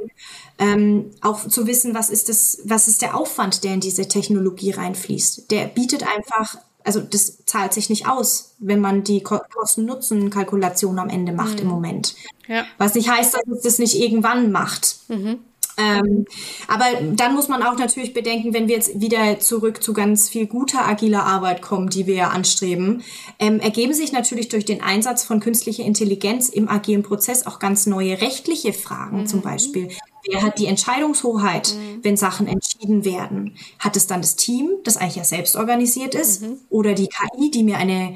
ähm, 0.60 1.12
auch 1.22 1.48
zu 1.48 1.68
wissen, 1.68 1.94
was 1.94 2.10
ist 2.10 2.30
das, 2.30 2.60
was 2.64 2.88
ist 2.88 3.02
der 3.02 3.18
Aufwand, 3.18 3.64
der 3.64 3.74
in 3.74 3.80
diese 3.80 4.08
Technologie 4.08 4.72
reinfließt. 4.72 5.50
Der 5.52 5.66
bietet 5.66 6.04
einfach, 6.04 6.58
also 6.88 7.02
das 7.02 7.46
zahlt 7.46 7.74
sich 7.74 7.90
nicht 7.90 8.08
aus, 8.08 8.56
wenn 8.60 8.80
man 8.80 9.04
die 9.04 9.22
Kosten-Nutzen-Kalkulation 9.22 10.98
am 11.00 11.10
Ende 11.10 11.34
macht 11.34 11.56
mhm. 11.56 11.64
im 11.64 11.68
Moment. 11.68 12.16
Ja. 12.48 12.64
Was 12.78 12.96
nicht 12.96 13.10
heißt, 13.10 13.34
dass 13.34 13.44
es 13.58 13.62
das 13.62 13.80
nicht 13.80 13.96
irgendwann 14.00 14.52
macht. 14.52 14.98
Mhm. 15.10 15.40
Ähm, 15.80 16.26
aber 16.68 16.86
dann 17.14 17.36
muss 17.36 17.50
man 17.50 17.62
auch 17.62 17.78
natürlich 17.78 18.14
bedenken, 18.14 18.54
wenn 18.54 18.68
wir 18.68 18.76
jetzt 18.76 19.00
wieder 19.00 19.40
zurück 19.40 19.84
zu 19.84 19.94
ganz 19.94 20.28
viel 20.28 20.48
guter 20.48 20.88
agiler 20.88 21.24
Arbeit 21.24 21.62
kommen, 21.62 21.90
die 21.90 22.08
wir 22.08 22.16
ja 22.16 22.30
anstreben, 22.30 23.04
ähm, 23.38 23.60
ergeben 23.60 23.94
sich 23.94 24.12
natürlich 24.12 24.50
durch 24.50 24.66
den 24.66 24.82
Einsatz 24.82 25.24
von 25.24 25.40
künstlicher 25.40 25.84
Intelligenz 25.84 26.50
im 26.50 26.68
agilen 26.68 27.04
Prozess 27.04 27.46
auch 27.46 27.60
ganz 27.60 27.86
neue 27.86 28.20
rechtliche 28.22 28.74
Fragen. 28.74 29.22
Mhm. 29.22 29.28
Zum 29.28 29.42
Beispiel, 29.42 29.90
wer 30.30 30.42
hat 30.42 30.60
die 30.60 30.68
Entscheidungshoheit, 30.68 31.74
mhm. 31.76 32.04
wenn 32.04 32.18
Sachen 32.18 32.48
entschieden 32.48 33.06
werden? 33.06 33.56
Hat 33.80 33.96
es 33.96 34.08
dann 34.08 34.22
das 34.22 34.36
Team, 34.36 34.72
das 34.84 34.98
eigentlich 34.98 35.16
ja 35.16 35.24
selbst 35.24 35.56
organisiert 35.56 36.16
ist, 36.16 36.42
mhm. 36.42 36.58
oder 36.70 36.94
die 36.94 37.08
KI, 37.08 37.52
die 37.52 37.64
mir 37.64 37.78
eine 37.78 38.16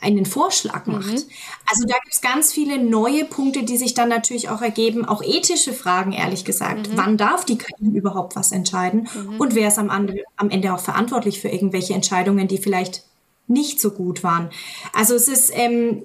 einen 0.00 0.26
Vorschlag 0.26 0.86
macht. 0.86 1.06
Mhm. 1.06 1.22
Also 1.66 1.86
da 1.86 1.94
gibt 2.02 2.12
es 2.12 2.20
ganz 2.20 2.52
viele 2.52 2.82
neue 2.82 3.24
Punkte, 3.24 3.62
die 3.62 3.76
sich 3.76 3.94
dann 3.94 4.08
natürlich 4.08 4.48
auch 4.48 4.60
ergeben, 4.60 5.04
auch 5.04 5.22
ethische 5.22 5.72
Fragen, 5.72 6.12
ehrlich 6.12 6.44
gesagt. 6.44 6.88
Mhm. 6.88 6.96
Wann 6.96 7.16
darf 7.16 7.44
die 7.44 7.58
KI 7.58 7.88
überhaupt 7.94 8.36
was 8.36 8.52
entscheiden? 8.52 9.08
Mhm. 9.14 9.40
Und 9.40 9.54
wer 9.54 9.68
ist 9.68 9.78
am, 9.78 9.90
am 9.90 10.50
Ende 10.50 10.74
auch 10.74 10.80
verantwortlich 10.80 11.40
für 11.40 11.48
irgendwelche 11.48 11.94
Entscheidungen, 11.94 12.48
die 12.48 12.58
vielleicht 12.58 13.04
nicht 13.46 13.80
so 13.80 13.90
gut 13.90 14.22
waren? 14.22 14.50
Also 14.92 15.14
es 15.14 15.28
ist, 15.28 15.50
ähm, 15.54 16.02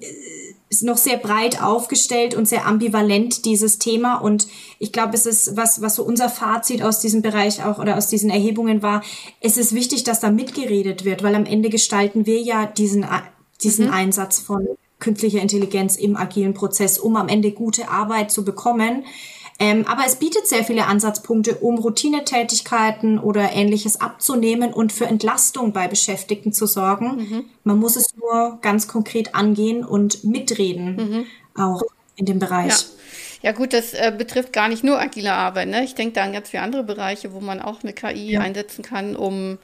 ist 0.70 0.82
noch 0.82 0.96
sehr 0.96 1.16
breit 1.16 1.62
aufgestellt 1.62 2.34
und 2.34 2.46
sehr 2.46 2.66
ambivalent, 2.66 3.44
dieses 3.44 3.78
Thema. 3.78 4.16
Und 4.16 4.48
ich 4.78 4.92
glaube, 4.92 5.14
es 5.14 5.26
ist 5.26 5.56
was, 5.56 5.80
was 5.80 5.94
so 5.94 6.04
unser 6.04 6.28
Fazit 6.28 6.82
aus 6.82 7.00
diesem 7.00 7.22
Bereich 7.22 7.64
auch 7.64 7.78
oder 7.78 7.96
aus 7.96 8.08
diesen 8.08 8.30
Erhebungen 8.30 8.82
war. 8.82 9.02
Es 9.40 9.56
ist 9.56 9.74
wichtig, 9.74 10.04
dass 10.04 10.20
da 10.20 10.30
mitgeredet 10.30 11.04
wird, 11.04 11.22
weil 11.22 11.34
am 11.34 11.46
Ende 11.46 11.70
gestalten 11.70 12.26
wir 12.26 12.40
ja 12.40 12.66
diesen 12.66 13.06
diesen 13.62 13.86
mhm. 13.86 13.92
Einsatz 13.92 14.38
von 14.38 14.66
künstlicher 14.98 15.40
Intelligenz 15.40 15.96
im 15.96 16.16
agilen 16.16 16.54
Prozess, 16.54 16.98
um 16.98 17.16
am 17.16 17.28
Ende 17.28 17.52
gute 17.52 17.88
Arbeit 17.88 18.30
zu 18.30 18.44
bekommen. 18.44 19.04
Ähm, 19.60 19.86
aber 19.88 20.02
es 20.06 20.16
bietet 20.16 20.46
sehr 20.46 20.62
viele 20.62 20.86
Ansatzpunkte, 20.86 21.56
um 21.56 21.78
Routinetätigkeiten 21.78 23.18
oder 23.18 23.52
ähnliches 23.52 24.00
abzunehmen 24.00 24.72
und 24.72 24.92
für 24.92 25.06
Entlastung 25.06 25.72
bei 25.72 25.88
Beschäftigten 25.88 26.52
zu 26.52 26.66
sorgen. 26.66 27.16
Mhm. 27.16 27.44
Man 27.64 27.78
muss 27.78 27.96
es 27.96 28.14
nur 28.16 28.58
ganz 28.62 28.86
konkret 28.86 29.34
angehen 29.34 29.84
und 29.84 30.22
mitreden, 30.22 30.96
mhm. 30.96 31.26
auch 31.60 31.82
in 32.14 32.26
dem 32.26 32.38
Bereich. 32.38 32.72
Ja. 32.72 32.86
Ja 33.40 33.52
gut, 33.52 33.72
das 33.72 33.94
äh, 33.94 34.12
betrifft 34.16 34.52
gar 34.52 34.68
nicht 34.68 34.82
nur 34.82 35.00
agile 35.00 35.32
Arbeit. 35.32 35.68
Ne? 35.68 35.84
Ich 35.84 35.94
denke 35.94 36.14
da 36.14 36.24
an 36.24 36.32
ganz 36.32 36.50
viele 36.50 36.64
andere 36.64 36.82
Bereiche, 36.82 37.32
wo 37.32 37.40
man 37.40 37.60
auch 37.60 37.84
eine 37.84 37.92
KI 37.92 38.32
ja. 38.32 38.40
einsetzen 38.40 38.82
kann, 38.82 39.14
um 39.14 39.58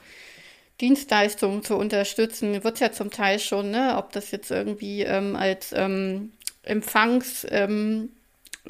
Dienstleistungen 0.81 1.65
zu 1.65 1.77
unterstützen, 1.77 2.63
wird 2.63 2.81
ja 2.81 2.93
zum 2.93 3.11
Teil 3.11 3.39
schon, 3.39 3.71
ne, 3.71 3.97
ob 3.97 4.13
das 4.13 4.31
jetzt 4.31 4.51
irgendwie 4.51 5.03
ähm, 5.03 5.37
als 5.37 5.73
ähm, 5.75 6.33
Empfangsmöglichkeit 6.63 7.69
ähm, 7.69 8.11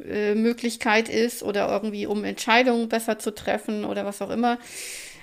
äh, 0.03 0.35
ist 0.35 1.43
oder 1.43 1.69
irgendwie 1.69 2.07
um 2.07 2.25
Entscheidungen 2.25 2.89
besser 2.89 3.19
zu 3.19 3.35
treffen 3.35 3.85
oder 3.85 4.05
was 4.05 4.23
auch 4.23 4.31
immer. 4.31 4.59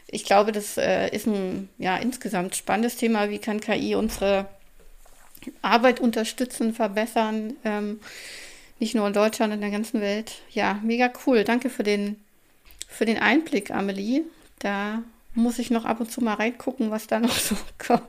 Ich 0.07 0.25
glaube, 0.25 0.51
das 0.51 0.77
äh, 0.77 1.09
ist 1.09 1.27
ein 1.27 1.69
ja 1.77 1.97
insgesamt 1.97 2.55
spannendes 2.55 2.97
Thema. 2.97 3.29
Wie 3.29 3.39
kann 3.39 3.61
KI 3.61 3.95
unsere 3.95 4.47
Arbeit 5.61 5.99
unterstützen, 5.99 6.73
verbessern? 6.73 7.55
Ähm, 7.63 7.99
nicht 8.79 8.95
nur 8.95 9.07
in 9.07 9.13
Deutschland, 9.13 9.53
in 9.53 9.61
der 9.61 9.69
ganzen 9.69 10.01
Welt. 10.01 10.41
Ja, 10.49 10.79
mega 10.83 11.11
cool. 11.25 11.43
Danke 11.43 11.69
für 11.69 11.83
den, 11.83 12.19
für 12.87 13.05
den 13.05 13.19
Einblick, 13.19 13.71
Amelie. 13.71 14.23
Da 14.59 15.03
muss 15.33 15.59
ich 15.59 15.69
noch 15.69 15.85
ab 15.85 15.99
und 15.99 16.11
zu 16.11 16.21
mal 16.21 16.33
reingucken, 16.33 16.91
was 16.91 17.07
da 17.07 17.19
noch 17.19 17.35
so 17.37 17.55
kommt. 17.77 18.03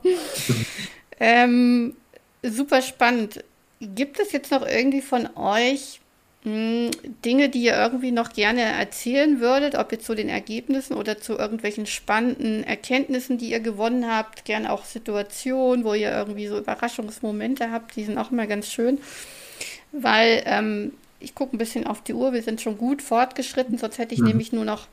ähm, 1.19 1.95
super 2.41 2.81
spannend. 2.81 3.43
Gibt 3.79 4.19
es 4.19 4.31
jetzt 4.31 4.51
noch 4.51 4.65
irgendwie 4.65 5.01
von 5.01 5.29
euch 5.35 5.99
Dinge, 6.45 7.47
die 7.47 7.63
ihr 7.63 7.75
irgendwie 7.75 8.11
noch 8.11 8.33
gerne 8.33 8.61
erzählen 8.61 9.39
würdet, 9.39 9.75
ob 9.75 9.93
jetzt 9.93 10.05
zu 10.05 10.13
den 10.13 10.27
Ergebnissen 10.27 10.93
oder 10.93 11.17
zu 11.17 11.37
irgendwelchen 11.37 11.85
spannenden 11.85 12.65
Erkenntnissen, 12.65 13.37
die 13.37 13.51
ihr 13.51 13.61
gewonnen 13.61 14.11
habt, 14.11 14.43
gerne 14.43 14.71
auch 14.73 14.83
Situationen, 14.83 15.85
wo 15.85 15.93
ihr 15.93 16.11
irgendwie 16.11 16.47
so 16.47 16.57
Überraschungsmomente 16.57 17.71
habt, 17.71 17.95
die 17.95 18.03
sind 18.03 18.17
auch 18.17 18.31
immer 18.31 18.45
ganz 18.45 18.67
schön, 18.67 18.99
weil 19.93 20.43
ähm, 20.45 20.91
ich 21.21 21.33
gucke 21.33 21.55
ein 21.55 21.59
bisschen 21.59 21.87
auf 21.87 22.03
die 22.03 22.13
Uhr, 22.13 22.33
wir 22.33 22.43
sind 22.43 22.59
schon 22.59 22.77
gut 22.77 23.01
fortgeschritten, 23.01 23.77
sonst 23.77 23.97
hätte 23.97 24.13
ich 24.13 24.19
mhm. 24.19 24.27
nämlich 24.27 24.51
nur 24.51 24.65
noch 24.65 24.87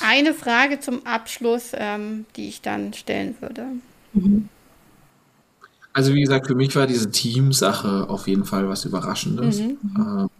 eine 0.00 0.32
Frage 0.32 0.80
zum 0.80 1.04
Abschluss, 1.06 1.72
ähm, 1.74 2.24
die 2.36 2.48
ich 2.48 2.62
dann 2.62 2.94
stellen 2.94 3.36
würde. 3.40 3.66
Mhm. 4.14 4.48
Also 5.98 6.14
wie 6.14 6.20
gesagt, 6.20 6.46
für 6.46 6.54
mich 6.54 6.76
war 6.76 6.86
diese 6.86 7.10
Teamsache 7.10 8.08
auf 8.08 8.28
jeden 8.28 8.44
Fall 8.44 8.68
was 8.68 8.84
Überraschendes. 8.84 9.58
Mhm. 9.58 9.78
Ähm, 9.96 10.30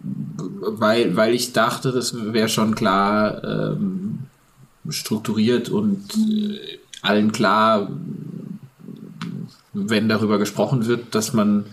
weil, 0.00 1.16
weil 1.16 1.34
ich 1.34 1.52
dachte, 1.52 1.92
das 1.92 2.14
wäre 2.32 2.48
schon 2.48 2.74
klar 2.74 3.44
ähm, 3.44 4.20
strukturiert 4.88 5.68
und 5.68 6.14
äh, 6.16 6.78
allen 7.02 7.30
klar, 7.30 7.90
wenn 9.74 10.08
darüber 10.08 10.38
gesprochen 10.38 10.86
wird, 10.86 11.14
dass 11.14 11.34
man, 11.34 11.66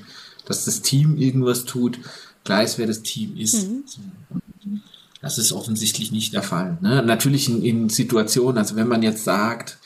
dass 0.43 0.65
das 0.65 0.81
Team 0.81 1.15
irgendwas 1.15 1.63
tut, 1.63 1.97
klar 2.43 2.61
ist, 2.61 2.77
wer 2.77 2.87
das 2.87 3.03
Team 3.03 3.37
ist. 3.37 3.69
Mhm. 3.69 4.81
Das 5.21 5.37
ist 5.37 5.53
offensichtlich 5.53 6.11
nicht 6.11 6.33
der 6.33 6.43
Fall. 6.43 6.77
Ne? 6.81 7.03
Natürlich 7.03 7.47
in, 7.47 7.63
in, 7.63 7.87
Situationen, 7.87 8.57
also 8.57 8.75
wenn 8.75 8.89
man 8.89 9.01
jetzt 9.01 9.23
sagt, 9.23 9.77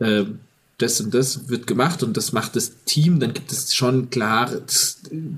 äh, 0.00 0.24
das 0.78 1.00
und 1.00 1.14
das 1.14 1.48
wird 1.48 1.66
gemacht 1.66 2.02
und 2.02 2.16
das 2.16 2.32
macht 2.32 2.56
das 2.56 2.72
Team, 2.84 3.20
dann 3.20 3.32
gibt 3.32 3.52
es 3.52 3.74
schon 3.74 4.10
klar 4.10 4.50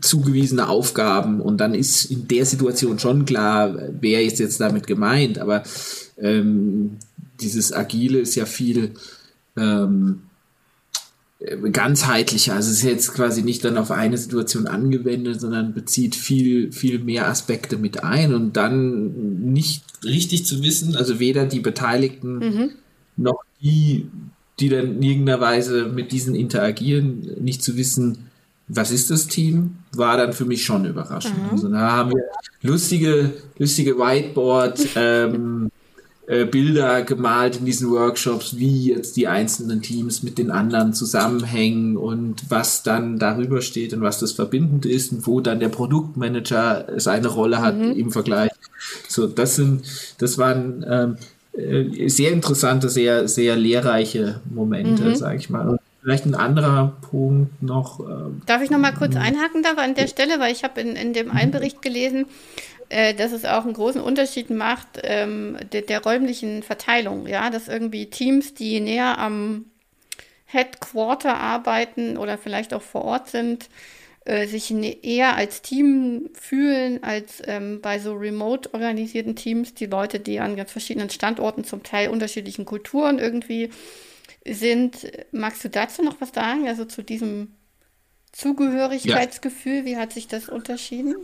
zugewiesene 0.01 0.69
Aufgaben 0.69 1.41
und 1.41 1.59
dann 1.59 1.75
ist 1.75 2.07
in 2.07 2.27
der 2.27 2.47
Situation 2.47 2.99
schon 2.99 3.27
klar, 3.27 3.77
wer 4.01 4.23
ist 4.25 4.39
jetzt 4.39 4.61
damit 4.61 4.87
gemeint. 4.87 5.39
Aber 5.39 5.63
ähm, 6.19 6.97
dieses 7.41 7.73
Agile 7.73 8.19
ist 8.19 8.35
ja 8.35 8.47
viel 8.47 8.93
ähm, 9.57 10.23
ganzheitlicher. 11.71 12.55
Also 12.55 12.71
es 12.71 12.79
ist 12.79 12.85
jetzt 12.85 13.15
quasi 13.15 13.43
nicht 13.43 13.63
dann 13.65 13.77
auf 13.77 13.91
eine 13.91 14.17
Situation 14.17 14.67
angewendet, 14.67 15.41
sondern 15.41 15.75
bezieht 15.75 16.15
viel, 16.15 16.73
viel 16.73 16.99
mehr 16.99 17.29
Aspekte 17.29 17.77
mit 17.77 18.03
ein 18.03 18.35
und 18.35 18.57
dann 18.57 19.53
nicht 19.53 19.85
richtig 20.03 20.47
zu 20.47 20.63
wissen, 20.63 20.97
also 20.97 21.19
weder 21.19 21.45
die 21.45 21.61
Beteiligten 21.61 22.39
mhm. 22.39 22.71
noch 23.17 23.43
die, 23.61 24.07
die 24.59 24.69
dann 24.69 24.97
in 24.97 25.03
irgendeiner 25.03 25.41
Weise 25.41 25.87
mit 25.87 26.13
diesen 26.13 26.35
interagieren, 26.35 27.37
nicht 27.41 27.63
zu 27.63 27.77
wissen, 27.77 28.31
was 28.69 28.91
ist 28.91 29.11
das 29.11 29.29
Team, 29.29 29.77
war 29.95 30.17
dann 30.17 30.33
für 30.33 30.45
mich 30.45 30.65
schon 30.65 30.85
überraschend. 30.87 31.41
Mhm. 31.45 31.51
Also 31.51 31.69
da 31.69 31.93
haben 31.93 32.11
wir 32.13 32.25
lustige, 32.63 33.33
lustige 33.59 33.97
Whiteboard, 33.99 34.89
ähm, 34.97 35.71
äh, 36.27 36.45
Bilder 36.45 37.03
gemalt 37.03 37.59
in 37.59 37.67
diesen 37.67 37.89
Workshops, 37.91 38.57
wie 38.59 38.89
jetzt 38.89 39.17
die 39.17 39.29
einzelnen 39.29 39.83
Teams 39.83 40.25
mit 40.25 40.39
den 40.39 40.51
anderen 40.51 40.93
zusammenhängen 40.93 41.97
und 41.97 42.51
was 42.51 42.83
dann 42.83 43.21
darüber 43.21 43.63
steht 43.63 43.95
und 43.95 44.01
was 44.01 44.19
das 44.19 44.33
verbindend 44.33 44.87
ist 44.87 45.13
und 45.13 45.27
wo 45.29 45.41
dann 45.41 45.61
der 45.61 45.69
Produktmanager 45.69 46.87
seine 46.97 47.29
Rolle 47.29 47.63
hat 47.63 47.79
mhm. 47.79 47.93
im 47.93 48.11
Vergleich. 48.11 48.51
So, 49.09 49.29
das 49.29 49.55
sind, 49.55 49.83
das 50.19 50.37
waren 50.37 50.85
ähm, 50.89 51.13
äh, 51.13 51.17
sehr 51.57 52.33
interessante, 52.33 52.89
sehr, 52.89 53.29
sehr 53.29 53.57
lehrreiche 53.57 54.41
Momente, 54.49 55.05
mhm. 55.05 55.15
sage 55.15 55.39
ich 55.39 55.51
mal. 55.51 55.69
Und 55.69 55.81
vielleicht 56.03 56.27
ein 56.27 56.35
anderer 56.35 56.97
Punkt 57.11 57.63
noch. 57.63 58.01
Ähm, 58.01 58.43
Darf 58.47 58.63
ich 58.63 58.71
noch 58.71 58.79
mal 58.79 58.93
kurz 58.93 59.17
einhaken 59.17 59.63
da 59.63 59.71
an 59.83 59.95
der 59.95 60.07
Stelle, 60.07 60.39
weil 60.39 60.53
ich 60.53 60.65
habe 60.65 60.81
in, 60.81 60.97
in 60.97 61.13
dem 61.13 61.31
einen 61.31 61.51
Bericht 61.51 61.83
gelesen, 61.83 62.27
äh, 62.89 63.15
dass 63.15 63.33
es 63.33 63.45
auch 63.45 63.65
einen 63.65 63.73
großen 63.73 64.01
Unterschied 64.01 64.51
macht 64.51 65.01
ähm, 65.03 65.57
der, 65.73 65.83
der 65.83 66.03
räumlichen 66.03 66.63
Verteilung, 66.63 67.27
ja, 67.27 67.51
dass 67.51 67.69
irgendwie 67.69 68.07
Teams, 68.07 68.55
die 68.55 68.79
näher 68.81 69.19
am 69.19 69.65
Headquarter 70.45 71.37
arbeiten 71.37 72.17
oder 72.17 72.39
vielleicht 72.39 72.73
auch 72.73 72.83
vor 72.83 73.05
Ort 73.05 73.29
sind, 73.29 73.69
äh, 74.27 74.47
sich 74.47 74.71
ne, 74.71 75.05
eher 75.05 75.37
als 75.37 75.63
Team 75.63 76.31
fühlen 76.35 77.03
als 77.05 77.43
ähm, 77.47 77.81
bei 77.81 78.01
so 78.01 78.13
remote 78.15 78.75
organisierten 78.75 79.37
Teams, 79.37 79.75
die 79.75 79.87
Leute, 79.87 80.19
die 80.19 80.41
an 80.41 80.57
ganz 80.57 80.73
verschiedenen 80.73 81.11
Standorten 81.11 81.65
zum 81.65 81.85
Teil 81.85 82.11
unterschiedlichen 82.11 82.65
Kulturen 82.65 83.21
irgendwie 83.21 83.71
sind. 84.45 85.11
Magst 85.33 85.65
du 85.65 85.71
dazu 85.71 86.03
noch 86.03 86.21
was 86.21 86.31
sagen? 86.35 86.67
Also 86.67 86.85
zu 86.85 87.03
diesem 87.03 87.53
Zugehörigkeitsgefühl, 88.33 89.79
ja. 89.79 89.85
wie 89.85 89.97
hat 89.97 90.13
sich 90.13 90.27
das 90.27 90.49
unterschieden? 90.49 91.15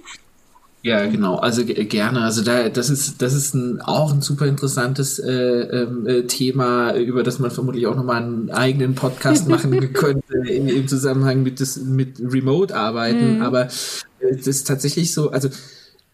Ja, 0.83 1.07
genau. 1.07 1.37
Also 1.37 1.65
gerne. 1.65 2.23
Also 2.23 2.43
da, 2.43 2.69
das 2.69 2.91
ist, 2.91 3.23
das 3.23 3.35
ist 3.35 3.55
ein, 3.55 3.81
auch 3.81 4.13
ein 4.13 4.21
super 4.21 4.47
interessantes 4.47 5.21
äh, 5.21 5.31
ähm, 5.33 6.07
äh, 6.09 6.23
Thema, 6.25 6.95
über 6.97 7.23
das 7.23 7.39
man 7.39 7.53
vermutlich 7.53 7.87
auch 7.87 7.95
nochmal 7.95 8.23
einen 8.23 8.51
eigenen 8.51 8.97
Podcast 8.97 9.49
machen 9.49 9.71
könnte 9.93 10.39
im, 10.49 10.67
im 10.67 10.89
Zusammenhang 10.89 11.45
mit 11.45 11.61
das, 11.61 11.77
mit 11.77 12.19
Remote-Arbeiten. 12.21 13.37
Mhm. 13.37 13.43
Aber 13.43 13.67
äh, 13.67 14.37
das 14.37 14.49
ist 14.49 14.67
tatsächlich 14.67 15.15
so. 15.15 15.31
Also 15.31 15.51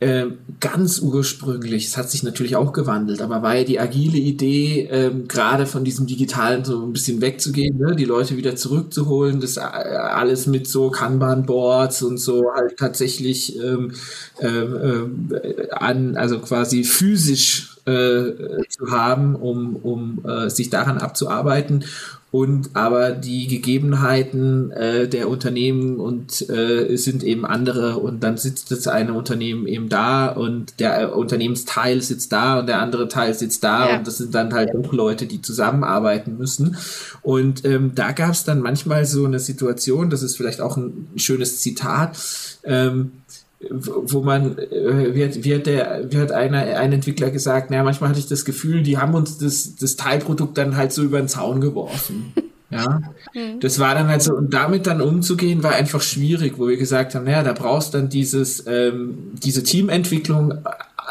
äh, 0.00 0.26
ganz 0.60 1.00
ursprünglich, 1.00 1.86
es 1.86 1.96
hat 1.96 2.08
sich 2.08 2.22
natürlich 2.22 2.54
auch 2.54 2.72
gewandelt, 2.72 3.20
aber 3.20 3.42
war 3.42 3.56
ja 3.56 3.64
die 3.64 3.80
agile 3.80 4.18
Idee, 4.18 4.88
ähm, 4.92 5.26
gerade 5.26 5.66
von 5.66 5.82
diesem 5.82 6.06
Digitalen 6.06 6.64
so 6.64 6.84
ein 6.84 6.92
bisschen 6.92 7.20
wegzugehen, 7.20 7.78
ne? 7.78 7.96
die 7.96 8.04
Leute 8.04 8.36
wieder 8.36 8.54
zurückzuholen, 8.54 9.40
das 9.40 9.56
äh, 9.56 9.60
alles 9.60 10.46
mit 10.46 10.68
so 10.68 10.90
Kanban-Boards 10.90 12.02
und 12.02 12.18
so 12.18 12.52
halt 12.54 12.76
tatsächlich 12.76 13.58
ähm, 13.58 13.92
ähm, 14.40 15.30
äh, 15.32 15.70
an, 15.70 16.16
also 16.16 16.38
quasi 16.38 16.84
physisch 16.84 17.78
äh, 17.84 18.62
zu 18.68 18.90
haben, 18.90 19.34
um, 19.34 19.74
um 19.76 20.24
äh, 20.24 20.48
sich 20.48 20.70
daran 20.70 20.98
abzuarbeiten 20.98 21.84
und 22.30 22.76
aber 22.76 23.12
die 23.12 23.46
Gegebenheiten 23.46 24.70
äh, 24.72 25.08
der 25.08 25.30
Unternehmen 25.30 25.98
und 25.98 26.48
äh, 26.50 26.94
sind 26.96 27.24
eben 27.24 27.46
andere 27.46 27.96
und 27.96 28.22
dann 28.22 28.36
sitzt 28.36 28.70
das 28.70 28.86
eine 28.86 29.14
Unternehmen 29.14 29.66
eben 29.66 29.88
da 29.88 30.28
und 30.28 30.78
der 30.78 31.00
äh, 31.00 31.06
Unternehmensteil 31.06 32.02
sitzt 32.02 32.32
da 32.32 32.60
und 32.60 32.66
der 32.66 32.82
andere 32.82 33.08
Teil 33.08 33.32
sitzt 33.32 33.64
da 33.64 33.88
ja. 33.88 33.96
und 33.96 34.06
das 34.06 34.18
sind 34.18 34.34
dann 34.34 34.52
halt 34.52 34.76
auch 34.76 34.92
Leute, 34.92 35.24
die 35.24 35.40
zusammenarbeiten 35.40 36.36
müssen 36.36 36.76
und 37.22 37.64
ähm, 37.64 37.92
da 37.94 38.12
gab 38.12 38.32
es 38.32 38.44
dann 38.44 38.60
manchmal 38.60 39.06
so 39.06 39.24
eine 39.24 39.38
Situation, 39.38 40.10
das 40.10 40.22
ist 40.22 40.36
vielleicht 40.36 40.60
auch 40.60 40.76
ein 40.76 41.08
schönes 41.16 41.60
Zitat, 41.60 42.18
ähm, 42.64 43.12
wo 43.60 44.22
man, 44.22 44.56
äh, 44.58 45.14
wie 45.14 45.24
hat, 45.24 45.44
wie 45.44 45.54
hat, 45.54 45.66
der, 45.66 46.06
wie 46.10 46.18
hat 46.18 46.30
einer, 46.30 46.58
ein 46.58 46.92
Entwickler 46.92 47.30
gesagt, 47.30 47.70
naja, 47.70 47.82
manchmal 47.82 48.10
hatte 48.10 48.20
ich 48.20 48.28
das 48.28 48.44
Gefühl, 48.44 48.82
die 48.82 48.98
haben 48.98 49.14
uns 49.14 49.38
das, 49.38 49.74
das 49.74 49.96
Teilprodukt 49.96 50.56
dann 50.56 50.76
halt 50.76 50.92
so 50.92 51.02
über 51.02 51.18
den 51.18 51.28
Zaun 51.28 51.60
geworfen. 51.60 52.32
Ja, 52.70 53.00
mhm. 53.32 53.60
das 53.60 53.78
war 53.78 53.94
dann 53.94 54.08
halt 54.08 54.22
so, 54.22 54.34
und 54.34 54.52
damit 54.52 54.86
dann 54.86 55.00
umzugehen, 55.00 55.62
war 55.62 55.72
einfach 55.72 56.02
schwierig, 56.02 56.58
wo 56.58 56.68
wir 56.68 56.76
gesagt 56.76 57.14
haben, 57.14 57.24
naja, 57.24 57.42
da 57.42 57.54
brauchst 57.54 57.94
dann 57.94 58.10
dieses, 58.10 58.62
ähm, 58.66 59.32
diese 59.42 59.62
Teamentwicklung 59.62 60.52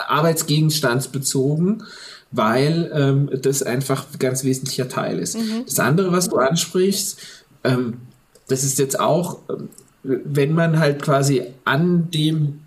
arbeitsgegenstandsbezogen, 0.08 1.82
weil 2.30 2.92
ähm, 2.94 3.30
das 3.42 3.64
einfach 3.64 4.06
ein 4.14 4.20
ganz 4.20 4.44
wesentlicher 4.44 4.88
Teil 4.88 5.18
ist. 5.18 5.36
Mhm. 5.36 5.64
Das 5.66 5.80
andere, 5.80 6.12
was 6.12 6.30
du 6.30 6.38
ansprichst, 6.38 7.18
ähm, 7.64 8.02
das 8.48 8.64
ist 8.64 8.78
jetzt 8.78 9.00
auch, 9.00 9.40
ähm, 9.50 9.70
wenn 10.04 10.54
man 10.54 10.80
halt 10.80 11.02
quasi 11.02 11.44
an 11.66 12.10
dem 12.12 12.60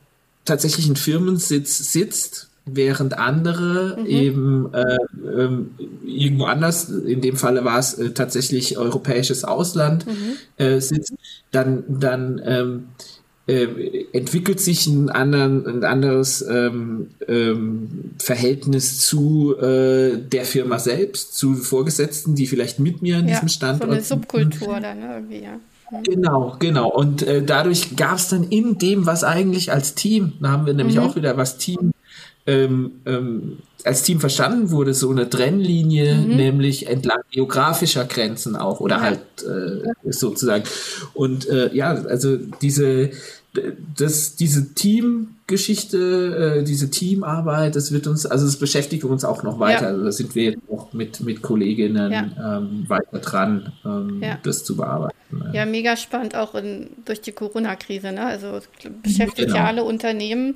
tatsächlichen 0.44 0.96
Firmensitz 0.96 1.92
sitzt, 1.92 2.48
während 2.66 3.18
andere 3.18 3.96
mhm. 3.98 4.06
eben 4.06 4.74
äh, 4.74 4.96
ähm, 5.42 5.70
irgendwo 6.04 6.44
anders, 6.44 6.88
in 6.88 7.20
dem 7.20 7.36
Falle 7.36 7.64
war 7.64 7.78
es 7.78 7.94
äh, 7.94 8.10
tatsächlich 8.10 8.78
europäisches 8.78 9.44
Ausland, 9.44 10.06
mhm. 10.06 10.36
äh, 10.56 10.80
sitzt, 10.80 11.14
dann, 11.50 11.84
dann 11.88 12.40
ähm, 12.44 12.84
äh, 13.46 14.06
entwickelt 14.12 14.60
sich 14.60 14.86
ein, 14.86 15.10
anderen, 15.10 15.66
ein 15.66 15.84
anderes 15.84 16.42
ähm, 16.42 17.08
ähm, 17.26 18.12
Verhältnis 18.18 19.00
zu 19.00 19.56
äh, 19.58 20.18
der 20.18 20.44
Firma 20.44 20.78
selbst, 20.78 21.36
zu 21.36 21.54
Vorgesetzten, 21.54 22.34
die 22.34 22.46
vielleicht 22.46 22.78
mit 22.78 23.02
mir 23.02 23.16
an 23.16 23.26
ja, 23.26 23.34
diesem 23.34 23.48
Standort 23.48 23.90
so 23.90 23.94
eine 23.94 24.02
Subkultur 24.02 24.78
dann 24.80 25.02
irgendwie, 25.02 25.42
ja. 25.42 25.58
Genau, 26.04 26.56
genau. 26.58 26.88
Und 26.88 27.22
äh, 27.22 27.42
dadurch 27.42 27.96
gab 27.96 28.16
es 28.16 28.28
dann 28.28 28.44
in 28.44 28.78
dem, 28.78 29.06
was 29.06 29.24
eigentlich 29.24 29.72
als 29.72 29.94
Team, 29.94 30.34
da 30.40 30.50
haben 30.50 30.66
wir 30.66 30.74
nämlich 30.74 30.96
mhm. 30.96 31.02
auch 31.02 31.16
wieder 31.16 31.36
was 31.36 31.58
Team 31.58 31.92
ähm, 32.46 33.00
ähm, 33.06 33.58
als 33.84 34.02
Team 34.02 34.20
verstanden 34.20 34.70
wurde, 34.70 34.94
so 34.94 35.10
eine 35.10 35.28
Trennlinie, 35.28 36.14
mhm. 36.14 36.36
nämlich 36.36 36.86
entlang 36.88 37.20
geografischer 37.30 38.04
Grenzen 38.04 38.56
auch 38.56 38.80
oder 38.80 38.96
ja. 38.96 39.02
halt 39.02 39.20
äh, 39.42 40.10
sozusagen. 40.10 40.64
Und 41.14 41.48
äh, 41.48 41.74
ja, 41.74 41.92
also 41.92 42.36
diese 42.36 43.10
das, 43.96 44.36
diese 44.36 44.74
Teamgeschichte, 44.74 46.58
äh, 46.60 46.64
diese 46.64 46.90
Teamarbeit, 46.90 47.74
das 47.74 47.90
wird 47.90 48.06
uns, 48.06 48.24
also 48.24 48.46
das 48.46 48.56
beschäftigt 48.56 49.04
uns 49.04 49.24
auch 49.24 49.42
noch 49.42 49.58
weiter. 49.58 49.82
Ja. 49.82 49.88
Also 49.88 50.04
da 50.04 50.12
sind 50.12 50.34
wir 50.34 50.44
jetzt 50.52 50.58
auch 50.70 50.92
mit, 50.92 51.20
mit 51.20 51.42
Kolleginnen 51.42 52.12
ja. 52.12 52.58
ähm, 52.58 52.84
weiter 52.88 53.18
dran, 53.18 53.72
ähm, 53.84 54.20
ja. 54.22 54.38
das 54.42 54.64
zu 54.64 54.76
bearbeiten. 54.76 55.16
Ja, 55.52 55.66
mega 55.66 55.96
spannend 55.96 56.36
auch 56.36 56.54
in, 56.54 56.90
durch 57.04 57.20
die 57.20 57.32
Corona-Krise. 57.32 58.12
Ne? 58.12 58.24
Also 58.24 58.56
es 58.56 58.68
beschäftigt 59.02 59.48
genau. 59.48 59.56
ja 59.56 59.66
alle 59.66 59.84
Unternehmen. 59.84 60.54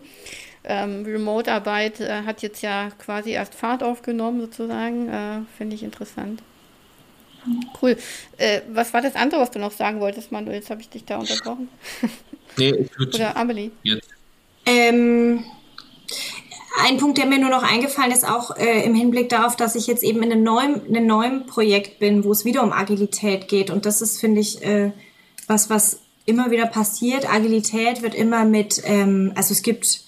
Ähm, 0.62 1.04
Remote-Arbeit 1.04 2.00
äh, 2.00 2.22
hat 2.22 2.42
jetzt 2.42 2.62
ja 2.62 2.90
quasi 2.98 3.30
erst 3.32 3.54
Fahrt 3.54 3.82
aufgenommen, 3.82 4.40
sozusagen. 4.40 5.08
Äh, 5.08 5.40
Finde 5.58 5.74
ich 5.74 5.82
interessant. 5.82 6.42
Cool. 7.82 7.96
Äh, 8.38 8.62
was 8.72 8.94
war 8.94 9.02
das 9.02 9.16
andere, 9.16 9.40
was 9.40 9.50
du 9.50 9.58
noch 9.58 9.72
sagen 9.72 10.00
wolltest, 10.00 10.32
Manu? 10.32 10.50
Jetzt 10.50 10.70
habe 10.70 10.80
ich 10.80 10.88
dich 10.88 11.04
da 11.04 11.18
unterbrochen. 11.18 11.68
Nee, 12.56 12.70
ich 12.70 12.98
würde. 12.98 13.16
Oder 13.16 13.36
Amelie. 13.36 13.70
Jetzt. 13.82 14.08
Ähm, 14.66 15.44
ein 16.82 16.96
Punkt, 16.98 17.18
der 17.18 17.26
mir 17.26 17.38
nur 17.38 17.50
noch 17.50 17.62
eingefallen 17.62 18.12
ist, 18.12 18.28
auch 18.28 18.56
äh, 18.56 18.84
im 18.84 18.94
Hinblick 18.94 19.28
darauf, 19.28 19.56
dass 19.56 19.74
ich 19.74 19.86
jetzt 19.86 20.02
eben 20.02 20.22
in 20.22 20.32
einem 20.32 20.42
neuen, 20.42 20.86
in 20.86 20.96
einem 20.96 21.06
neuen 21.06 21.46
Projekt 21.46 21.98
bin, 21.98 22.24
wo 22.24 22.32
es 22.32 22.44
wieder 22.44 22.62
um 22.62 22.72
Agilität 22.72 23.48
geht. 23.48 23.70
Und 23.70 23.86
das 23.86 24.02
ist, 24.02 24.18
finde 24.18 24.40
ich, 24.40 24.62
äh, 24.64 24.92
was, 25.46 25.70
was 25.70 26.00
immer 26.26 26.50
wieder 26.50 26.66
passiert. 26.66 27.32
Agilität 27.32 28.02
wird 28.02 28.14
immer 28.14 28.44
mit, 28.44 28.82
ähm, 28.84 29.32
also 29.34 29.52
es 29.52 29.62
gibt 29.62 30.04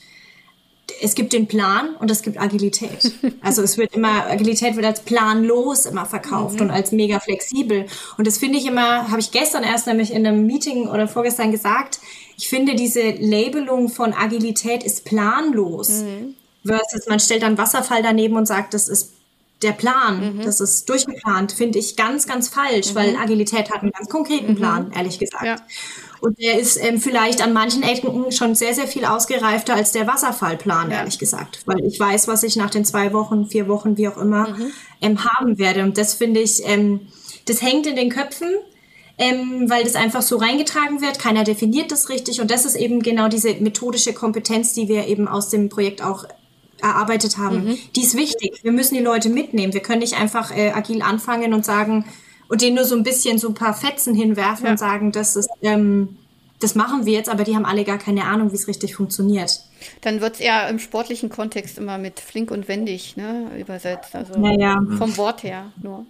es 1.02 1.14
gibt 1.14 1.32
den 1.32 1.46
Plan 1.46 1.96
und 1.96 2.10
es 2.10 2.22
gibt 2.22 2.38
Agilität. 2.40 3.12
Also 3.42 3.62
es 3.62 3.76
wird 3.78 3.94
immer, 3.94 4.26
Agilität 4.26 4.74
wird 4.74 4.86
als 4.86 5.02
planlos 5.02 5.86
immer 5.86 6.04
verkauft 6.04 6.56
mhm. 6.56 6.62
und 6.62 6.70
als 6.70 6.90
mega 6.90 7.20
flexibel. 7.20 7.86
Und 8.18 8.26
das 8.26 8.38
finde 8.38 8.58
ich 8.58 8.66
immer, 8.66 9.08
habe 9.10 9.20
ich 9.20 9.30
gestern 9.30 9.62
erst 9.62 9.86
nämlich 9.86 10.12
in 10.12 10.26
einem 10.26 10.46
Meeting 10.46 10.88
oder 10.88 11.06
vorgestern 11.06 11.52
gesagt, 11.52 12.00
ich 12.36 12.48
finde 12.48 12.74
diese 12.74 13.10
Labelung 13.10 13.88
von 13.88 14.12
Agilität 14.12 14.84
ist 14.84 15.04
planlos. 15.04 16.02
Mhm. 16.02 16.34
Versus 16.64 17.06
man 17.06 17.20
stellt 17.20 17.42
dann 17.42 17.58
Wasserfall 17.58 18.02
daneben 18.02 18.36
und 18.36 18.46
sagt, 18.46 18.74
das 18.74 18.88
ist 18.88 19.12
der 19.62 19.72
Plan, 19.72 20.36
mhm. 20.36 20.42
das 20.42 20.60
ist 20.60 20.88
durchgeplant, 20.88 21.52
finde 21.52 21.78
ich 21.78 21.96
ganz, 21.96 22.26
ganz 22.26 22.48
falsch, 22.48 22.94
weil 22.94 23.12
mhm. 23.12 23.20
Agilität 23.20 23.70
hat 23.70 23.82
einen 23.82 23.92
ganz 23.92 24.08
konkreten 24.08 24.52
mhm. 24.52 24.56
Plan, 24.56 24.92
ehrlich 24.94 25.18
gesagt. 25.18 25.46
Ja. 25.46 25.56
Und 26.20 26.38
der 26.38 26.58
ist 26.58 26.76
ähm, 26.76 27.00
vielleicht 27.00 27.42
an 27.42 27.52
manchen 27.52 27.82
Ecken 27.82 28.30
schon 28.32 28.54
sehr, 28.54 28.74
sehr 28.74 28.86
viel 28.86 29.04
ausgereifter 29.04 29.74
als 29.74 29.92
der 29.92 30.06
Wasserfallplan, 30.06 30.90
ja. 30.90 30.98
ehrlich 30.98 31.18
gesagt. 31.18 31.60
Weil 31.64 31.84
ich 31.84 31.98
weiß, 31.98 32.28
was 32.28 32.42
ich 32.42 32.56
nach 32.56 32.70
den 32.70 32.84
zwei 32.84 33.12
Wochen, 33.12 33.46
vier 33.46 33.68
Wochen, 33.68 33.96
wie 33.96 34.08
auch 34.08 34.18
immer, 34.18 34.48
mhm. 34.48 34.72
ähm, 35.00 35.24
haben 35.24 35.58
werde. 35.58 35.82
Und 35.84 35.96
das 35.96 36.14
finde 36.14 36.40
ich, 36.40 36.62
ähm, 36.66 37.08
das 37.46 37.62
hängt 37.62 37.86
in 37.86 37.96
den 37.96 38.10
Köpfen. 38.10 38.48
Ähm, 39.18 39.70
weil 39.70 39.84
das 39.84 39.94
einfach 39.94 40.20
so 40.20 40.36
reingetragen 40.36 41.00
wird. 41.00 41.18
Keiner 41.18 41.42
definiert 41.42 41.90
das 41.90 42.10
richtig. 42.10 42.40
Und 42.40 42.50
das 42.50 42.66
ist 42.66 42.74
eben 42.74 43.00
genau 43.00 43.28
diese 43.28 43.54
methodische 43.54 44.12
Kompetenz, 44.12 44.74
die 44.74 44.88
wir 44.88 45.06
eben 45.06 45.26
aus 45.26 45.48
dem 45.48 45.70
Projekt 45.70 46.02
auch 46.02 46.26
erarbeitet 46.82 47.38
haben. 47.38 47.64
Mhm. 47.64 47.78
Die 47.94 48.02
ist 48.02 48.16
wichtig. 48.16 48.60
Wir 48.62 48.72
müssen 48.72 48.94
die 48.94 49.02
Leute 49.02 49.30
mitnehmen. 49.30 49.72
Wir 49.72 49.80
können 49.80 50.00
nicht 50.00 50.20
einfach 50.20 50.54
äh, 50.54 50.70
agil 50.70 51.00
anfangen 51.00 51.54
und 51.54 51.64
sagen, 51.64 52.04
und 52.48 52.62
denen 52.62 52.76
nur 52.76 52.84
so 52.84 52.94
ein 52.94 53.02
bisschen 53.02 53.38
so 53.38 53.48
ein 53.48 53.54
paar 53.54 53.74
Fetzen 53.74 54.14
hinwerfen 54.14 54.66
ja. 54.66 54.72
und 54.72 54.78
sagen, 54.78 55.12
das 55.12 55.36
ist, 55.36 55.48
ähm, 55.62 56.16
das 56.60 56.74
machen 56.74 57.04
wir 57.04 57.12
jetzt, 57.12 57.28
aber 57.28 57.44
die 57.44 57.54
haben 57.54 57.66
alle 57.66 57.84
gar 57.84 57.98
keine 57.98 58.24
Ahnung, 58.24 58.52
wie 58.52 58.56
es 58.56 58.68
richtig 58.68 58.94
funktioniert. 58.94 59.60
Dann 60.00 60.20
wird 60.20 60.34
es 60.34 60.40
eher 60.40 60.68
im 60.68 60.78
sportlichen 60.78 61.28
Kontext 61.28 61.78
immer 61.78 61.98
mit 61.98 62.20
flink 62.20 62.50
und 62.50 62.68
wendig 62.68 63.16
ne, 63.16 63.50
übersetzt. 63.58 64.14
Also 64.14 64.34
ja, 64.58 64.78
vom 64.96 65.16
Wort 65.16 65.42
her 65.42 65.72
nur. 65.82 66.06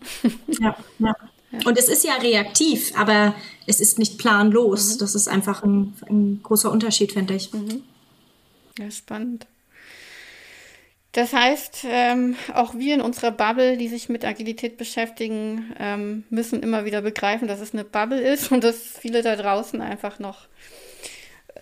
Ja, 0.61 0.77
ja. 0.99 1.15
Und 1.65 1.79
es 1.79 1.89
ist 1.89 2.05
ja 2.05 2.15
reaktiv, 2.15 2.93
aber 2.97 3.35
es 3.67 3.81
ist 3.81 3.99
nicht 3.99 4.19
planlos. 4.19 4.95
Mhm. 4.95 4.99
Das 4.99 5.15
ist 5.15 5.29
einfach 5.29 5.63
ein, 5.63 5.95
ein 6.09 6.41
großer 6.43 6.71
Unterschied, 6.71 7.13
finde 7.13 7.35
ich. 7.35 7.53
Mhm. 7.53 7.83
Ja, 8.79 8.91
spannend. 8.91 9.47
Das 11.13 11.33
heißt, 11.33 11.87
ähm, 11.89 12.37
auch 12.53 12.75
wir 12.75 12.95
in 12.95 13.01
unserer 13.01 13.31
Bubble, 13.31 13.79
die 13.79 13.89
sich 13.89 14.11
mit 14.11 14.23
Agilität 14.23 14.77
beschäftigen, 14.77 15.75
ähm, 15.79 16.25
müssen 16.29 16.63
immer 16.63 16.85
wieder 16.85 17.01
begreifen, 17.01 17.49
dass 17.49 17.61
es 17.61 17.73
eine 17.73 17.85
Bubble 17.85 18.21
ist 18.21 18.53
und 18.53 18.63
dass 18.63 18.77
viele 18.77 19.23
da 19.23 19.35
draußen 19.35 19.81
einfach 19.81 20.19
noch 20.19 20.47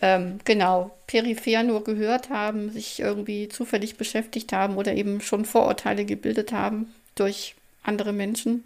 ähm, 0.02 0.38
genau 0.44 0.90
peripher 1.06 1.62
nur 1.62 1.84
gehört 1.84 2.30
haben, 2.30 2.70
sich 2.70 2.98
irgendwie 2.98 3.48
zufällig 3.48 3.96
beschäftigt 3.96 4.52
haben 4.52 4.76
oder 4.76 4.94
eben 4.94 5.20
schon 5.20 5.44
Vorurteile 5.44 6.04
gebildet 6.04 6.52
haben 6.52 6.92
durch 7.14 7.54
andere 7.84 8.12
Menschen, 8.12 8.64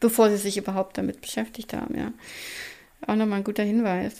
bevor 0.00 0.30
sie 0.30 0.36
sich 0.36 0.56
überhaupt 0.56 0.98
damit 0.98 1.20
beschäftigt 1.20 1.72
haben. 1.72 1.96
Ja, 1.96 2.12
auch 3.06 3.16
nochmal 3.16 3.38
ein 3.38 3.44
guter 3.44 3.62
Hinweis. 3.62 4.16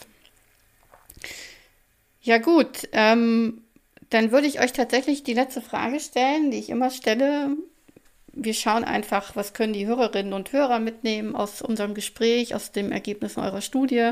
Ja 2.21 2.37
gut. 2.37 2.87
Ähm, 2.91 3.61
dann 4.09 4.31
würde 4.31 4.47
ich 4.47 4.59
euch 4.59 4.73
tatsächlich 4.73 5.23
die 5.23 5.33
letzte 5.33 5.61
Frage 5.61 5.99
stellen, 5.99 6.51
die 6.51 6.57
ich 6.57 6.69
immer 6.69 6.89
stelle. 6.89 7.55
Wir 8.33 8.53
schauen 8.53 8.83
einfach, 8.83 9.35
was 9.35 9.53
können 9.53 9.73
die 9.73 9.87
Hörerinnen 9.87 10.33
und 10.33 10.51
Hörer 10.51 10.79
mitnehmen 10.79 11.35
aus 11.35 11.61
unserem 11.61 11.93
Gespräch, 11.93 12.55
aus 12.55 12.71
den 12.71 12.91
Ergebnissen 12.91 13.41
eurer 13.41 13.61
Studie. 13.61 14.11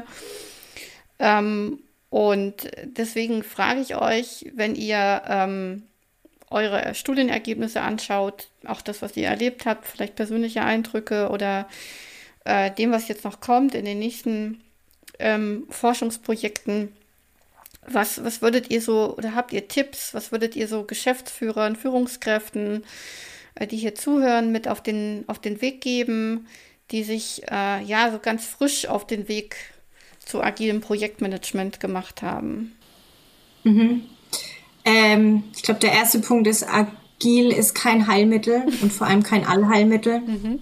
Ähm, 1.20 1.80
und 2.10 2.70
deswegen 2.84 3.44
frage 3.44 3.82
ich 3.82 3.96
euch, 3.96 4.52
wenn 4.54 4.76
ihr 4.76 5.22
ähm, 5.28 5.84
eure 6.50 6.96
Studienergebnisse 6.96 7.82
anschaut, 7.82 8.48
auch 8.66 8.82
das, 8.82 9.02
was 9.02 9.18
ihr 9.18 9.28
erlebt 9.28 9.66
habt, 9.66 9.86
vielleicht 9.86 10.16
persönliche 10.16 10.62
Eindrücke 10.62 11.30
oder 11.30 11.68
äh, 12.46 12.72
dem, 12.72 12.92
was 12.92 13.08
jetzt 13.08 13.26
noch 13.26 13.40
kommt 13.42 13.76
in 13.76 13.86
den 13.86 14.00
nächsten 14.00 14.62
ähm, 15.20 15.66
Forschungsprojekten, 15.70 16.94
was, 17.86 18.24
was 18.24 18.42
würdet 18.42 18.70
ihr 18.70 18.82
so, 18.82 19.16
oder 19.18 19.36
habt 19.36 19.54
ihr 19.54 19.68
Tipps, 19.68 20.14
was 20.14 20.32
würdet 20.32 20.56
ihr 20.56 20.68
so 20.68 20.84
Geschäftsführern, 20.84 21.76
Führungskräften, 21.76 22.84
äh, 23.56 23.68
die 23.68 23.78
hier 23.78 23.96
zuhören, 23.96 24.52
mit 24.52 24.68
auf 24.68 24.82
den, 24.82 25.26
auf 25.28 25.40
den 25.40 25.62
Weg 25.62 25.82
geben, 25.82 26.48
die 26.92 27.04
sich 27.04 27.44
äh, 27.52 27.84
ja 27.84 28.12
so 28.12 28.20
ganz 28.20 28.46
frisch 28.46 28.88
auf 28.88 29.06
den 29.06 29.28
Weg 29.28 29.58
zu 30.20 30.42
agilem 30.42 30.82
Projektmanagement 30.82 31.80
gemacht 31.80 32.22
haben? 32.22 32.74
Mhm. 33.64 34.04
Ähm, 34.88 35.44
ich 35.54 35.64
glaube, 35.64 35.82
der 35.82 35.92
erste 35.92 36.20
Punkt 36.20 36.48
ist, 36.48 36.66
agil 36.66 37.52
ist 37.52 37.76
kein 37.76 38.08
Heilmittel 38.08 38.64
und 38.82 38.94
vor 38.94 39.06
allem 39.08 39.24
kein 39.24 39.46
Allheilmittel. 39.46 40.22
Mhm. 40.28 40.60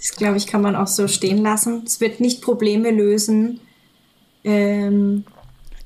Das, 0.00 0.14
glaube 0.14 0.36
ich, 0.36 0.46
kann 0.46 0.62
man 0.62 0.76
auch 0.76 0.86
so 0.86 1.08
stehen 1.08 1.38
lassen. 1.38 1.82
Es 1.84 2.00
wird 2.00 2.20
nicht 2.20 2.40
Probleme 2.40 2.92
lösen. 2.92 3.58
Ähm, 4.44 5.24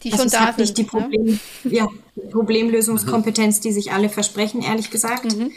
die 0.04 0.10
schon 0.10 0.28
da 0.28 0.48
sind. 0.48 0.58
Nicht 0.58 0.76
die 0.76 0.84
Problem, 0.84 1.24
ne? 1.24 1.38
ja, 1.64 1.88
Problemlösungskompetenz, 2.30 3.60
die 3.60 3.72
sich 3.72 3.92
alle 3.92 4.10
versprechen, 4.10 4.60
ehrlich 4.60 4.90
gesagt. 4.90 5.34
Mhm. 5.34 5.50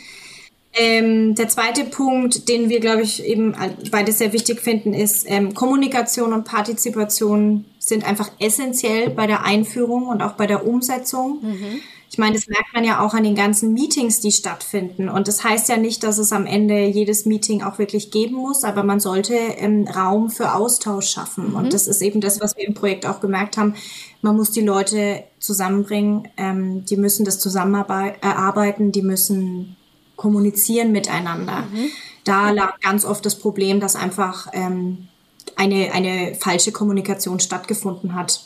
Ähm, 0.73 1.35
der 1.35 1.49
zweite 1.49 1.83
Punkt, 1.83 2.47
den 2.47 2.69
wir, 2.69 2.79
glaube 2.79 3.01
ich, 3.01 3.25
eben 3.25 3.55
beide 3.91 4.13
sehr 4.13 4.31
wichtig 4.31 4.61
finden, 4.61 4.93
ist, 4.93 5.25
ähm, 5.29 5.53
Kommunikation 5.53 6.31
und 6.31 6.45
Partizipation 6.45 7.65
sind 7.79 8.05
einfach 8.05 8.31
essentiell 8.39 9.09
bei 9.09 9.27
der 9.27 9.43
Einführung 9.43 10.07
und 10.07 10.21
auch 10.21 10.33
bei 10.33 10.47
der 10.47 10.65
Umsetzung. 10.65 11.39
Mhm. 11.41 11.81
Ich 12.09 12.17
meine, 12.17 12.35
das 12.35 12.47
merkt 12.47 12.73
man 12.73 12.83
ja 12.83 13.05
auch 13.05 13.13
an 13.13 13.23
den 13.23 13.35
ganzen 13.35 13.73
Meetings, 13.73 14.19
die 14.19 14.31
stattfinden. 14.31 15.09
Und 15.09 15.27
das 15.27 15.43
heißt 15.43 15.69
ja 15.69 15.77
nicht, 15.77 16.03
dass 16.03 16.17
es 16.17 16.31
am 16.31 16.45
Ende 16.45 16.85
jedes 16.85 17.25
Meeting 17.25 17.63
auch 17.63 17.79
wirklich 17.79 18.11
geben 18.11 18.35
muss, 18.35 18.63
aber 18.63 18.83
man 18.83 18.99
sollte 18.99 19.33
ähm, 19.33 19.87
Raum 19.87 20.29
für 20.29 20.53
Austausch 20.53 21.09
schaffen. 21.09 21.49
Mhm. 21.49 21.55
Und 21.55 21.73
das 21.73 21.87
ist 21.87 22.01
eben 22.01 22.21
das, 22.21 22.39
was 22.39 22.55
wir 22.55 22.67
im 22.67 22.73
Projekt 22.73 23.05
auch 23.05 23.19
gemerkt 23.19 23.57
haben. 23.57 23.75
Man 24.21 24.37
muss 24.37 24.51
die 24.51 24.61
Leute 24.61 25.23
zusammenbringen, 25.39 26.27
ähm, 26.37 26.85
die 26.85 26.97
müssen 26.97 27.25
das 27.25 27.39
zusammenarbeiten, 27.39 28.91
die 28.91 29.01
müssen 29.01 29.75
kommunizieren 30.15 30.91
miteinander. 30.91 31.63
Mhm. 31.71 31.89
Da 32.23 32.51
lag 32.51 32.79
ganz 32.79 33.05
oft 33.05 33.25
das 33.25 33.37
Problem, 33.37 33.79
dass 33.79 33.95
einfach 33.95 34.47
ähm, 34.53 35.09
eine, 35.55 35.91
eine 35.93 36.35
falsche 36.35 36.71
Kommunikation 36.71 37.39
stattgefunden 37.39 38.15
hat. 38.15 38.41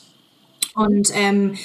Und 0.76 1.12
ähm, 1.14 1.56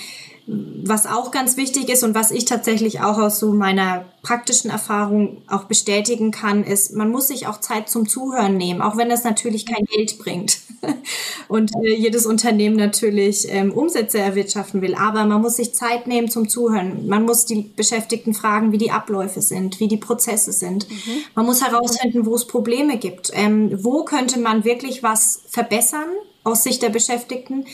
was 0.47 1.07
auch 1.07 1.31
ganz 1.31 1.57
wichtig 1.57 1.89
ist 1.89 2.03
und 2.03 2.15
was 2.15 2.31
ich 2.31 2.45
tatsächlich 2.45 3.01
auch 3.01 3.19
aus 3.19 3.39
so 3.39 3.53
meiner 3.53 4.05
praktischen 4.23 4.71
Erfahrung 4.71 5.43
auch 5.49 5.65
bestätigen 5.65 6.33
kann, 6.33 6.65
ist, 6.65 6.95
man 6.95 7.11
muss 7.11 7.29
sich 7.29 7.47
auch 7.47 7.61
Zeit 7.61 7.89
zum 7.89 8.07
Zuhören 8.07 8.59
nehmen, 8.59 8.83
auch 8.83 8.99
wenn 8.99 9.09
das 9.09 9.25
natürlich 9.25 9.65
kein 9.65 9.87
Geld 9.87 10.19
bringt 10.19 10.59
und 11.49 11.71
äh, 11.83 11.95
jedes 11.95 12.27
Unternehmen 12.27 12.77
natürlich 12.77 13.47
ähm, 13.49 13.73
Umsätze 13.73 14.19
erwirtschaften 14.19 14.83
will. 14.83 14.95
Aber 14.95 15.25
man 15.25 15.41
muss 15.41 15.57
sich 15.57 15.75
Zeit 15.75 16.07
nehmen 16.07 16.29
zum 16.29 16.49
Zuhören. 16.51 17.07
Man 17.07 17.25
muss 17.25 17.47
die 17.47 17.63
Beschäftigten 17.63 18.35
fragen, 18.35 18.71
wie 18.71 18.79
die 18.79 18.91
Abläufe 18.91 19.41
sind, 19.41 19.81
wie 19.81 19.89
die 19.89 19.97
Prozesse 19.97 20.53
sind. 20.53 20.91
Mhm. 20.91 21.23
Man 21.35 21.47
muss 21.47 21.65
herausfinden, 21.65 22.27
wo 22.27 22.35
es 22.35 22.47
Probleme 22.47 22.99
gibt. 22.99 23.31
Ähm, 23.33 23.83
wo 23.83 24.05
könnte 24.05 24.39
man 24.39 24.65
wirklich 24.65 25.03
was 25.03 25.41
verbessern 25.49 26.09
aus 26.43 26.65
Sicht 26.65 26.83
der 26.83 26.91
Beschäftigten 26.91 27.65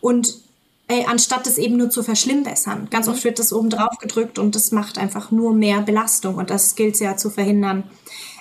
und 0.00 0.49
ey, 0.90 1.04
anstatt 1.06 1.46
es 1.46 1.56
eben 1.56 1.76
nur 1.76 1.90
zu 1.90 2.02
verschlimmbessern. 2.02 2.88
Ganz 2.90 3.08
oft 3.08 3.20
mhm. 3.20 3.24
wird 3.24 3.38
das 3.38 3.52
oben 3.52 3.70
drauf 3.70 3.96
gedrückt 4.00 4.38
und 4.38 4.54
das 4.54 4.72
macht 4.72 4.98
einfach 4.98 5.30
nur 5.30 5.54
mehr 5.54 5.80
Belastung 5.80 6.34
und 6.34 6.50
das 6.50 6.74
gilt 6.74 6.94
es 6.94 7.00
ja 7.00 7.16
zu 7.16 7.30
verhindern. 7.30 7.84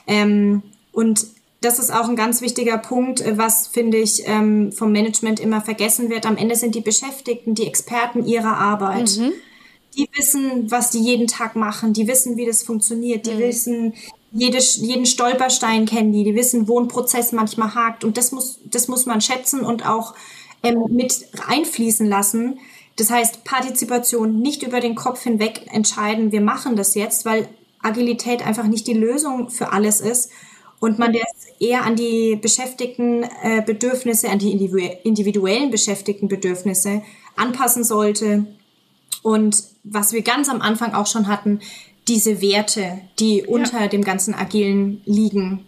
Ähm, 0.07 0.63
und 0.91 1.27
das 1.61 1.77
ist 1.77 1.93
auch 1.93 2.07
ein 2.07 2.15
ganz 2.15 2.41
wichtiger 2.41 2.77
Punkt, 2.77 3.21
äh, 3.21 3.37
was, 3.37 3.67
finde 3.67 3.97
ich, 3.97 4.23
ähm, 4.25 4.71
vom 4.71 4.91
Management 4.91 5.39
immer 5.39 5.61
vergessen 5.61 6.09
wird. 6.09 6.25
Am 6.25 6.37
Ende 6.37 6.55
sind 6.55 6.75
die 6.75 6.81
Beschäftigten 6.81 7.53
die 7.53 7.67
Experten 7.67 8.25
ihrer 8.25 8.57
Arbeit. 8.57 9.17
Mhm. 9.17 9.31
Die 9.95 10.07
wissen, 10.17 10.71
was 10.71 10.91
die 10.91 10.99
jeden 10.99 11.27
Tag 11.27 11.55
machen. 11.55 11.93
Die 11.93 12.07
wissen, 12.07 12.37
wie 12.37 12.45
das 12.45 12.63
funktioniert. 12.63 13.25
Die 13.25 13.33
mhm. 13.33 13.39
wissen, 13.39 13.93
jede, 14.31 14.59
jeden 14.59 15.05
Stolperstein 15.05 15.85
kennen 15.85 16.13
die. 16.13 16.23
Die 16.23 16.35
wissen, 16.35 16.67
wo 16.67 16.79
ein 16.79 16.87
Prozess 16.87 17.31
manchmal 17.31 17.75
hakt. 17.75 18.03
Und 18.03 18.17
das 18.17 18.31
muss, 18.31 18.59
das 18.65 18.87
muss 18.87 19.05
man 19.05 19.19
schätzen 19.19 19.61
und 19.61 19.85
auch 19.85 20.13
ähm, 20.63 20.85
mit 20.89 21.27
einfließen 21.47 22.07
lassen. 22.07 22.59
Das 22.95 23.09
heißt, 23.09 23.43
Partizipation 23.43 24.39
nicht 24.41 24.63
über 24.63 24.79
den 24.79 24.95
Kopf 24.95 25.23
hinweg 25.23 25.67
entscheiden, 25.71 26.31
wir 26.31 26.41
machen 26.41 26.75
das 26.75 26.95
jetzt, 26.95 27.25
weil 27.25 27.47
Agilität 27.81 28.45
einfach 28.45 28.65
nicht 28.65 28.87
die 28.87 28.93
Lösung 28.93 29.49
für 29.49 29.71
alles 29.71 30.01
ist 30.01 30.29
und 30.79 30.99
man 30.99 31.13
das 31.13 31.47
eher 31.59 31.85
an 31.85 31.95
die 31.95 32.35
beschäftigten 32.35 33.23
äh, 33.43 33.61
Bedürfnisse, 33.65 34.29
an 34.29 34.39
die 34.39 34.51
individuellen 34.51 35.71
beschäftigten 35.71 36.27
Bedürfnisse 36.27 37.03
anpassen 37.35 37.83
sollte. 37.83 38.45
Und 39.23 39.63
was 39.83 40.13
wir 40.13 40.21
ganz 40.21 40.49
am 40.49 40.61
Anfang 40.61 40.93
auch 40.93 41.07
schon 41.07 41.27
hatten, 41.27 41.59
diese 42.07 42.41
Werte, 42.41 43.01
die 43.19 43.43
unter 43.43 43.81
ja. 43.81 43.87
dem 43.87 44.03
ganzen 44.03 44.33
Agilen 44.33 45.01
liegen, 45.05 45.65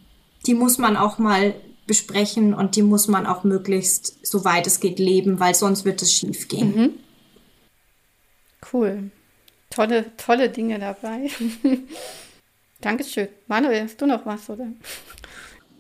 die 0.48 0.54
muss 0.54 0.78
man 0.78 0.98
auch 0.98 1.18
mal 1.18 1.54
besprechen 1.92 2.54
und 2.54 2.78
die 2.78 2.84
muss 2.84 3.10
man 3.10 3.26
auch 3.26 3.44
möglichst, 3.44 4.26
soweit 4.26 4.66
es 4.66 4.80
geht, 4.80 4.98
leben, 4.98 5.42
weil 5.42 5.54
sonst 5.56 5.84
wird 5.84 6.02
es 6.02 6.14
schief 6.14 6.48
gehen. 6.48 6.74
Mhm. 6.74 6.90
Cool. 8.72 9.12
Tolle, 9.70 10.06
tolle 10.16 10.50
Dinge 10.50 10.80
dabei. 10.80 11.30
Dankeschön. 12.80 13.28
Manuel, 13.48 13.84
hast 13.84 14.00
du 14.00 14.06
noch 14.06 14.26
was, 14.26 14.50
oder? 14.50 14.68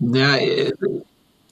Ja, 0.02 0.36
äh, 0.36 0.74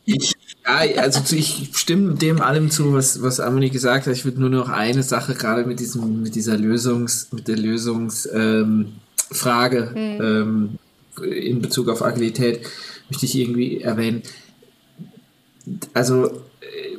ich, 0.04 0.34
ja, 0.66 1.02
also 1.02 1.34
ich 1.34 1.70
stimme 1.76 2.16
dem 2.16 2.42
allem 2.42 2.70
zu, 2.70 2.92
was, 2.92 3.22
was 3.22 3.40
Amelie 3.40 3.70
gesagt 3.70 4.08
hat. 4.08 4.14
Ich 4.14 4.26
würde 4.26 4.42
nur 4.42 4.50
noch 4.50 4.68
eine 4.68 5.04
Sache 5.04 5.36
gerade 5.36 5.64
mit 5.64 5.80
diesem, 5.80 6.24
mit 6.24 6.36
dieser 6.36 6.58
Lösungs, 6.58 7.30
mit 7.32 7.48
der 7.48 7.56
Lösungsfrage 7.56 8.92
ähm, 9.96 10.20
hm. 10.20 10.20
ähm, 10.22 10.78
in 11.24 11.62
Bezug 11.62 11.88
auf 11.88 12.02
Agilität 12.02 12.68
möchte 13.10 13.26
ich 13.26 13.36
irgendwie 13.36 13.80
erwähnen 13.80 14.22
also 15.94 16.28
äh, 16.62 16.98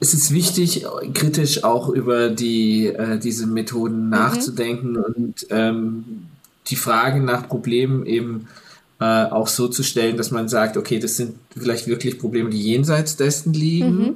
es 0.00 0.14
ist 0.14 0.32
wichtig, 0.32 0.86
kritisch 1.14 1.64
auch 1.64 1.88
über 1.88 2.30
die, 2.30 2.86
äh, 2.86 3.18
diese 3.18 3.46
Methoden 3.46 4.04
mhm. 4.04 4.10
nachzudenken 4.10 4.96
und 4.96 5.46
ähm, 5.50 6.26
die 6.68 6.76
Fragen 6.76 7.24
nach 7.24 7.48
Problemen 7.48 8.06
eben 8.06 8.48
äh, 9.00 9.04
auch 9.04 9.48
so 9.48 9.68
zu 9.68 9.82
stellen, 9.82 10.16
dass 10.16 10.30
man 10.30 10.48
sagt, 10.48 10.76
okay, 10.76 10.98
das 10.98 11.16
sind 11.16 11.36
vielleicht 11.56 11.86
wirklich 11.86 12.18
Probleme, 12.18 12.50
die 12.50 12.60
jenseits 12.60 13.16
dessen 13.16 13.52
liegen. 13.52 13.98
Mhm. 13.98 14.14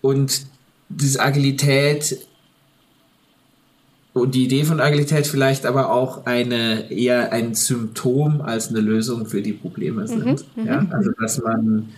Und 0.00 0.42
diese 0.88 1.20
Agilität 1.20 2.18
und 4.14 4.34
die 4.34 4.44
Idee 4.44 4.64
von 4.64 4.80
Agilität 4.80 5.26
vielleicht 5.26 5.66
aber 5.66 5.90
auch 5.92 6.26
eine 6.26 6.90
eher 6.90 7.32
ein 7.32 7.54
Symptom 7.54 8.40
als 8.40 8.68
eine 8.68 8.80
Lösung 8.80 9.26
für 9.26 9.42
die 9.42 9.52
Probleme 9.52 10.06
sind. 10.06 10.44
Mhm. 10.56 10.66
Ja? 10.66 10.86
Also 10.90 11.12
dass 11.12 11.42
man 11.42 11.90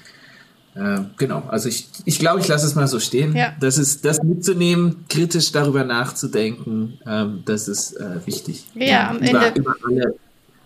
äh, 0.75 1.01
genau, 1.17 1.43
also 1.49 1.69
ich, 1.69 1.89
ich 2.05 2.19
glaube, 2.19 2.41
ich 2.41 2.49
lasse 2.49 2.67
es 2.67 2.75
mal 2.75 2.87
so 2.87 3.01
stehen. 3.01 3.35
Ja. 3.35 3.55
Das 3.61 3.77
ist 3.77 4.05
das 4.05 4.23
mitzunehmen, 4.23 5.05
kritisch 5.09 5.51
darüber 5.53 5.85
nachzudenken, 5.85 7.01
ähm, 7.07 7.43
das 7.45 7.69
ist 7.69 7.95
äh, 7.95 8.25
wichtig. 8.27 8.67
Ja, 8.75 8.87
ja, 8.87 9.11
am 9.11 9.19
über, 9.19 9.47
Ende. 9.47 9.61
Über 9.61 9.75
alle, 9.85 10.15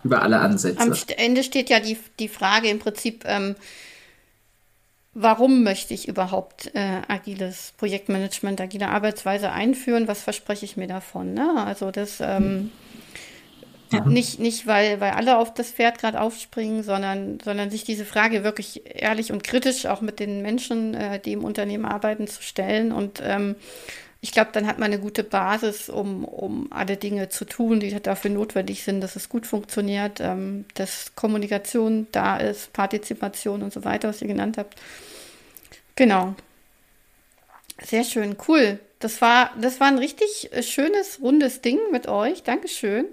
über 0.03 0.21
alle 0.21 0.39
Ansätze. 0.39 0.79
Am 0.79 0.93
Ende 1.17 1.43
steht 1.43 1.69
ja 1.69 1.79
die, 1.79 1.97
die 2.19 2.27
Frage 2.27 2.69
im 2.69 2.77
Prinzip, 2.77 3.23
ähm, 3.25 3.55
warum 5.15 5.63
möchte 5.63 5.95
ich 5.95 6.07
überhaupt 6.07 6.71
äh, 6.75 7.01
agiles 7.07 7.73
Projektmanagement, 7.77 8.61
agile 8.61 8.89
Arbeitsweise 8.89 9.51
einführen? 9.51 10.07
Was 10.07 10.21
verspreche 10.21 10.65
ich 10.65 10.77
mir 10.77 10.87
davon? 10.87 11.33
Ne? 11.33 11.65
Also 11.65 11.89
das. 11.89 12.17
Ähm, 12.21 12.71
hm 13.91 13.97
ja. 13.97 14.05
Nicht, 14.05 14.39
nicht 14.39 14.67
weil, 14.67 14.99
weil 14.99 15.11
alle 15.11 15.37
auf 15.37 15.53
das 15.53 15.71
Pferd 15.71 15.99
gerade 15.99 16.19
aufspringen, 16.19 16.83
sondern, 16.83 17.39
sondern 17.43 17.69
sich 17.69 17.83
diese 17.83 18.05
Frage 18.05 18.43
wirklich 18.43 18.83
ehrlich 18.85 19.31
und 19.31 19.43
kritisch 19.43 19.85
auch 19.85 20.01
mit 20.01 20.19
den 20.19 20.41
Menschen, 20.41 20.93
äh, 20.93 21.19
die 21.19 21.33
im 21.33 21.43
Unternehmen 21.43 21.85
arbeiten, 21.85 22.27
zu 22.27 22.41
stellen. 22.41 22.91
Und 22.91 23.21
ähm, 23.23 23.55
ich 24.21 24.31
glaube, 24.31 24.49
dann 24.53 24.65
hat 24.65 24.79
man 24.79 24.91
eine 24.91 24.99
gute 24.99 25.23
Basis, 25.23 25.89
um, 25.89 26.25
um 26.25 26.71
alle 26.71 26.97
Dinge 26.97 27.29
zu 27.29 27.45
tun, 27.45 27.79
die 27.79 27.95
dafür 28.01 28.31
notwendig 28.31 28.83
sind, 28.83 29.01
dass 29.01 29.15
es 29.15 29.29
gut 29.29 29.45
funktioniert, 29.45 30.19
ähm, 30.19 30.65
dass 30.73 31.13
Kommunikation 31.15 32.07
da 32.11 32.37
ist, 32.37 32.73
Partizipation 32.73 33.61
und 33.61 33.71
so 33.71 33.83
weiter, 33.83 34.09
was 34.09 34.21
ihr 34.21 34.27
genannt 34.27 34.57
habt. 34.57 34.75
Genau. 35.95 36.33
Sehr 37.83 38.03
schön, 38.03 38.35
cool. 38.47 38.79
Das 39.05 39.21
war, 39.21 39.51
das 39.61 39.79
war 39.79 39.85
ein 39.85 39.99
richtig 39.99 40.49
äh, 40.51 40.63
schönes, 40.63 41.19
rundes 41.21 41.61
Ding 41.61 41.77
mit 41.91 42.07
euch. 42.07 42.41
Dankeschön. 42.41 43.05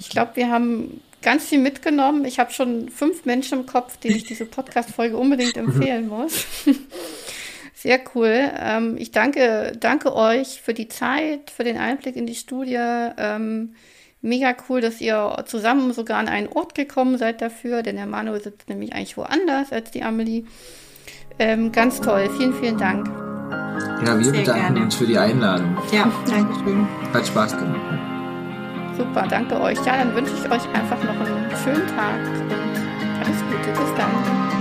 Ich 0.00 0.10
glaube, 0.10 0.32
wir 0.34 0.50
haben 0.50 1.00
ganz 1.22 1.46
viel 1.46 1.60
mitgenommen. 1.60 2.24
Ich 2.24 2.40
habe 2.40 2.52
schon 2.52 2.88
fünf 2.88 3.24
Menschen 3.24 3.60
im 3.60 3.66
Kopf, 3.66 3.96
denen 3.98 4.16
ich 4.16 4.24
diese 4.24 4.46
Podcast-Folge 4.46 5.16
unbedingt 5.16 5.56
empfehlen 5.56 6.08
muss. 6.08 6.44
Sehr 7.76 8.00
cool. 8.16 8.50
Ähm, 8.58 8.96
ich 8.98 9.12
danke, 9.12 9.76
danke 9.78 10.12
euch 10.12 10.60
für 10.60 10.74
die 10.74 10.88
Zeit, 10.88 11.52
für 11.52 11.62
den 11.62 11.78
Einblick 11.78 12.16
in 12.16 12.26
die 12.26 12.34
Studie. 12.34 12.80
Ähm, 13.16 13.76
mega 14.22 14.56
cool, 14.68 14.80
dass 14.80 15.00
ihr 15.00 15.44
zusammen 15.46 15.92
sogar 15.92 16.18
an 16.18 16.26
einen 16.26 16.48
Ort 16.48 16.74
gekommen 16.74 17.16
seid 17.16 17.40
dafür, 17.40 17.84
denn 17.84 17.94
der 17.94 18.06
Manuel 18.06 18.42
sitzt 18.42 18.68
nämlich 18.68 18.92
eigentlich 18.92 19.16
woanders 19.16 19.70
als 19.70 19.92
die 19.92 20.02
Amelie. 20.02 20.46
Ähm, 21.38 21.70
ganz 21.70 22.00
toll. 22.00 22.28
Vielen, 22.36 22.54
vielen 22.54 22.78
Dank. 22.78 23.31
Ja, 24.04 24.16
wir 24.18 24.24
Sehr 24.24 24.32
bedanken 24.32 24.60
gerne. 24.62 24.80
uns 24.82 24.94
für 24.94 25.06
die 25.06 25.18
Einladung. 25.18 25.76
Ja, 25.92 26.04
danke 26.28 26.54
schön. 26.64 26.86
Hat 27.14 27.26
Spaß 27.26 27.56
gemacht. 27.56 27.80
Super, 28.96 29.24
danke 29.28 29.60
euch. 29.60 29.78
Ja, 29.86 29.96
dann 29.98 30.14
wünsche 30.14 30.32
ich 30.34 30.44
euch 30.44 30.68
einfach 30.74 30.98
noch 31.02 31.14
einen 31.14 31.50
schönen 31.64 31.86
Tag 31.88 32.18
und 32.20 33.26
alles 33.26 33.38
Gute. 33.48 33.80
Bis 33.80 33.94
dann. 33.96 34.51